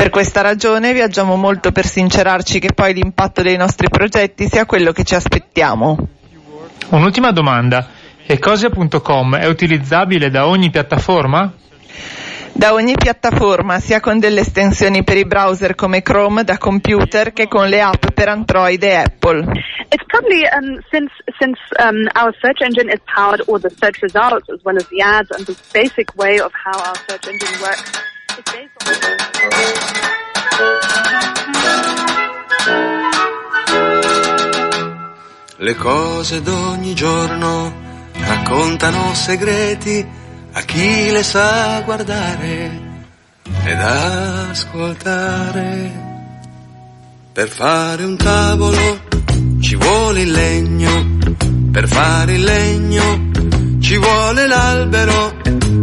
Per 0.00 0.08
questa 0.08 0.40
ragione 0.40 0.94
viaggiamo 0.94 1.36
molto 1.36 1.72
per 1.72 1.84
sincerarci 1.84 2.58
che 2.58 2.72
poi 2.72 2.94
l'impatto 2.94 3.42
dei 3.42 3.58
nostri 3.58 3.90
progetti 3.90 4.48
sia 4.48 4.64
quello 4.64 4.92
che 4.92 5.04
ci 5.04 5.14
aspettiamo. 5.14 6.08
Un'ultima 6.88 7.32
domanda. 7.32 7.86
Ecosia.com 8.24 9.36
è 9.36 9.46
utilizzabile 9.46 10.30
da 10.30 10.46
ogni 10.46 10.70
piattaforma? 10.70 11.52
Da 12.52 12.72
ogni 12.72 12.94
piattaforma, 12.94 13.78
sia 13.78 14.00
con 14.00 14.18
delle 14.18 14.40
estensioni 14.40 15.04
per 15.04 15.18
i 15.18 15.26
browser 15.26 15.74
come 15.74 16.00
Chrome 16.00 16.44
da 16.44 16.56
computer 16.56 17.34
che 17.34 17.46
con 17.46 17.68
le 17.68 17.82
app 17.82 18.06
per 18.14 18.28
Android 18.30 18.82
e 18.82 18.94
Apple. 18.94 19.44
It's 19.90 20.04
probably 20.06 20.40
um, 20.46 20.80
since 20.90 21.12
since 21.38 21.60
um, 21.78 22.08
our 22.14 22.34
search 22.40 22.62
engine 22.62 22.88
is 22.88 23.00
powered, 23.04 23.42
or 23.48 23.60
the 23.60 23.68
search 23.68 24.00
results 24.00 24.48
as 24.48 24.60
well 24.62 24.76
as 24.76 24.88
the 24.88 25.02
ads, 25.02 25.30
and 25.36 25.44
the 25.44 25.54
basic 25.74 26.16
way 26.16 26.40
of 26.40 26.52
how 26.54 26.78
our 26.88 26.96
search 27.06 27.28
engine 27.28 27.60
works 27.60 28.09
le 35.56 35.76
cose 35.76 36.40
d'ogni 36.40 36.94
giorno 36.94 37.72
raccontano 38.12 39.14
segreti 39.14 40.06
a 40.52 40.62
chi 40.62 41.10
le 41.10 41.22
sa 41.22 41.82
guardare 41.82 42.88
ed 43.64 43.78
ascoltare. 43.78 46.08
Per 47.32 47.48
fare 47.48 48.04
un 48.04 48.16
tavolo 48.16 49.00
ci 49.60 49.76
vuole 49.76 50.22
il 50.22 50.30
legno, 50.30 51.18
per 51.70 51.86
fare 51.86 52.34
il 52.34 52.42
legno 52.42 53.39
ci 53.80 53.96
vuole 53.96 54.46
l'albero 54.46 55.36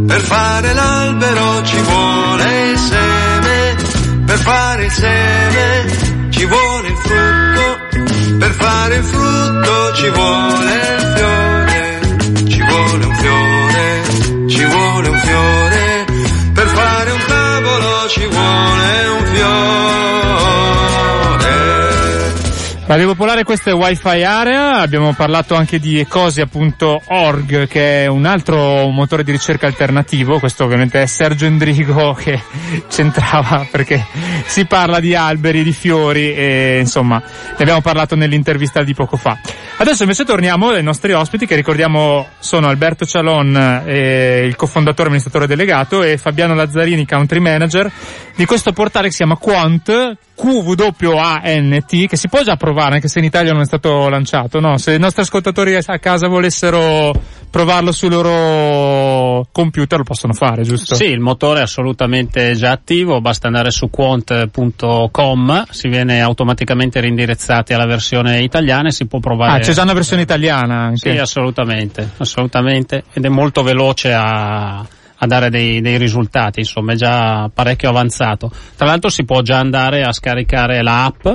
per 0.06 0.20
fare 0.20 0.72
l'albero 0.72 1.62
ci 1.64 1.80
vuole 1.80 2.70
il 2.70 2.78
seme, 2.78 3.76
per 4.26 4.38
fare 4.38 4.84
il 4.84 4.90
seme 4.90 6.28
ci 6.30 6.44
vuole 6.46 6.88
il 6.88 6.96
frutto, 6.96 8.36
per 8.38 8.50
fare 8.52 8.96
il 8.96 9.04
frutto 9.04 9.92
ci 9.94 10.08
vuole 10.10 10.96
il 10.96 11.12
fiore, 11.16 12.46
ci 12.48 12.62
vuole 12.62 13.04
un 13.04 13.14
fiore, 13.14 14.48
ci 14.48 14.64
vuole 14.64 15.08
un 15.08 15.18
fiore, 15.18 16.04
per 16.54 16.66
fare 16.68 17.10
un 17.10 17.24
tavolo 17.26 18.08
ci 18.08 18.26
vuole 18.26 18.77
Radio 22.88 23.08
Popolare, 23.08 23.44
questo 23.44 23.68
è 23.68 23.74
Wi-Fi 23.74 24.22
Area, 24.22 24.78
abbiamo 24.78 25.12
parlato 25.12 25.54
anche 25.54 25.78
di 25.78 25.98
ecosia.org 25.98 27.68
che 27.68 28.04
è 28.04 28.06
un 28.06 28.24
altro 28.24 28.88
motore 28.88 29.24
di 29.24 29.30
ricerca 29.30 29.66
alternativo, 29.66 30.38
questo 30.38 30.64
ovviamente 30.64 31.02
è 31.02 31.04
Sergio 31.04 31.44
Endrigo 31.44 32.14
che 32.18 32.40
c'entrava 32.88 33.66
perché 33.70 34.06
si 34.46 34.64
parla 34.64 35.00
di 35.00 35.14
alberi, 35.14 35.62
di 35.62 35.72
fiori 35.72 36.32
e 36.32 36.78
insomma 36.80 37.18
ne 37.18 37.56
abbiamo 37.58 37.82
parlato 37.82 38.16
nell'intervista 38.16 38.82
di 38.82 38.94
poco 38.94 39.18
fa. 39.18 39.38
Adesso 39.76 40.04
invece 40.04 40.24
torniamo 40.24 40.70
ai 40.70 40.82
nostri 40.82 41.12
ospiti 41.12 41.44
che 41.44 41.56
ricordiamo 41.56 42.26
sono 42.38 42.68
Alberto 42.68 43.04
Cialon, 43.04 43.82
eh, 43.84 44.46
il 44.46 44.56
cofondatore 44.56 45.02
e 45.02 45.06
amministratore 45.08 45.46
delegato 45.46 46.02
e 46.02 46.16
Fabiano 46.16 46.54
Lazzarini, 46.54 47.06
country 47.06 47.38
manager 47.38 47.92
di 48.34 48.46
questo 48.46 48.72
portale 48.72 49.08
che 49.08 49.12
si 49.12 49.18
chiama 49.18 49.36
Quant, 49.36 50.16
QWANT, 50.34 52.06
che 52.06 52.16
si 52.16 52.28
può 52.28 52.42
già 52.42 52.56
provare 52.56 52.77
anche 52.84 53.08
se 53.08 53.18
in 53.18 53.24
Italia 53.24 53.52
non 53.52 53.62
è 53.62 53.64
stato 53.64 54.08
lanciato, 54.08 54.60
no? 54.60 54.76
Se 54.78 54.94
i 54.94 54.98
nostri 54.98 55.22
ascoltatori 55.22 55.74
a 55.74 55.98
casa 55.98 56.28
volessero 56.28 57.12
provarlo 57.50 57.92
sui 57.92 58.08
loro 58.08 59.46
computer 59.52 59.98
lo 59.98 60.04
possono 60.04 60.32
fare, 60.32 60.62
giusto? 60.62 60.94
Sì, 60.94 61.06
il 61.06 61.20
motore 61.20 61.60
è 61.60 61.62
assolutamente 61.62 62.54
già 62.54 62.72
attivo, 62.72 63.20
basta 63.20 63.46
andare 63.46 63.70
su 63.70 63.88
quant.com, 63.90 65.64
si 65.70 65.88
viene 65.88 66.20
automaticamente 66.20 67.00
reindirizzati 67.00 67.72
alla 67.72 67.86
versione 67.86 68.42
italiana 68.42 68.88
e 68.88 68.92
si 68.92 69.06
può 69.06 69.18
provare. 69.18 69.58
Ah, 69.58 69.60
c'è 69.60 69.72
già 69.72 69.82
una 69.82 69.94
versione 69.94 70.22
italiana 70.22 70.80
anche? 70.80 71.12
Sì, 71.12 71.18
assolutamente, 71.18 72.10
assolutamente, 72.18 73.04
ed 73.12 73.24
è 73.24 73.28
molto 73.28 73.62
veloce 73.62 74.12
a 74.12 74.86
a 75.20 75.26
dare 75.26 75.50
dei, 75.50 75.80
dei, 75.80 75.98
risultati, 75.98 76.60
insomma 76.60 76.92
è 76.92 76.94
già 76.96 77.50
parecchio 77.52 77.88
avanzato. 77.88 78.52
Tra 78.76 78.86
l'altro 78.86 79.10
si 79.10 79.24
può 79.24 79.40
già 79.42 79.58
andare 79.58 80.02
a 80.02 80.12
scaricare 80.12 80.80
l'app 80.80 81.26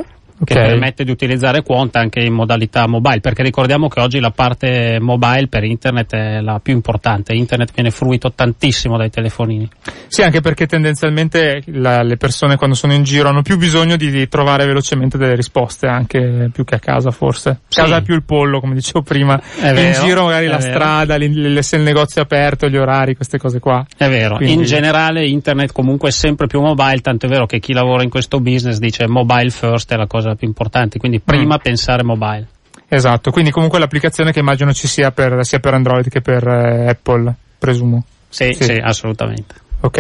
che 0.44 0.54
okay. 0.54 0.70
permette 0.70 1.04
di 1.04 1.12
utilizzare 1.12 1.62
Quant 1.62 1.96
anche 1.96 2.20
in 2.20 2.34
modalità 2.34 2.88
mobile, 2.88 3.20
perché 3.20 3.44
ricordiamo 3.44 3.88
che 3.88 4.00
oggi 4.00 4.20
la 4.20 4.32
parte 4.32 4.98
mobile 5.00 5.48
per 5.48 5.64
internet 5.64 6.14
è 6.14 6.42
la 6.42 6.60
più 6.62 6.74
importante, 6.74 7.34
internet 7.34 7.74
viene 7.74 7.92
fruito 7.92 8.32
tantissimo 8.34 8.98
dai 8.98 9.10
telefonini. 9.10 9.70
Sì, 10.08 10.22
anche 10.22 10.42
perché 10.42 10.68
tendenzialmente 10.68 11.62
la, 11.66 12.02
le 12.04 12.18
persone 12.18 12.56
quando 12.56 12.76
sono 12.76 12.94
in 12.94 13.04
giro 13.04 13.30
hanno 13.30 13.42
più 13.42 13.58
bisogno 13.58 13.96
di, 13.96 14.12
di, 14.12 14.28
trovare 14.28 14.66
velocemente 14.66 15.18
delle 15.18 15.36
risposte, 15.36 15.88
anche 15.88 16.50
più 16.54 16.64
che 16.64 16.76
a 16.76 16.80
casa 16.80 17.12
forse. 17.12 17.62
Sì. 17.68 17.80
Casa 17.80 17.98
è 17.98 18.02
più 18.02 18.14
il 18.14 18.24
pollo, 18.24 18.60
come 18.60 18.76
dicevo 18.76 19.02
prima, 19.02 19.42
è 19.60 19.70
in 19.70 19.74
vero, 19.74 20.04
giro 20.04 20.24
magari 20.26 20.48
la 20.48 20.58
vero. 20.58 20.72
strada, 20.72 21.18
se 21.62 21.76
il 21.76 21.82
negozio 21.82 22.22
è 22.22 22.24
aperto, 22.24 22.68
gli 22.68 22.78
orari, 22.78 23.16
queste 23.16 23.38
cose 23.38 23.60
qua. 23.60 23.86
È 23.98 24.08
vero, 24.08 24.36
Quindi... 24.36 24.54
in 24.54 24.64
generale 24.64 25.26
internet 25.26 25.72
comunque 25.72 26.10
è 26.10 26.12
sempre 26.12 26.48
più 26.48 26.62
mobile, 26.62 27.02
tanto 27.02 27.26
è 27.26 27.30
vero 27.30 27.46
che 27.46 27.60
chi 27.60 27.74
lavora 27.74 28.04
in 28.04 28.10
questo 28.10 28.40
business 28.40 28.78
dice 28.78 29.08
mobile 29.08 29.50
first 29.50 29.92
è 29.92 29.96
la 29.96 30.08
cosa 30.08 30.33
più 30.36 30.48
importante, 30.48 31.00
quindi 31.00 31.20
prima 31.20 31.56
mm. 31.56 31.62
pensare 31.62 32.04
mobile. 32.04 32.48
Esatto, 32.88 33.32
quindi 33.32 33.52
comunque 33.52 33.80
l'applicazione 33.80 34.32
che 34.32 34.40
immagino 34.40 34.72
ci 34.72 34.88
sia 34.88 35.12
per, 35.12 35.44
sia 35.46 35.60
per 35.60 35.74
Android 35.74 36.10
che 36.10 36.22
per 36.22 36.48
eh, 36.48 36.90
Apple, 36.90 37.34
presumo. 37.58 38.04
Sì, 38.30 38.54
sì, 38.54 38.64
sì, 38.64 38.80
assolutamente. 38.82 39.56
Ok. 39.82 39.98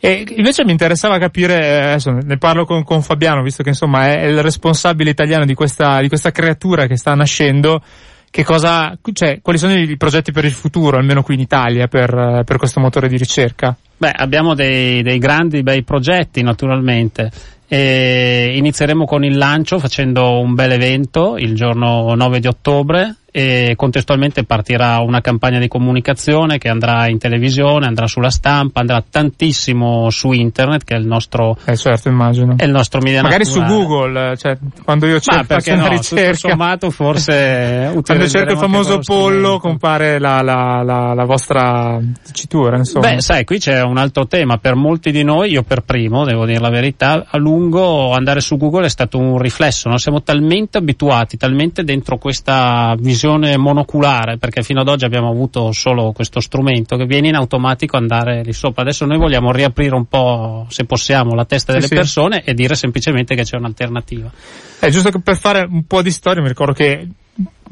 E 0.00 0.24
invece 0.36 0.64
mi 0.64 0.70
interessava 0.70 1.18
capire, 1.18 1.60
eh, 1.60 1.76
adesso 1.78 2.10
ne 2.10 2.36
parlo 2.38 2.64
con, 2.64 2.84
con 2.84 3.02
Fabiano, 3.02 3.42
visto 3.42 3.62
che 3.62 3.70
insomma 3.70 4.06
è, 4.06 4.26
il 4.26 4.40
responsabile 4.40 5.10
italiano 5.10 5.44
di 5.44 5.54
questa, 5.54 6.00
di 6.00 6.08
questa 6.08 6.30
creatura 6.30 6.86
che 6.86 6.96
sta 6.96 7.14
nascendo, 7.14 7.82
che 8.30 8.44
cosa, 8.44 8.96
cioè, 9.12 9.40
quali 9.42 9.58
sono 9.58 9.74
i 9.74 9.96
progetti 9.96 10.30
per 10.30 10.44
il 10.44 10.52
futuro, 10.52 10.96
almeno 10.96 11.22
qui 11.22 11.34
in 11.34 11.40
Italia, 11.40 11.88
per, 11.88 12.42
per 12.44 12.56
questo 12.56 12.80
motore 12.80 13.08
di 13.08 13.16
ricerca? 13.16 13.76
Beh, 13.96 14.12
abbiamo 14.12 14.54
dei, 14.54 15.02
dei 15.02 15.18
grandi 15.18 15.62
bei 15.62 15.82
progetti 15.82 16.42
naturalmente. 16.42 17.30
E 17.72 18.54
inizieremo 18.56 19.04
con 19.04 19.24
il 19.24 19.38
lancio 19.38 19.78
facendo 19.78 20.40
un 20.40 20.56
bel 20.56 20.72
evento 20.72 21.36
il 21.36 21.54
giorno 21.54 22.16
9 22.16 22.40
di 22.40 22.48
ottobre 22.48 23.14
e 23.30 23.74
contestualmente 23.76 24.44
partirà 24.44 24.98
una 24.98 25.20
campagna 25.20 25.58
di 25.58 25.68
comunicazione 25.68 26.58
che 26.58 26.68
andrà 26.68 27.08
in 27.08 27.18
televisione, 27.18 27.86
andrà 27.86 28.06
sulla 28.06 28.30
stampa, 28.30 28.80
andrà 28.80 29.02
tantissimo 29.08 30.10
su 30.10 30.32
internet 30.32 30.84
che 30.84 30.96
è 30.96 30.98
il 30.98 31.06
nostro 31.06 31.56
eh 31.64 31.76
certo 31.76 32.08
immagino. 32.08 32.54
è 32.56 32.64
il 32.64 32.70
nostro 32.70 33.00
media 33.00 33.22
magari 33.22 33.44
naturale. 33.44 33.68
su 33.68 33.76
Google 33.76 34.36
cioè 34.36 34.58
quando 34.84 35.06
io 35.06 35.20
cerco 35.20 35.54
una 35.70 35.82
no, 35.82 35.88
ricerca. 35.88 36.48
sommato 36.48 36.90
forse 36.90 37.92
quando 38.04 38.28
cerco 38.28 38.52
il 38.52 38.58
famoso 38.58 38.98
pollo 38.98 39.58
compare 39.58 40.18
la, 40.18 40.42
la, 40.42 40.82
la, 40.82 41.14
la, 41.14 41.24
vostra 41.24 41.98
dicitura 42.26 42.76
insomma. 42.76 43.10
Beh 43.10 43.20
sai 43.20 43.44
qui 43.44 43.58
c'è 43.58 43.82
un 43.82 43.96
altro 43.96 44.26
tema. 44.26 44.58
Per 44.58 44.74
molti 44.74 45.12
di 45.12 45.22
noi 45.22 45.50
io 45.50 45.62
per 45.62 45.82
primo 45.82 46.24
devo 46.24 46.46
dire 46.46 46.58
la 46.58 46.70
verità 46.70 47.26
a 47.28 47.38
lungo 47.38 48.12
andare 48.12 48.40
su 48.40 48.56
Google 48.56 48.86
è 48.86 48.90
stato 48.90 49.18
un 49.18 49.38
riflesso. 49.38 49.88
No? 49.88 49.98
siamo 49.98 50.22
talmente 50.22 50.78
abituati 50.78 51.36
talmente 51.36 51.84
dentro 51.84 52.18
questa 52.18 52.94
visione 52.98 53.19
visione 53.20 53.58
monoculare, 53.58 54.38
perché 54.38 54.62
fino 54.62 54.80
ad 54.80 54.88
oggi 54.88 55.04
abbiamo 55.04 55.28
avuto 55.28 55.72
solo 55.72 56.12
questo 56.12 56.40
strumento 56.40 56.96
che 56.96 57.04
viene 57.04 57.28
in 57.28 57.34
automatico 57.34 57.98
andare 57.98 58.42
lì 58.42 58.54
sopra. 58.54 58.80
Adesso 58.80 59.04
noi 59.04 59.18
vogliamo 59.18 59.52
riaprire 59.52 59.94
un 59.94 60.06
po', 60.06 60.66
se 60.70 60.84
possiamo, 60.84 61.34
la 61.34 61.44
testa 61.44 61.72
delle 61.72 61.86
sì, 61.86 61.94
persone 61.94 62.42
sì. 62.42 62.50
e 62.50 62.54
dire 62.54 62.74
semplicemente 62.74 63.34
che 63.34 63.42
c'è 63.42 63.58
un'alternativa. 63.58 64.30
È 64.78 64.88
giusto 64.88 65.10
che 65.10 65.20
per 65.20 65.36
fare 65.36 65.66
un 65.68 65.84
po' 65.84 66.00
di 66.00 66.10
storia, 66.10 66.40
mi 66.40 66.48
ricordo 66.48 66.72
che 66.72 67.06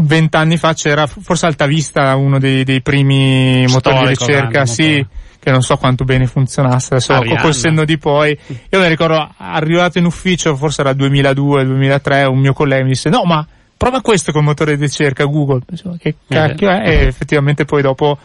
vent'anni 0.00 0.58
fa 0.58 0.74
c'era 0.74 1.06
forse 1.06 1.46
Altavista, 1.46 2.14
uno 2.16 2.38
dei, 2.38 2.64
dei 2.64 2.82
primi 2.82 3.64
motori 3.68 4.00
di 4.00 4.06
ricerca, 4.08 4.66
sì, 4.66 5.04
che 5.40 5.50
non 5.50 5.62
so 5.62 5.76
quanto 5.76 6.04
bene 6.04 6.26
funzionasse, 6.26 6.94
adesso 6.94 7.14
Arianna. 7.14 7.40
col 7.40 7.54
senno 7.54 7.86
di 7.86 7.96
poi. 7.96 8.38
Io 8.68 8.80
mi 8.80 8.88
ricordo, 8.88 9.32
arrivato 9.38 9.96
in 9.96 10.04
ufficio, 10.04 10.54
forse 10.56 10.82
era 10.82 10.90
2002-2003, 10.90 12.26
un 12.26 12.38
mio 12.38 12.52
collega 12.52 12.82
mi 12.82 12.90
disse, 12.90 13.08
no 13.08 13.22
ma 13.24 13.46
prova 13.78 14.02
questo 14.02 14.32
col 14.32 14.42
motore 14.42 14.76
di 14.76 14.82
ricerca 14.82 15.24
Google. 15.24 15.62
Che 15.98 16.14
cacchio 16.28 16.68
è? 16.68 16.88
E 16.88 17.06
effettivamente 17.06 17.64
poi 17.64 17.80
dopo 17.80 18.18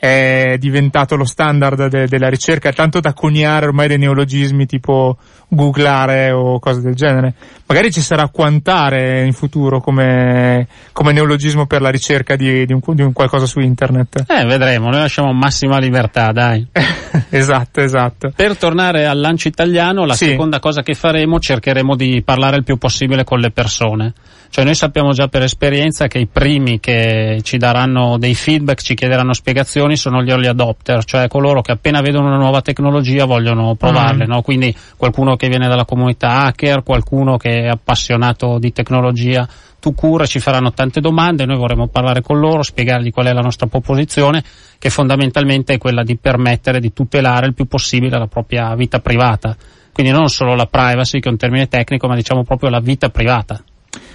è 0.00 0.54
diventato 0.60 1.16
lo 1.16 1.24
standard 1.24 1.88
de- 1.88 2.06
della 2.06 2.28
ricerca, 2.28 2.72
tanto 2.72 3.00
da 3.00 3.12
coniare 3.12 3.66
ormai 3.66 3.88
dei 3.88 3.98
neologismi 3.98 4.64
tipo 4.64 5.16
googlare 5.48 6.30
o 6.30 6.60
cose 6.60 6.80
del 6.80 6.94
genere. 6.94 7.34
Magari 7.66 7.90
ci 7.90 8.00
sarà 8.00 8.28
quantare 8.28 9.24
in 9.24 9.32
futuro 9.32 9.80
come, 9.80 10.68
come 10.92 11.12
neologismo 11.12 11.66
per 11.66 11.80
la 11.80 11.90
ricerca 11.90 12.36
di, 12.36 12.64
di, 12.64 12.72
un, 12.72 12.80
di, 12.94 13.02
un, 13.02 13.12
qualcosa 13.12 13.46
su 13.46 13.58
internet. 13.58 14.24
Eh, 14.28 14.44
vedremo, 14.44 14.88
noi 14.88 15.00
lasciamo 15.00 15.32
massima 15.32 15.78
libertà, 15.78 16.30
dai. 16.30 16.64
esatto, 17.30 17.80
esatto. 17.80 18.32
Per 18.36 18.56
tornare 18.56 19.06
al 19.06 19.18
lancio 19.18 19.48
italiano, 19.48 20.04
la 20.04 20.14
sì. 20.14 20.26
seconda 20.26 20.60
cosa 20.60 20.82
che 20.82 20.94
faremo, 20.94 21.40
cercheremo 21.40 21.96
di 21.96 22.22
parlare 22.24 22.56
il 22.56 22.64
più 22.64 22.76
possibile 22.76 23.24
con 23.24 23.40
le 23.40 23.50
persone. 23.50 24.12
Cioè 24.50 24.64
noi 24.64 24.74
sappiamo 24.74 25.12
già 25.12 25.28
per 25.28 25.42
esperienza 25.42 26.06
che 26.06 26.18
i 26.18 26.26
primi 26.26 26.80
che 26.80 27.40
ci 27.42 27.58
daranno 27.58 28.16
dei 28.18 28.34
feedback, 28.34 28.80
ci 28.80 28.94
chiederanno 28.94 29.32
spiegazioni 29.32 29.96
sono 29.96 30.22
gli 30.22 30.30
early 30.30 30.46
adopter, 30.46 31.04
cioè 31.04 31.28
coloro 31.28 31.60
che 31.60 31.72
appena 31.72 32.00
vedono 32.00 32.28
una 32.28 32.38
nuova 32.38 32.62
tecnologia 32.62 33.26
vogliono 33.26 33.74
provarle, 33.74 34.24
mm. 34.24 34.30
no? 34.30 34.42
Quindi 34.42 34.74
qualcuno 34.96 35.36
che 35.36 35.48
viene 35.48 35.68
dalla 35.68 35.84
comunità 35.84 36.44
hacker, 36.44 36.82
qualcuno 36.82 37.36
che 37.36 37.64
è 37.64 37.68
appassionato 37.68 38.58
di 38.58 38.72
tecnologia 38.72 39.46
tu 39.80 39.94
cura, 39.94 40.26
ci 40.26 40.40
faranno 40.40 40.72
tante 40.72 41.00
domande, 41.00 41.44
noi 41.44 41.56
vorremmo 41.56 41.86
parlare 41.86 42.20
con 42.20 42.38
loro, 42.40 42.62
spiegargli 42.62 43.10
qual 43.10 43.26
è 43.26 43.32
la 43.32 43.40
nostra 43.40 43.66
proposizione, 43.66 44.42
che 44.78 44.90
fondamentalmente 44.90 45.74
è 45.74 45.78
quella 45.78 46.02
di 46.02 46.16
permettere 46.16 46.80
di 46.80 46.92
tutelare 46.92 47.46
il 47.46 47.54
più 47.54 47.66
possibile 47.66 48.18
la 48.18 48.26
propria 48.26 48.74
vita 48.74 48.98
privata. 48.98 49.56
Quindi 49.92 50.12
non 50.12 50.28
solo 50.28 50.54
la 50.54 50.66
privacy, 50.66 51.20
che 51.20 51.28
è 51.28 51.32
un 51.32 51.38
termine 51.38 51.68
tecnico, 51.68 52.08
ma 52.08 52.14
diciamo 52.14 52.42
proprio 52.42 52.70
la 52.70 52.80
vita 52.80 53.08
privata. 53.08 53.62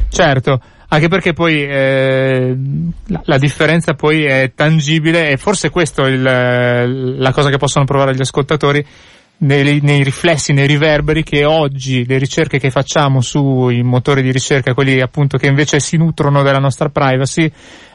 Certo, 0.09 0.61
anche 0.89 1.07
perché 1.07 1.33
poi 1.33 1.63
eh, 1.63 2.55
la, 3.23 3.37
differenza 3.39 3.93
poi 3.93 4.25
è 4.25 4.51
tangibile 4.53 5.31
e 5.31 5.37
forse 5.37 5.71
questo 5.71 6.05
è 6.05 6.15
la 6.15 7.31
cosa 7.31 7.49
che 7.49 7.57
possono 7.57 7.85
provare 7.85 8.15
gli 8.15 8.21
ascoltatori 8.21 8.85
nei, 9.37 9.79
nei, 9.81 10.03
riflessi, 10.03 10.53
nei 10.53 10.67
riverberi 10.67 11.23
che 11.23 11.45
oggi 11.45 12.05
le 12.05 12.17
ricerche 12.17 12.59
che 12.59 12.69
facciamo 12.69 13.21
sui 13.21 13.81
motori 13.81 14.21
di 14.21 14.31
ricerca, 14.31 14.75
quelli 14.75 15.01
appunto 15.01 15.37
che 15.37 15.47
invece 15.47 15.79
si 15.79 15.97
nutrono 15.97 16.43
della 16.43 16.59
nostra 16.59 16.89
privacy, 16.89 17.51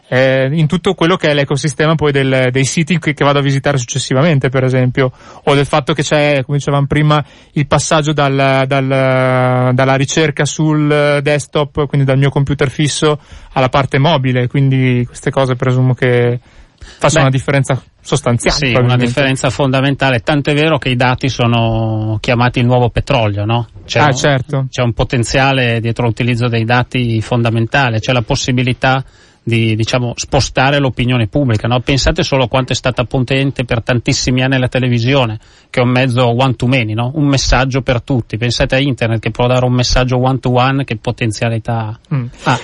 eh, 0.08 0.48
in 0.50 0.66
tutto 0.66 0.94
quello 0.94 1.16
che 1.16 1.28
è 1.28 1.34
l'ecosistema 1.34 1.94
poi 1.94 2.12
del, 2.12 2.48
dei 2.50 2.64
siti 2.64 2.98
che, 2.98 3.12
che, 3.12 3.24
vado 3.24 3.38
a 3.38 3.42
visitare 3.42 3.76
successivamente, 3.76 4.48
per 4.48 4.64
esempio, 4.64 5.12
o 5.44 5.54
del 5.54 5.66
fatto 5.66 5.92
che 5.92 6.02
c'è, 6.02 6.42
come 6.44 6.58
dicevamo 6.58 6.86
prima, 6.86 7.22
il 7.52 7.66
passaggio 7.66 8.12
dal, 8.12 8.64
dal, 8.66 9.74
dalla 9.74 9.94
ricerca 9.96 10.44
sul 10.44 11.20
desktop, 11.22 11.86
quindi 11.86 12.06
dal 12.06 12.18
mio 12.18 12.30
computer 12.30 12.70
fisso, 12.70 13.18
alla 13.52 13.68
parte 13.68 13.98
mobile, 13.98 14.48
quindi 14.48 15.04
queste 15.06 15.30
cose 15.30 15.56
presumo 15.56 15.94
che 15.94 16.40
facciano 16.80 17.26
una 17.26 17.30
differenza 17.30 17.80
sostanziale. 18.00 18.56
Sì, 18.56 18.74
una 18.74 18.96
differenza 18.96 19.50
fondamentale, 19.50 20.20
tanto 20.20 20.50
è 20.50 20.54
vero 20.54 20.78
che 20.78 20.88
i 20.88 20.96
dati 20.96 21.28
sono 21.28 22.16
chiamati 22.20 22.60
il 22.60 22.66
nuovo 22.66 22.88
petrolio, 22.88 23.44
no? 23.44 23.68
C'è, 23.84 24.00
ah, 24.00 24.12
certo. 24.12 24.66
c'è 24.70 24.82
un 24.82 24.94
potenziale 24.94 25.80
dietro 25.80 26.06
l'utilizzo 26.06 26.48
dei 26.48 26.64
dati 26.64 27.20
fondamentale, 27.20 28.00
c'è 28.00 28.12
la 28.12 28.22
possibilità 28.22 29.04
di 29.48 29.74
diciamo, 29.74 30.12
spostare 30.14 30.78
l'opinione 30.78 31.26
pubblica. 31.26 31.66
No? 31.66 31.80
Pensate 31.80 32.22
solo 32.22 32.44
a 32.44 32.48
quanto 32.48 32.72
è 32.72 32.76
stata 32.76 33.04
potente 33.04 33.64
per 33.64 33.82
tantissimi 33.82 34.42
anni 34.42 34.58
la 34.58 34.68
televisione, 34.68 35.38
che 35.70 35.80
è 35.80 35.82
un 35.82 35.90
mezzo 35.90 36.24
one 36.26 36.54
to 36.54 36.66
many, 36.66 36.92
no? 36.92 37.10
un 37.14 37.26
messaggio 37.26 37.80
per 37.80 38.02
tutti. 38.02 38.36
Pensate 38.36 38.76
a 38.76 38.78
internet 38.78 39.20
che 39.20 39.30
può 39.30 39.46
dare 39.46 39.64
un 39.64 39.72
messaggio 39.72 40.20
one 40.20 40.38
to 40.38 40.52
one, 40.52 40.84
che 40.84 40.96
potenzialità 40.96 41.98
mm. 42.14 42.26
ha. 42.44 42.60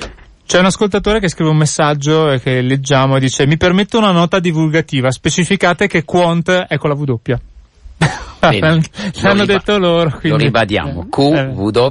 C'è 0.46 0.58
un 0.58 0.66
ascoltatore 0.66 1.20
che 1.20 1.28
scrive 1.28 1.50
un 1.50 1.56
messaggio 1.56 2.30
e 2.30 2.38
che 2.38 2.60
leggiamo 2.60 3.16
e 3.16 3.20
dice 3.20 3.46
mi 3.46 3.56
permetto 3.56 3.96
una 3.96 4.12
nota 4.12 4.40
divulgativa, 4.40 5.10
specificate 5.10 5.86
che 5.86 6.04
Quant 6.04 6.50
è 6.50 6.76
con 6.76 6.90
la 6.90 6.96
W. 6.96 7.34
L'hanno 9.20 9.44
detto 9.46 9.78
loro. 9.78 10.10
Quindi... 10.10 10.28
Lo 10.30 10.36
ribadiamo. 10.36 11.06
Q-W-A-N-T. 11.08 11.86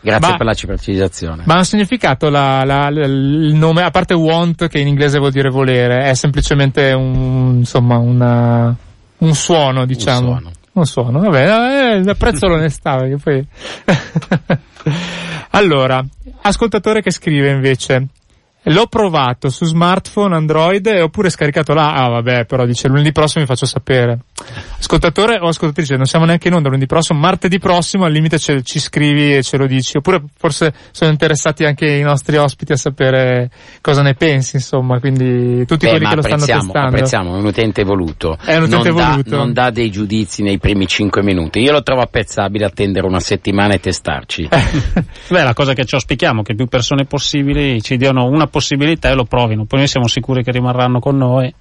Grazie 0.00 0.30
ma, 0.30 0.36
per 0.36 0.46
la 0.46 0.54
precisazione. 0.54 1.44
Ma 1.46 1.54
ha 1.54 1.58
un 1.58 1.64
significato 1.64 2.28
la, 2.28 2.64
la, 2.64 2.90
la, 2.90 3.04
il 3.04 3.54
nome, 3.54 3.82
a 3.82 3.90
parte 3.90 4.14
want, 4.14 4.68
che 4.68 4.78
in 4.78 4.86
inglese 4.86 5.18
vuol 5.18 5.32
dire 5.32 5.48
volere, 5.48 6.10
è 6.10 6.14
semplicemente 6.14 6.92
un, 6.92 7.56
insomma, 7.58 7.96
una, 7.96 8.74
un 9.18 9.34
suono, 9.34 9.86
diciamo. 9.86 10.30
Un 10.30 10.38
suono. 10.40 10.50
Un 10.70 10.86
suono, 10.86 11.18
vabbè, 11.20 11.96
eh, 11.96 12.10
apprezzo 12.10 12.46
l'onestà, 12.48 12.96
perché 12.98 13.16
poi... 13.16 13.44
allora, 15.50 16.04
ascoltatore 16.42 17.02
che 17.02 17.10
scrive 17.10 17.50
invece, 17.50 18.06
L'ho 18.68 18.86
provato 18.86 19.48
su 19.48 19.64
smartphone, 19.64 20.36
Android 20.36 20.86
e 20.86 21.00
oppure 21.00 21.30
scaricato 21.30 21.72
là. 21.72 21.94
Ah, 21.94 22.08
vabbè, 22.08 22.44
però 22.44 22.66
dice 22.66 22.88
lunedì 22.88 23.12
prossimo 23.12 23.44
vi 23.44 23.50
faccio 23.50 23.66
sapere. 23.66 24.18
Ascoltatore 24.78 25.38
o 25.40 25.48
ascoltatrice, 25.48 25.96
non 25.96 26.04
siamo 26.04 26.26
neanche 26.26 26.48
in 26.48 26.54
onda 26.54 26.68
lunedì 26.68 26.86
prossimo, 26.86 27.18
martedì 27.18 27.58
prossimo 27.58 28.04
al 28.04 28.12
limite 28.12 28.38
ce, 28.38 28.62
ci 28.62 28.78
scrivi 28.78 29.36
e 29.36 29.42
ce 29.42 29.56
lo 29.56 29.66
dici. 29.66 29.96
Oppure 29.96 30.22
forse 30.36 30.74
sono 30.90 31.10
interessati 31.10 31.64
anche 31.64 31.86
i 31.86 32.02
nostri 32.02 32.36
ospiti 32.36 32.72
a 32.72 32.76
sapere 32.76 33.50
cosa 33.80 34.02
ne 34.02 34.14
pensi, 34.14 34.56
insomma. 34.56 35.00
Quindi 35.00 35.64
tutti 35.64 35.86
Beh, 35.86 35.92
quelli 35.92 36.06
che 36.06 36.14
lo 36.16 36.22
stanno 36.22 36.44
testando. 36.44 36.88
Apprezziamo, 36.88 37.36
è 37.36 37.38
un 37.38 37.46
utente 37.46 37.80
evoluto. 37.80 38.36
È 38.44 38.56
un 38.56 38.64
utente 38.64 38.90
non 38.90 39.00
evoluto. 39.00 39.30
Dà, 39.30 39.36
non 39.36 39.52
dà 39.52 39.70
dei 39.70 39.90
giudizi 39.90 40.42
nei 40.42 40.58
primi 40.58 40.86
5 40.86 41.22
minuti. 41.22 41.60
Io 41.60 41.72
lo 41.72 41.82
trovo 41.82 42.02
apprezzabile 42.02 42.66
attendere 42.66 43.06
una 43.06 43.20
settimana 43.20 43.74
e 43.74 43.80
testarci. 43.80 44.48
Beh, 45.28 45.42
la 45.42 45.54
cosa 45.54 45.72
che 45.72 45.84
ci 45.86 45.94
auspichiamo, 45.94 46.42
che 46.42 46.54
più 46.54 46.66
persone 46.66 47.06
possibili 47.06 47.80
ci 47.80 47.96
diano 47.96 48.26
una 48.26 48.44
possibilità 48.44 48.56
e 49.08 49.14
lo 49.14 49.24
provino. 49.24 49.64
Poi 49.64 49.80
noi 49.80 49.88
siamo 49.88 50.06
sicuri 50.06 50.42
che 50.42 50.50
rimarranno 50.50 51.00
con 51.00 51.16
noi. 51.16 51.52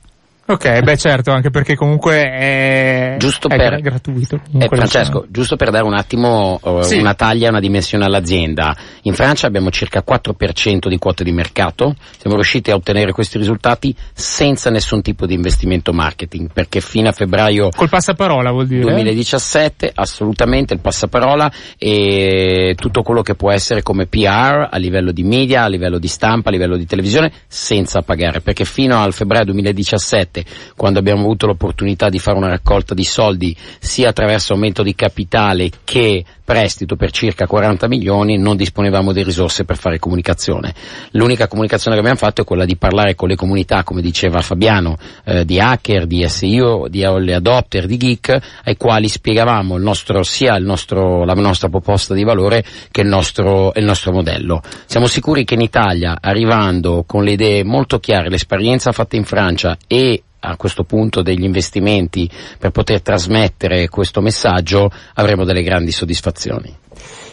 Ok, 0.49 0.79
beh 0.79 0.95
certo, 0.95 1.31
anche 1.31 1.49
perché 1.49 1.75
comunque 1.75 2.23
è, 2.23 3.15
giusto 3.17 3.49
è 3.49 3.57
per, 3.57 3.81
gratuito. 3.81 4.39
Eh, 4.57 4.67
Francesco, 4.69 5.25
giusto 5.27 5.57
per 5.57 5.71
dare 5.71 5.83
un 5.83 5.93
attimo 5.93 6.57
uh, 6.63 6.83
sì. 6.83 6.97
una 6.99 7.15
taglia, 7.15 7.49
una 7.49 7.59
dimensione 7.59 8.05
all'azienda. 8.05 8.73
In 9.01 9.13
Francia 9.13 9.45
abbiamo 9.45 9.71
circa 9.71 10.05
4% 10.07 10.87
di 10.87 10.97
quote 10.99 11.25
di 11.25 11.33
mercato, 11.33 11.95
siamo 12.17 12.37
riusciti 12.37 12.71
a 12.71 12.75
ottenere 12.75 13.11
questi 13.11 13.37
risultati 13.37 13.93
senza 14.13 14.69
nessun 14.69 15.01
tipo 15.01 15.25
di 15.25 15.33
investimento 15.33 15.91
marketing, 15.91 16.49
perché 16.53 16.79
fino 16.79 17.09
a 17.09 17.11
febbraio... 17.11 17.67
Col 17.75 17.89
passaparola 17.89 18.49
vuol 18.49 18.67
dire? 18.67 18.83
2017, 18.83 19.91
assolutamente, 19.93 20.73
il 20.73 20.79
passaparola 20.79 21.51
e 21.77 22.73
tutto 22.77 23.01
quello 23.01 23.21
che 23.21 23.35
può 23.35 23.51
essere 23.51 23.81
come 23.81 24.05
PR 24.05 24.69
a 24.71 24.77
livello 24.77 25.11
di 25.11 25.23
media, 25.23 25.63
a 25.63 25.67
livello 25.67 25.99
di 25.99 26.07
stampa, 26.07 26.47
a 26.47 26.51
livello 26.53 26.77
di 26.77 26.85
televisione, 26.85 27.33
senza 27.47 28.01
pagare, 28.01 28.39
perché 28.39 28.63
fino 28.63 28.97
al 29.01 29.11
febbraio 29.11 29.43
2017 29.43 30.35
quando 30.75 30.99
abbiamo 30.99 31.21
avuto 31.21 31.45
l'opportunità 31.45 32.09
di 32.09 32.19
fare 32.19 32.37
una 32.37 32.49
raccolta 32.49 32.93
di 32.93 33.03
soldi 33.03 33.55
sia 33.79 34.09
attraverso 34.09 34.53
aumento 34.53 34.83
di 34.83 34.95
capitale 34.95 35.69
che 35.83 36.23
prestito 36.47 36.95
per 36.95 37.11
circa 37.11 37.45
40 37.45 37.89
milioni, 37.89 38.37
non 38.37 38.55
disponevamo 38.55 39.11
di 39.11 39.21
risorse 39.21 39.65
per 39.65 39.75
fare 39.75 39.99
comunicazione. 39.99 40.73
L'unica 41.11 41.49
comunicazione 41.49 41.97
che 41.97 41.99
abbiamo 41.99 42.19
fatto 42.19 42.43
è 42.43 42.45
quella 42.45 42.63
di 42.63 42.77
parlare 42.77 43.15
con 43.15 43.27
le 43.27 43.35
comunità, 43.35 43.83
come 43.83 44.01
diceva 44.01 44.39
Fabiano, 44.39 44.95
eh, 45.25 45.43
di 45.43 45.59
hacker, 45.59 46.05
di 46.05 46.25
SEO, 46.25 46.87
di 46.87 47.01
early 47.01 47.33
adopter, 47.33 47.85
di 47.85 47.97
geek, 47.97 48.61
ai 48.63 48.77
quali 48.77 49.09
spiegavamo 49.09 49.75
il 49.75 49.83
nostro, 49.83 50.23
sia 50.23 50.55
il 50.55 50.63
nostro, 50.63 51.25
la 51.25 51.33
nostra 51.33 51.67
proposta 51.67 52.13
di 52.13 52.23
valore 52.23 52.63
che 52.91 53.01
il 53.01 53.07
nostro, 53.07 53.73
il 53.75 53.83
nostro 53.83 54.13
modello. 54.13 54.61
Siamo 54.85 55.07
sicuri 55.07 55.43
che 55.43 55.55
in 55.55 55.61
Italia, 55.61 56.17
arrivando 56.21 57.03
con 57.05 57.25
le 57.25 57.33
idee 57.33 57.65
molto 57.65 57.99
chiare, 57.99 58.29
l'esperienza 58.29 58.93
fatta 58.93 59.17
in 59.17 59.25
Francia 59.25 59.77
e 59.85 60.21
a 60.39 60.55
questo 60.55 60.83
punto 60.83 61.21
degli 61.21 61.43
investimenti 61.43 62.29
per 62.57 62.71
poter 62.71 63.01
trasmettere 63.01 63.89
questo 63.89 64.21
messaggio 64.21 64.89
avremo 65.15 65.43
delle 65.43 65.63
grandi 65.63 65.91
soddisfazioni. 65.91 66.75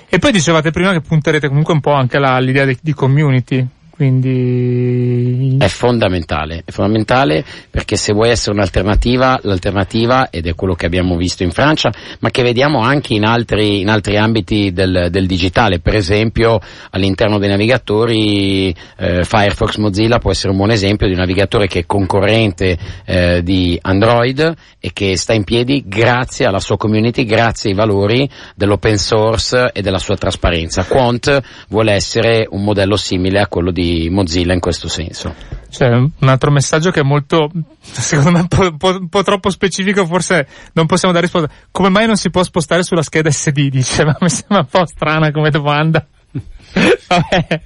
E 0.09 0.19
poi 0.19 0.33
dicevate 0.33 0.71
prima 0.71 0.93
che 0.93 1.01
punterete 1.01 1.49
comunque 1.49 1.75
un 1.75 1.81
po' 1.81 1.93
anche 1.93 2.17
all'idea 2.17 2.65
di, 2.65 2.79
di 2.81 2.93
community, 2.93 3.67
quindi 3.95 5.57
è 5.61 5.69
fondamentale, 5.69 6.63
è 6.65 6.73
fondamentale 6.73 7.45
perché 7.71 7.95
se 7.95 8.13
vuoi 8.13 8.31
essere 8.31 8.57
un'alternativa, 8.57 9.39
l'alternativa 9.43 10.31
ed 10.31 10.49
è 10.49 10.55
quello 10.57 10.75
che 10.75 10.87
abbiamo 10.87 11.17
visto 11.17 11.45
in 11.45 11.53
Francia, 11.53 11.93
ma 12.19 12.31
che 12.31 12.43
vediamo 12.43 12.81
anche 12.81 13.15
in 13.15 13.25
altri, 13.25 13.83
in 13.83 13.89
altri 13.89 14.17
ambiti 14.17 14.73
del, 14.73 15.11
del, 15.13 15.27
digitale, 15.29 15.79
per 15.79 15.95
esempio 15.95 16.59
all'interno 16.91 17.39
dei 17.39 17.49
navigatori 17.49 18.75
eh, 18.97 19.23
Firefox 19.23 19.77
Mozilla 19.77 20.19
può 20.19 20.33
essere 20.33 20.51
un 20.51 20.57
buon 20.57 20.73
esempio 20.73 21.07
di 21.07 21.13
un 21.13 21.21
navigatore 21.21 21.69
che 21.69 21.81
è 21.81 21.87
concorrente 21.87 22.77
eh, 23.05 23.43
di 23.45 23.79
Android 23.81 24.55
e 24.81 24.91
che 24.93 25.17
sta 25.17 25.35
in 25.35 25.45
piedi 25.45 25.85
grazie 25.87 26.47
alla 26.47 26.59
sua 26.59 26.77
community, 26.77 27.25
grazie 27.25 27.71
ai 27.71 27.77
valori 27.77 28.29
dell'open 28.57 28.99
source 28.99 29.71
e 29.73 29.83
della 29.83 29.99
sua 29.99 30.17
trasparenza. 30.17 30.85
Quant 30.85 31.41
vuole 31.69 31.93
essere 31.93 32.49
un 32.51 32.65
modello 32.65 32.97
simile 32.97 33.39
a 33.39 33.47
quello 33.47 33.71
di 33.71 33.84
di 33.85 34.09
Mozilla 34.11 34.55
in 34.55 34.61
questo 34.61 34.89
senso. 34.89 35.35
C'è 35.71 35.89
un 35.89 36.29
altro 36.29 36.51
messaggio 36.51 36.91
che 36.91 37.01
è 37.01 37.03
molto, 37.03 37.51
secondo 37.81 38.31
me, 38.31 38.41
un 38.41 38.49
po', 38.49 38.77
po', 38.77 38.99
un 38.99 39.09
po', 39.09 39.23
troppo 39.23 39.51
specifico, 39.51 40.07
forse 40.07 40.47
non 40.73 40.87
possiamo 40.87 41.13
dare 41.13 41.27
risposta. 41.27 41.53
Come 41.71 41.89
mai 41.91 42.07
non 42.07 42.17
si 42.17 42.31
può 42.31 42.43
spostare 42.43 42.83
sulla 42.83 43.03
scheda 43.03 43.31
SD? 43.31 43.69
Dice, 43.69 44.05
ma 44.07 44.17
mi 44.21 44.31
sembra 44.31 44.59
un 44.59 44.67
po' 44.67 44.87
strana 44.87 45.31
come 45.31 45.51
domanda. 45.51 46.07
Vabbè. 46.33 47.61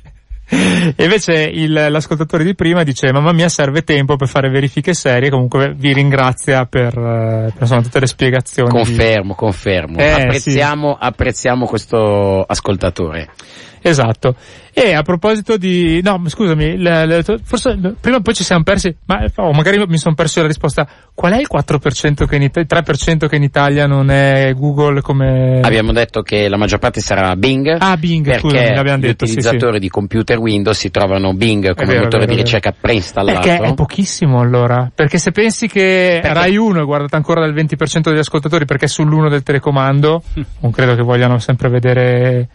E 0.51 1.05
invece 1.05 1.43
il, 1.43 1.73
l'ascoltatore 1.73 2.43
di 2.43 2.55
prima 2.55 2.83
dice 2.83 3.13
mamma 3.13 3.33
mia 3.33 3.51
serve 3.51 3.85
tempo 3.85 4.17
per 4.17 4.29
fare 4.29 4.49
verifiche 4.49 4.95
serie 4.95 5.29
comunque 5.29 5.75
vi 5.77 5.93
ringrazia 5.93 6.65
per, 6.65 6.95
per 6.95 7.53
insomma, 7.61 7.83
tutte 7.83 8.01
le 8.01 8.07
spiegazioni 8.07 8.71
confermo 8.71 9.35
confermo 9.35 9.99
eh, 9.99 10.09
apprezziamo, 10.09 10.97
sì. 10.99 11.07
apprezziamo 11.07 11.67
questo 11.67 12.41
ascoltatore 12.45 13.29
Esatto. 13.81 14.35
E 14.73 14.93
a 14.93 15.03
proposito 15.03 15.57
di, 15.57 16.01
no, 16.03 16.23
scusami, 16.27 16.77
le, 16.77 17.07
le, 17.07 17.23
forse 17.43 17.77
prima 18.01 18.19
o 18.19 18.21
poi 18.21 18.35
ci 18.35 18.45
siamo 18.45 18.63
persi, 18.63 18.95
ma 19.07 19.25
oh, 19.37 19.53
magari 19.53 19.83
mi 19.89 19.99
sono 19.99 20.15
perso 20.15 20.41
la 20.41 20.47
risposta. 20.47 20.87
Qual 21.15 21.33
è 21.33 21.39
il 21.39 21.49
4% 21.53 22.27
che 22.27 22.37
in 22.37 22.43
Italia, 22.43 22.69
il 22.71 22.85
3% 22.85 23.27
che 23.27 23.37
in 23.37 23.43
Italia 23.43 23.87
non 23.87 24.11
è 24.11 24.53
Google 24.55 25.01
come... 25.01 25.61
Abbiamo 25.63 25.93
detto 25.93 26.23
che 26.23 26.49
la 26.49 26.57
maggior 26.57 26.79
parte 26.79 27.01
sarà 27.01 27.35
Bing. 27.35 27.77
Ah, 27.79 27.97
Bing, 27.97 28.25
perché 28.25 28.41
scusami, 28.41 28.75
l'abbiamo 28.75 28.99
detto. 29.01 29.25
Gli 29.25 29.31
utilizzatori 29.31 29.75
sì, 29.75 29.81
di 29.81 29.89
computer 29.89 30.39
Windows 30.39 30.79
si 30.79 30.91
trovano 30.91 31.35
Bing 31.35 31.75
come 31.75 31.89
vero, 31.89 32.05
motore 32.05 32.27
vero, 32.27 32.37
di 32.37 32.43
ricerca 32.43 32.73
preinstallato. 32.79 33.41
Perché 33.41 33.65
è 33.65 33.75
pochissimo 33.75 34.39
allora. 34.39 34.91
Perché 34.95 35.19
se 35.19 35.33
pensi 35.33 35.67
che 35.67 36.21
perché? 36.23 36.39
Rai 36.39 36.57
1 36.57 36.83
è 36.83 36.85
guardata 36.85 37.17
ancora 37.17 37.41
dal 37.41 37.53
20% 37.53 38.01
degli 38.01 38.19
ascoltatori 38.19 38.65
perché 38.65 38.87
è 38.87 38.89
sull'1 38.89 39.29
del 39.29 39.43
telecomando, 39.43 40.23
non 40.61 40.71
credo 40.71 40.95
che 40.95 41.03
vogliano 41.03 41.39
sempre 41.39 41.69
vedere 41.69 42.49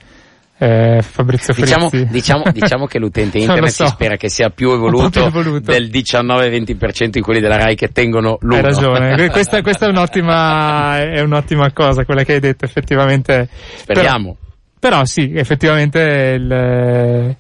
eh, 0.58 1.02
Fabrizio 1.02 1.54
diciamo, 1.54 1.90
diciamo, 1.92 2.44
diciamo, 2.54 2.86
che 2.86 3.00
l'utente 3.00 3.40
internet 3.40 3.72
so. 3.72 3.86
si 3.86 3.92
spera 3.92 4.16
che 4.16 4.30
sia 4.30 4.50
più 4.50 4.72
evoluto, 4.72 5.26
evoluto. 5.26 5.72
del 5.72 5.90
19-20% 5.90 7.08
di 7.08 7.22
quelli 7.22 7.40
della 7.40 7.58
RAI 7.58 7.76
che 7.76 7.90
tengono 7.92 8.38
l'uno. 8.42 8.56
Hai 8.56 8.62
ragione, 8.62 9.30
questa, 9.32 9.62
questa 9.62 9.88
è, 9.88 9.90
un'ottima, 9.90 11.00
è 11.00 11.22
un'ottima 11.22 11.72
cosa, 11.72 12.06
quella 12.06 12.24
che 12.24 12.34
hai 12.34 12.40
detto 12.40 12.66
effettivamente. 12.66 13.50
Speriamo. 13.76 14.38
Però, 14.80 14.94
però 14.94 15.06
sì, 15.06 15.34
effettivamente 15.34 16.00
il, 16.38 17.36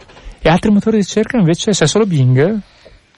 e 0.45 0.49
altri 0.49 0.71
motori 0.71 0.97
di 0.97 1.03
ricerca 1.03 1.37
invece 1.37 1.71
c'è 1.71 1.87
solo 1.87 2.05
Bing? 2.05 2.59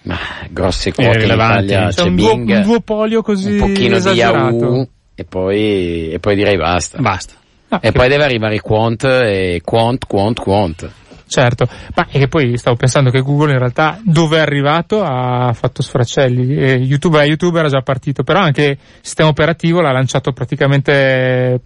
Ma 0.03 0.17
grosse 0.51 0.93
quote 0.93 1.23
in 1.23 1.31
Italia 1.31 1.87
c'è, 1.87 1.95
c'è 1.95 2.01
un, 2.03 2.15
Bing, 2.15 2.61
duopolio 2.61 3.23
così 3.23 3.53
un 3.53 3.57
pochino 3.57 3.95
esagerato. 3.95 4.49
di 4.49 4.57
Yahoo 4.57 4.89
e 5.15 5.23
poi, 5.23 6.09
e 6.11 6.19
poi 6.19 6.35
direi 6.35 6.57
basta. 6.57 6.99
Basta. 6.99 7.33
No, 7.75 7.81
e 7.81 7.91
poi 7.91 8.07
deve 8.07 8.23
arrivare 8.23 8.59
Quant 8.59 9.03
e 9.03 9.61
Quant, 9.63 10.05
Quant, 10.05 10.39
Quant. 10.39 10.91
Certo, 11.27 11.67
ma 11.95 12.07
è 12.09 12.19
che 12.19 12.27
poi 12.27 12.55
stavo 12.57 12.75
pensando 12.75 13.09
che 13.09 13.21
Google 13.21 13.51
in 13.51 13.57
realtà 13.57 13.99
dove 14.03 14.37
è 14.37 14.41
arrivato 14.41 15.03
ha 15.03 15.51
fatto 15.53 15.81
sfracelli. 15.81 16.55
E 16.55 16.73
YouTube, 16.75 17.23
YouTube 17.23 17.59
era 17.59 17.67
già 17.67 17.81
partito, 17.81 18.23
però 18.23 18.39
anche 18.39 18.63
il 18.63 18.77
sistema 19.01 19.29
operativo 19.29 19.81
l'ha 19.81 19.91
lanciato 19.91 20.31
praticamente 20.33 21.61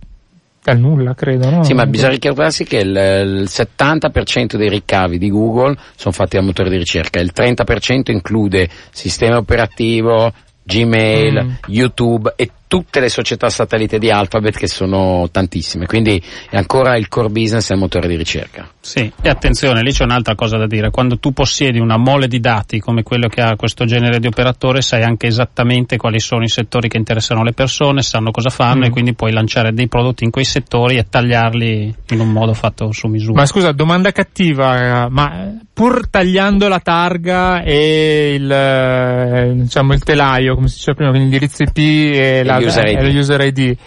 dal 0.64 0.80
nulla, 0.80 1.14
credo. 1.14 1.50
No? 1.50 1.64
Sì, 1.64 1.74
ma 1.74 1.86
bisogna 1.86 2.12
ricordarsi 2.12 2.64
che 2.64 2.78
il, 2.78 2.90
il 2.90 3.48
70% 3.48 4.56
dei 4.56 4.70
ricavi 4.70 5.18
di 5.18 5.30
Google 5.30 5.76
sono 5.96 6.14
fatti 6.14 6.38
dal 6.38 6.46
motore 6.46 6.70
di 6.70 6.78
ricerca, 6.78 7.20
il 7.20 7.32
30% 7.36 8.12
include 8.12 8.70
sistema 8.92 9.38
operativo, 9.38 10.32
Gmail, 10.64 11.44
mm. 11.44 11.52
YouTube 11.68 12.34
e 12.36 12.52
tutte 12.70 13.00
le 13.00 13.10
società 13.10 13.50
satellite 13.50 13.98
di 13.98 14.12
Alphabet 14.12 14.56
che 14.56 14.68
sono 14.68 15.28
tantissime, 15.32 15.88
quindi 15.88 16.22
è 16.52 16.56
ancora 16.56 16.96
il 16.98 17.08
core 17.08 17.30
business 17.30 17.72
e 17.72 17.74
il 17.74 17.80
motore 17.80 18.08
di 18.08 18.16
ricerca. 18.16 18.70
Sì, 18.80 19.12
e 19.22 19.28
attenzione, 19.28 19.82
lì 19.82 19.92
c'è 19.92 20.04
un'altra 20.04 20.36
cosa 20.36 20.56
da 20.58 20.68
dire, 20.68 20.92
quando 20.92 21.18
tu 21.18 21.34
possiedi 21.34 21.80
una 21.80 21.98
mole 21.98 22.28
di 22.28 22.40
dati 22.40 22.80
come 22.80 23.02
quello 23.02 23.28
che 23.28 23.42
ha 23.42 23.56
questo 23.56 23.86
genere 23.86 24.20
di 24.20 24.28
operatore 24.28 24.82
sai 24.82 25.02
anche 25.02 25.26
esattamente 25.26 25.98
quali 25.98 26.20
sono 26.20 26.44
i 26.44 26.48
settori 26.48 26.90
che 26.90 26.98
interessano 26.98 27.44
le 27.44 27.54
persone, 27.54 28.04
sanno 28.04 28.30
cosa 28.30 28.52
fanno 28.52 28.82
mm. 28.82 28.84
e 28.84 28.90
quindi 28.92 29.16
puoi 29.16 29.32
lanciare 29.32 29.74
dei 29.74 29.88
prodotti 29.88 30.24
in 30.24 30.30
quei 30.30 30.46
settori 30.46 30.98
e 30.98 31.08
tagliarli 31.10 31.96
in 32.10 32.20
un 32.20 32.32
modo 32.32 32.54
fatto 32.54 32.92
su 32.92 33.08
misura. 33.08 33.40
Ma 33.40 33.48
scusa, 33.48 33.72
domanda 33.72 34.12
cattiva, 34.12 35.08
ma 35.10 35.58
pur 35.74 36.08
tagliando 36.08 36.68
la 36.68 36.80
targa 36.80 37.64
e 37.64 38.36
il, 38.36 38.52
eh, 38.52 39.54
diciamo, 39.56 39.94
il 39.94 40.04
telaio, 40.04 40.54
come 40.54 40.68
si 40.68 40.76
diceva 40.76 40.98
prima, 40.98 41.10
quindi 41.12 41.30
l'indirizzo 41.30 41.64
IP 41.64 41.78
e 42.14 42.44
la 42.44 42.59
user 42.60 42.88
ID. 42.88 43.16
user 43.16 43.42
ID. 43.42 43.78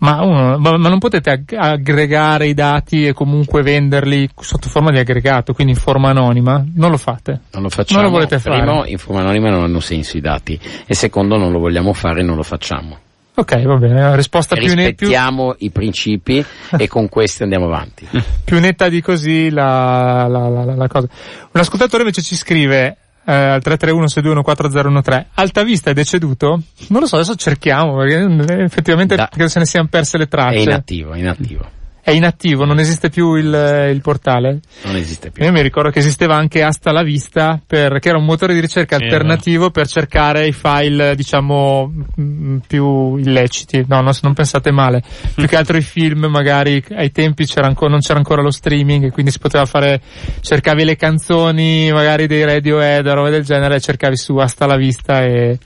Ma, 0.00 0.22
uno, 0.22 0.58
ma, 0.58 0.76
ma, 0.76 0.88
non 0.88 1.00
potete 1.00 1.30
ag- 1.30 1.56
aggregare 1.58 2.46
i 2.46 2.54
dati 2.54 3.04
e 3.04 3.12
comunque 3.12 3.62
venderli 3.62 4.28
sotto 4.38 4.68
forma 4.68 4.92
di 4.92 4.98
aggregato, 4.98 5.52
quindi 5.54 5.72
in 5.72 5.78
forma 5.78 6.10
anonima? 6.10 6.64
Non 6.74 6.90
lo 6.90 6.96
fate? 6.96 7.40
Non 7.52 7.64
lo 7.64 7.68
facciamo. 7.68 8.02
Non 8.02 8.10
lo 8.10 8.16
volete 8.16 8.38
fare? 8.38 8.62
Primo, 8.62 8.84
in 8.86 8.98
forma 8.98 9.22
anonima 9.22 9.50
non 9.50 9.64
hanno 9.64 9.80
senso 9.80 10.16
i 10.16 10.20
dati 10.20 10.58
e 10.86 10.94
secondo 10.94 11.36
non 11.36 11.50
lo 11.50 11.58
vogliamo 11.58 11.92
fare 11.92 12.20
e 12.20 12.22
non 12.22 12.36
lo 12.36 12.44
facciamo. 12.44 12.98
Ok, 13.34 13.62
va 13.62 13.76
bene, 13.76 14.16
risposta 14.16 14.54
più 14.54 14.66
netta. 14.68 14.88
Rispettiamo 14.88 15.54
più... 15.54 15.66
i 15.66 15.70
principi 15.70 16.44
e 16.76 16.88
con 16.88 17.08
questi 17.08 17.42
andiamo 17.42 17.66
avanti. 17.66 18.06
più 18.44 18.60
netta 18.60 18.88
di 18.88 19.00
così 19.00 19.50
la, 19.50 20.26
la, 20.28 20.48
la, 20.48 20.74
la 20.74 20.88
cosa. 20.88 21.08
Un 21.52 21.60
ascoltatore 21.60 22.02
invece 22.02 22.22
ci 22.22 22.36
scrive 22.36 22.96
eh, 23.28 23.32
al 23.32 23.60
331-621-4013. 23.62 25.24
Altavista 25.34 25.90
è 25.90 25.92
deceduto? 25.92 26.62
Non 26.88 27.00
lo 27.00 27.06
so, 27.06 27.16
adesso 27.16 27.34
cerchiamo, 27.34 27.96
perché 27.96 28.16
eh, 28.16 28.62
effettivamente 28.62 29.16
da. 29.16 29.28
credo 29.30 29.48
se 29.50 29.58
ne 29.58 29.66
siano 29.66 29.88
perse 29.88 30.16
le 30.16 30.26
tracce. 30.26 30.56
È 30.56 30.62
inattivo, 30.62 31.12
è 31.12 31.18
inattivo 31.18 31.76
è 32.08 32.12
inattivo, 32.12 32.64
non 32.64 32.78
esiste 32.78 33.10
più 33.10 33.34
il, 33.34 33.90
il, 33.92 34.00
portale? 34.00 34.60
Non 34.84 34.96
esiste 34.96 35.30
più. 35.30 35.44
Io 35.44 35.52
mi 35.52 35.60
ricordo 35.60 35.90
che 35.90 35.98
esisteva 35.98 36.36
anche 36.36 36.62
Asta 36.62 36.90
la 36.90 37.02
Vista, 37.02 37.60
per, 37.64 37.98
che 37.98 38.08
era 38.08 38.16
un 38.16 38.24
motore 38.24 38.54
di 38.54 38.60
ricerca 38.60 38.96
sì, 38.96 39.04
alternativo 39.04 39.64
no. 39.64 39.70
per 39.70 39.86
cercare 39.86 40.46
i 40.46 40.52
file, 40.52 41.14
diciamo, 41.14 41.92
mm, 42.18 42.58
più 42.66 43.16
illeciti. 43.16 43.84
No, 43.86 44.00
no 44.00 44.12
non 44.22 44.32
pensate 44.32 44.72
male. 44.72 45.02
più 45.34 45.46
che 45.46 45.56
altro 45.56 45.76
i 45.76 45.82
film, 45.82 46.26
magari 46.30 46.82
ai 46.96 47.12
tempi 47.12 47.44
c'era 47.44 47.66
ancora, 47.66 47.90
non 47.90 48.00
c'era 48.00 48.16
ancora 48.16 48.40
lo 48.40 48.50
streaming, 48.50 49.12
quindi 49.12 49.30
si 49.30 49.38
poteva 49.38 49.66
fare, 49.66 50.00
cercavi 50.40 50.84
le 50.84 50.96
canzoni, 50.96 51.92
magari 51.92 52.26
dei 52.26 52.42
Radiohead 52.42 53.06
o 53.06 53.14
roba 53.14 53.28
del 53.28 53.44
genere, 53.44 53.80
cercavi 53.80 54.16
su 54.16 54.34
Asta 54.36 54.64
la 54.64 54.76
Vista 54.76 55.22
e, 55.22 55.58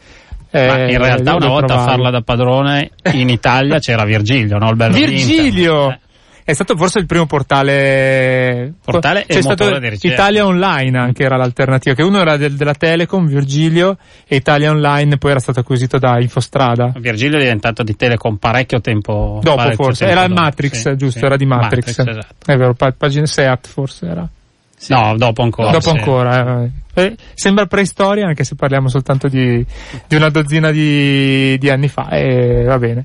ma 0.50 0.90
in 0.90 0.98
realtà 0.98 1.36
una 1.36 1.46
volta 1.46 1.74
a 1.74 1.84
farla 1.84 2.10
da 2.10 2.20
padrone 2.20 2.90
in 3.12 3.28
Italia 3.28 3.78
c'era 3.78 4.04
Virgilio, 4.04 4.58
no? 4.58 4.70
Il 4.70 4.76
bello 4.76 4.94
Virgilio! 4.94 5.96
È 6.44 6.52
stato 6.52 6.76
forse 6.76 6.98
il 6.98 7.06
primo 7.06 7.26
portale, 7.26 8.72
portale 8.84 9.24
c'è 9.26 9.42
stato 9.42 9.70
Italia 10.00 10.44
Online 10.44 10.98
anche 10.98 11.22
era 11.22 11.36
l'alternativa, 11.36 11.94
che 11.94 12.02
uno 12.02 12.20
era 12.20 12.36
del, 12.36 12.54
della 12.54 12.74
Telecom, 12.74 13.26
Virgilio, 13.26 13.96
e 14.26 14.36
Italia 14.36 14.70
Online 14.70 15.18
poi 15.18 15.30
era 15.30 15.40
stato 15.40 15.60
acquisito 15.60 15.98
da 15.98 16.20
Infostrada. 16.20 16.92
Virgilio 16.96 17.36
è 17.38 17.42
diventato 17.42 17.82
di 17.82 17.94
Telecom 17.94 18.36
parecchio 18.36 18.80
tempo 18.80 19.38
dopo 19.42 19.56
parecchio 19.56 19.84
forse, 19.84 20.04
tempo 20.04 20.20
era 20.20 20.28
dopo. 20.28 20.40
Matrix, 20.40 20.72
sì, 20.72 20.96
giusto, 20.96 21.18
sì. 21.20 21.24
era 21.24 21.36
di 21.36 21.46
Matrix. 21.46 21.98
Matrix 21.98 22.16
esatto. 22.18 22.52
È 22.52 22.56
vero, 22.56 22.74
pagina 22.96 23.26
Seat 23.26 23.68
forse 23.68 24.06
era. 24.06 24.28
Sì. 24.76 24.92
No, 24.92 25.14
dopo 25.16 25.42
ancora. 25.42 25.70
Dopo 25.70 25.90
ancora. 25.90 26.64
Eh. 26.64 26.70
Eh, 26.94 27.16
sembra 27.34 27.66
preistoria 27.66 28.26
anche 28.26 28.42
se 28.42 28.56
parliamo 28.56 28.88
soltanto 28.88 29.28
di, 29.28 29.64
di 30.08 30.16
una 30.16 30.28
dozzina 30.28 30.72
di, 30.72 31.56
di 31.56 31.70
anni 31.70 31.86
fa. 31.86 32.08
E 32.08 32.64
va 32.64 32.78
bene. 32.78 33.04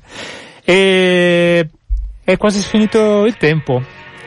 E 0.64 1.68
è 2.32 2.36
quasi 2.36 2.60
finito 2.60 3.24
il 3.24 3.36
tempo. 3.36 3.82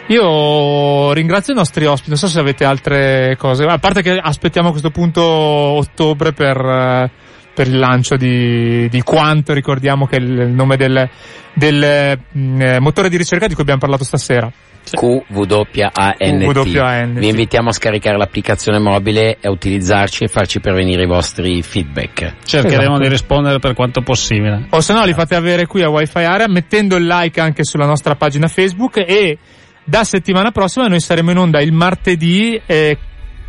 Io 0.07 1.13
ringrazio 1.13 1.53
i 1.53 1.55
nostri 1.55 1.85
ospiti, 1.85 2.09
non 2.09 2.17
so 2.17 2.27
se 2.27 2.39
avete 2.39 2.65
altre 2.65 3.35
cose, 3.37 3.63
a 3.63 3.77
parte 3.77 4.01
che 4.01 4.11
aspettiamo 4.11 4.69
a 4.69 4.71
questo 4.71 4.89
punto 4.89 5.21
ottobre 5.23 6.33
per, 6.33 6.57
eh, 6.57 7.11
per 7.53 7.67
il 7.67 7.77
lancio 7.77 8.17
di, 8.17 8.89
di 8.89 9.01
Quanto, 9.03 9.53
ricordiamo 9.53 10.07
che 10.07 10.17
è 10.17 10.19
il 10.19 10.49
nome 10.49 10.77
del, 10.77 11.07
del 11.53 12.19
mh, 12.31 12.39
mm, 12.39 12.77
motore 12.79 13.07
di 13.07 13.17
ricerca 13.17 13.45
di 13.45 13.53
cui 13.53 13.61
abbiamo 13.61 13.79
parlato 13.79 14.03
stasera. 14.03 14.51
QWANT. 14.89 17.19
Vi 17.19 17.27
invitiamo 17.27 17.69
a 17.69 17.71
scaricare 17.71 18.17
l'applicazione 18.17 18.79
mobile 18.79 19.37
e 19.39 19.47
a 19.47 19.51
utilizzarci 19.51 20.23
e 20.23 20.27
farci 20.27 20.59
pervenire 20.59 21.03
i 21.03 21.07
vostri 21.07 21.61
feedback. 21.61 22.35
Cercheremo 22.43 22.83
esatto. 22.83 23.01
di 23.01 23.07
rispondere 23.07 23.59
per 23.59 23.73
quanto 23.73 24.01
possibile. 24.01 24.67
O 24.69 24.81
se 24.81 24.93
no 24.93 25.05
li 25.05 25.13
fate 25.13 25.35
avere 25.35 25.65
qui 25.65 25.83
a 25.83 25.89
Wi-Fi 25.89 26.23
Area 26.23 26.47
mettendo 26.47 26.95
il 26.95 27.05
like 27.05 27.39
anche 27.39 27.63
sulla 27.63 27.85
nostra 27.85 28.15
pagina 28.15 28.47
Facebook 28.47 28.97
e 28.97 29.37
da 29.83 30.03
settimana 30.03 30.51
prossima 30.51 30.87
noi 30.87 30.99
saremo 30.99 31.31
in 31.31 31.37
onda 31.37 31.61
il 31.61 31.71
martedì 31.71 32.59
eh, 32.65 32.97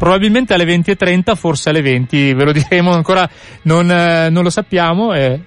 probabilmente 0.02 0.52
alle 0.52 0.64
20.30, 0.64 1.36
forse 1.36 1.68
alle 1.68 1.80
20, 1.80 2.34
ve 2.34 2.44
lo 2.44 2.50
diremo 2.54 2.90
ancora, 2.90 3.28
non, 3.62 3.88
eh, 3.90 4.30
non 4.30 4.42
lo 4.42 4.50
sappiamo. 4.50 5.14
Eh, 5.14 5.38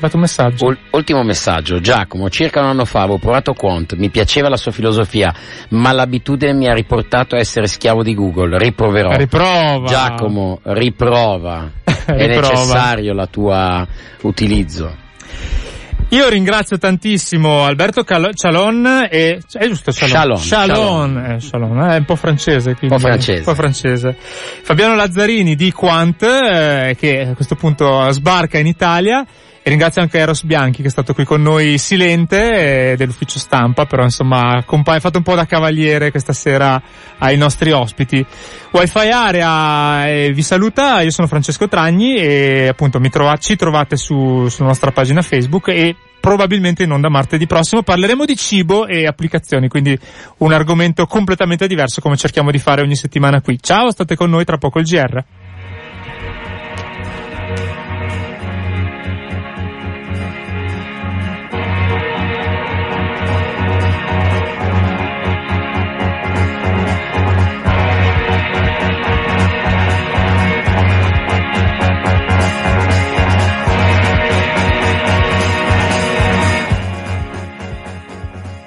dato 0.00 0.16
un 0.16 0.22
messaggio. 0.22 0.66
U- 0.66 0.76
ultimo 0.90 1.22
messaggio, 1.22 1.80
Giacomo, 1.80 2.28
circa 2.30 2.60
un 2.60 2.66
anno 2.66 2.84
fa 2.84 3.00
avevo 3.00 3.18
provato 3.18 3.52
Quant, 3.52 3.94
mi 3.94 4.10
piaceva 4.10 4.48
la 4.48 4.56
sua 4.56 4.72
filosofia, 4.72 5.32
ma 5.70 5.92
l'abitudine 5.92 6.52
mi 6.52 6.68
ha 6.68 6.74
riportato 6.74 7.36
a 7.36 7.38
essere 7.38 7.66
schiavo 7.66 8.02
di 8.02 8.14
Google, 8.14 8.58
riproverò. 8.58 9.16
Riprova. 9.16 9.86
Giacomo, 9.86 10.60
riprova. 10.62 11.70
È 11.84 12.26
necessario 12.26 13.12
la 13.12 13.26
tua 13.26 13.86
utilizzo. 14.22 15.08
Io 16.12 16.28
ringrazio 16.28 16.76
tantissimo 16.76 17.64
Alberto 17.64 18.02
Cal- 18.02 18.34
Cialon 18.34 19.06
e 19.08 19.40
è 19.52 19.66
giusto 19.68 19.92
Cialon? 19.92 20.12
Chalon. 20.12 20.38
Cialon, 20.38 21.14
Chalon. 21.14 21.30
Eh, 21.30 21.38
Chalon, 21.50 21.82
eh, 21.82 21.94
è 21.94 21.98
un 21.98 22.04
po' 22.04 22.16
francese, 22.16 22.74
quindi, 22.74 22.96
un 22.96 23.00
po' 23.00 23.06
francese. 23.06 23.38
Un 23.38 23.44
po' 23.44 23.54
francese. 23.54 24.16
Fabiano 24.18 24.96
Lazzarini 24.96 25.54
di 25.54 25.70
Quant 25.70 26.20
eh, 26.22 26.96
che 26.98 27.20
a 27.20 27.34
questo 27.34 27.54
punto 27.54 28.10
sbarca 28.10 28.58
in 28.58 28.66
Italia 28.66 29.24
e 29.62 29.68
ringrazio 29.68 30.00
anche 30.00 30.18
Eros 30.18 30.42
Bianchi 30.44 30.80
che 30.80 30.88
è 30.88 30.90
stato 30.90 31.12
qui 31.12 31.24
con 31.24 31.42
noi 31.42 31.76
silente 31.76 32.92
eh, 32.92 32.96
dell'ufficio 32.96 33.38
stampa, 33.38 33.84
però 33.84 34.04
insomma 34.04 34.64
ha 34.64 35.00
fatto 35.00 35.18
un 35.18 35.22
po' 35.22 35.34
da 35.34 35.44
cavaliere 35.44 36.10
questa 36.10 36.32
sera 36.32 36.80
ai 37.18 37.36
nostri 37.36 37.70
ospiti. 37.70 38.24
Wi-Fi 38.72 39.10
Area 39.10 40.08
eh, 40.08 40.32
vi 40.32 40.42
saluta, 40.42 41.02
io 41.02 41.10
sono 41.10 41.26
Francesco 41.26 41.68
Tragni 41.68 42.16
e 42.16 42.68
appunto 42.68 42.98
trova, 43.10 43.36
ci 43.36 43.56
trovate 43.56 43.96
su, 43.96 44.48
sulla 44.48 44.68
nostra 44.68 44.92
pagina 44.92 45.20
Facebook 45.20 45.68
e 45.68 45.94
probabilmente 46.20 46.84
in 46.84 46.92
onda 46.92 47.08
martedì 47.08 47.46
prossimo 47.46 47.82
parleremo 47.82 48.24
di 48.24 48.36
cibo 48.36 48.86
e 48.86 49.06
applicazioni, 49.06 49.68
quindi 49.68 49.98
un 50.38 50.52
argomento 50.52 51.06
completamente 51.06 51.66
diverso 51.66 52.00
come 52.00 52.16
cerchiamo 52.16 52.50
di 52.50 52.58
fare 52.58 52.82
ogni 52.82 52.96
settimana 52.96 53.40
qui. 53.40 53.58
Ciao, 53.60 53.90
state 53.90 54.16
con 54.16 54.30
noi 54.30 54.44
tra 54.44 54.56
poco 54.56 54.78
il 54.78 54.86
GR. 54.86 55.24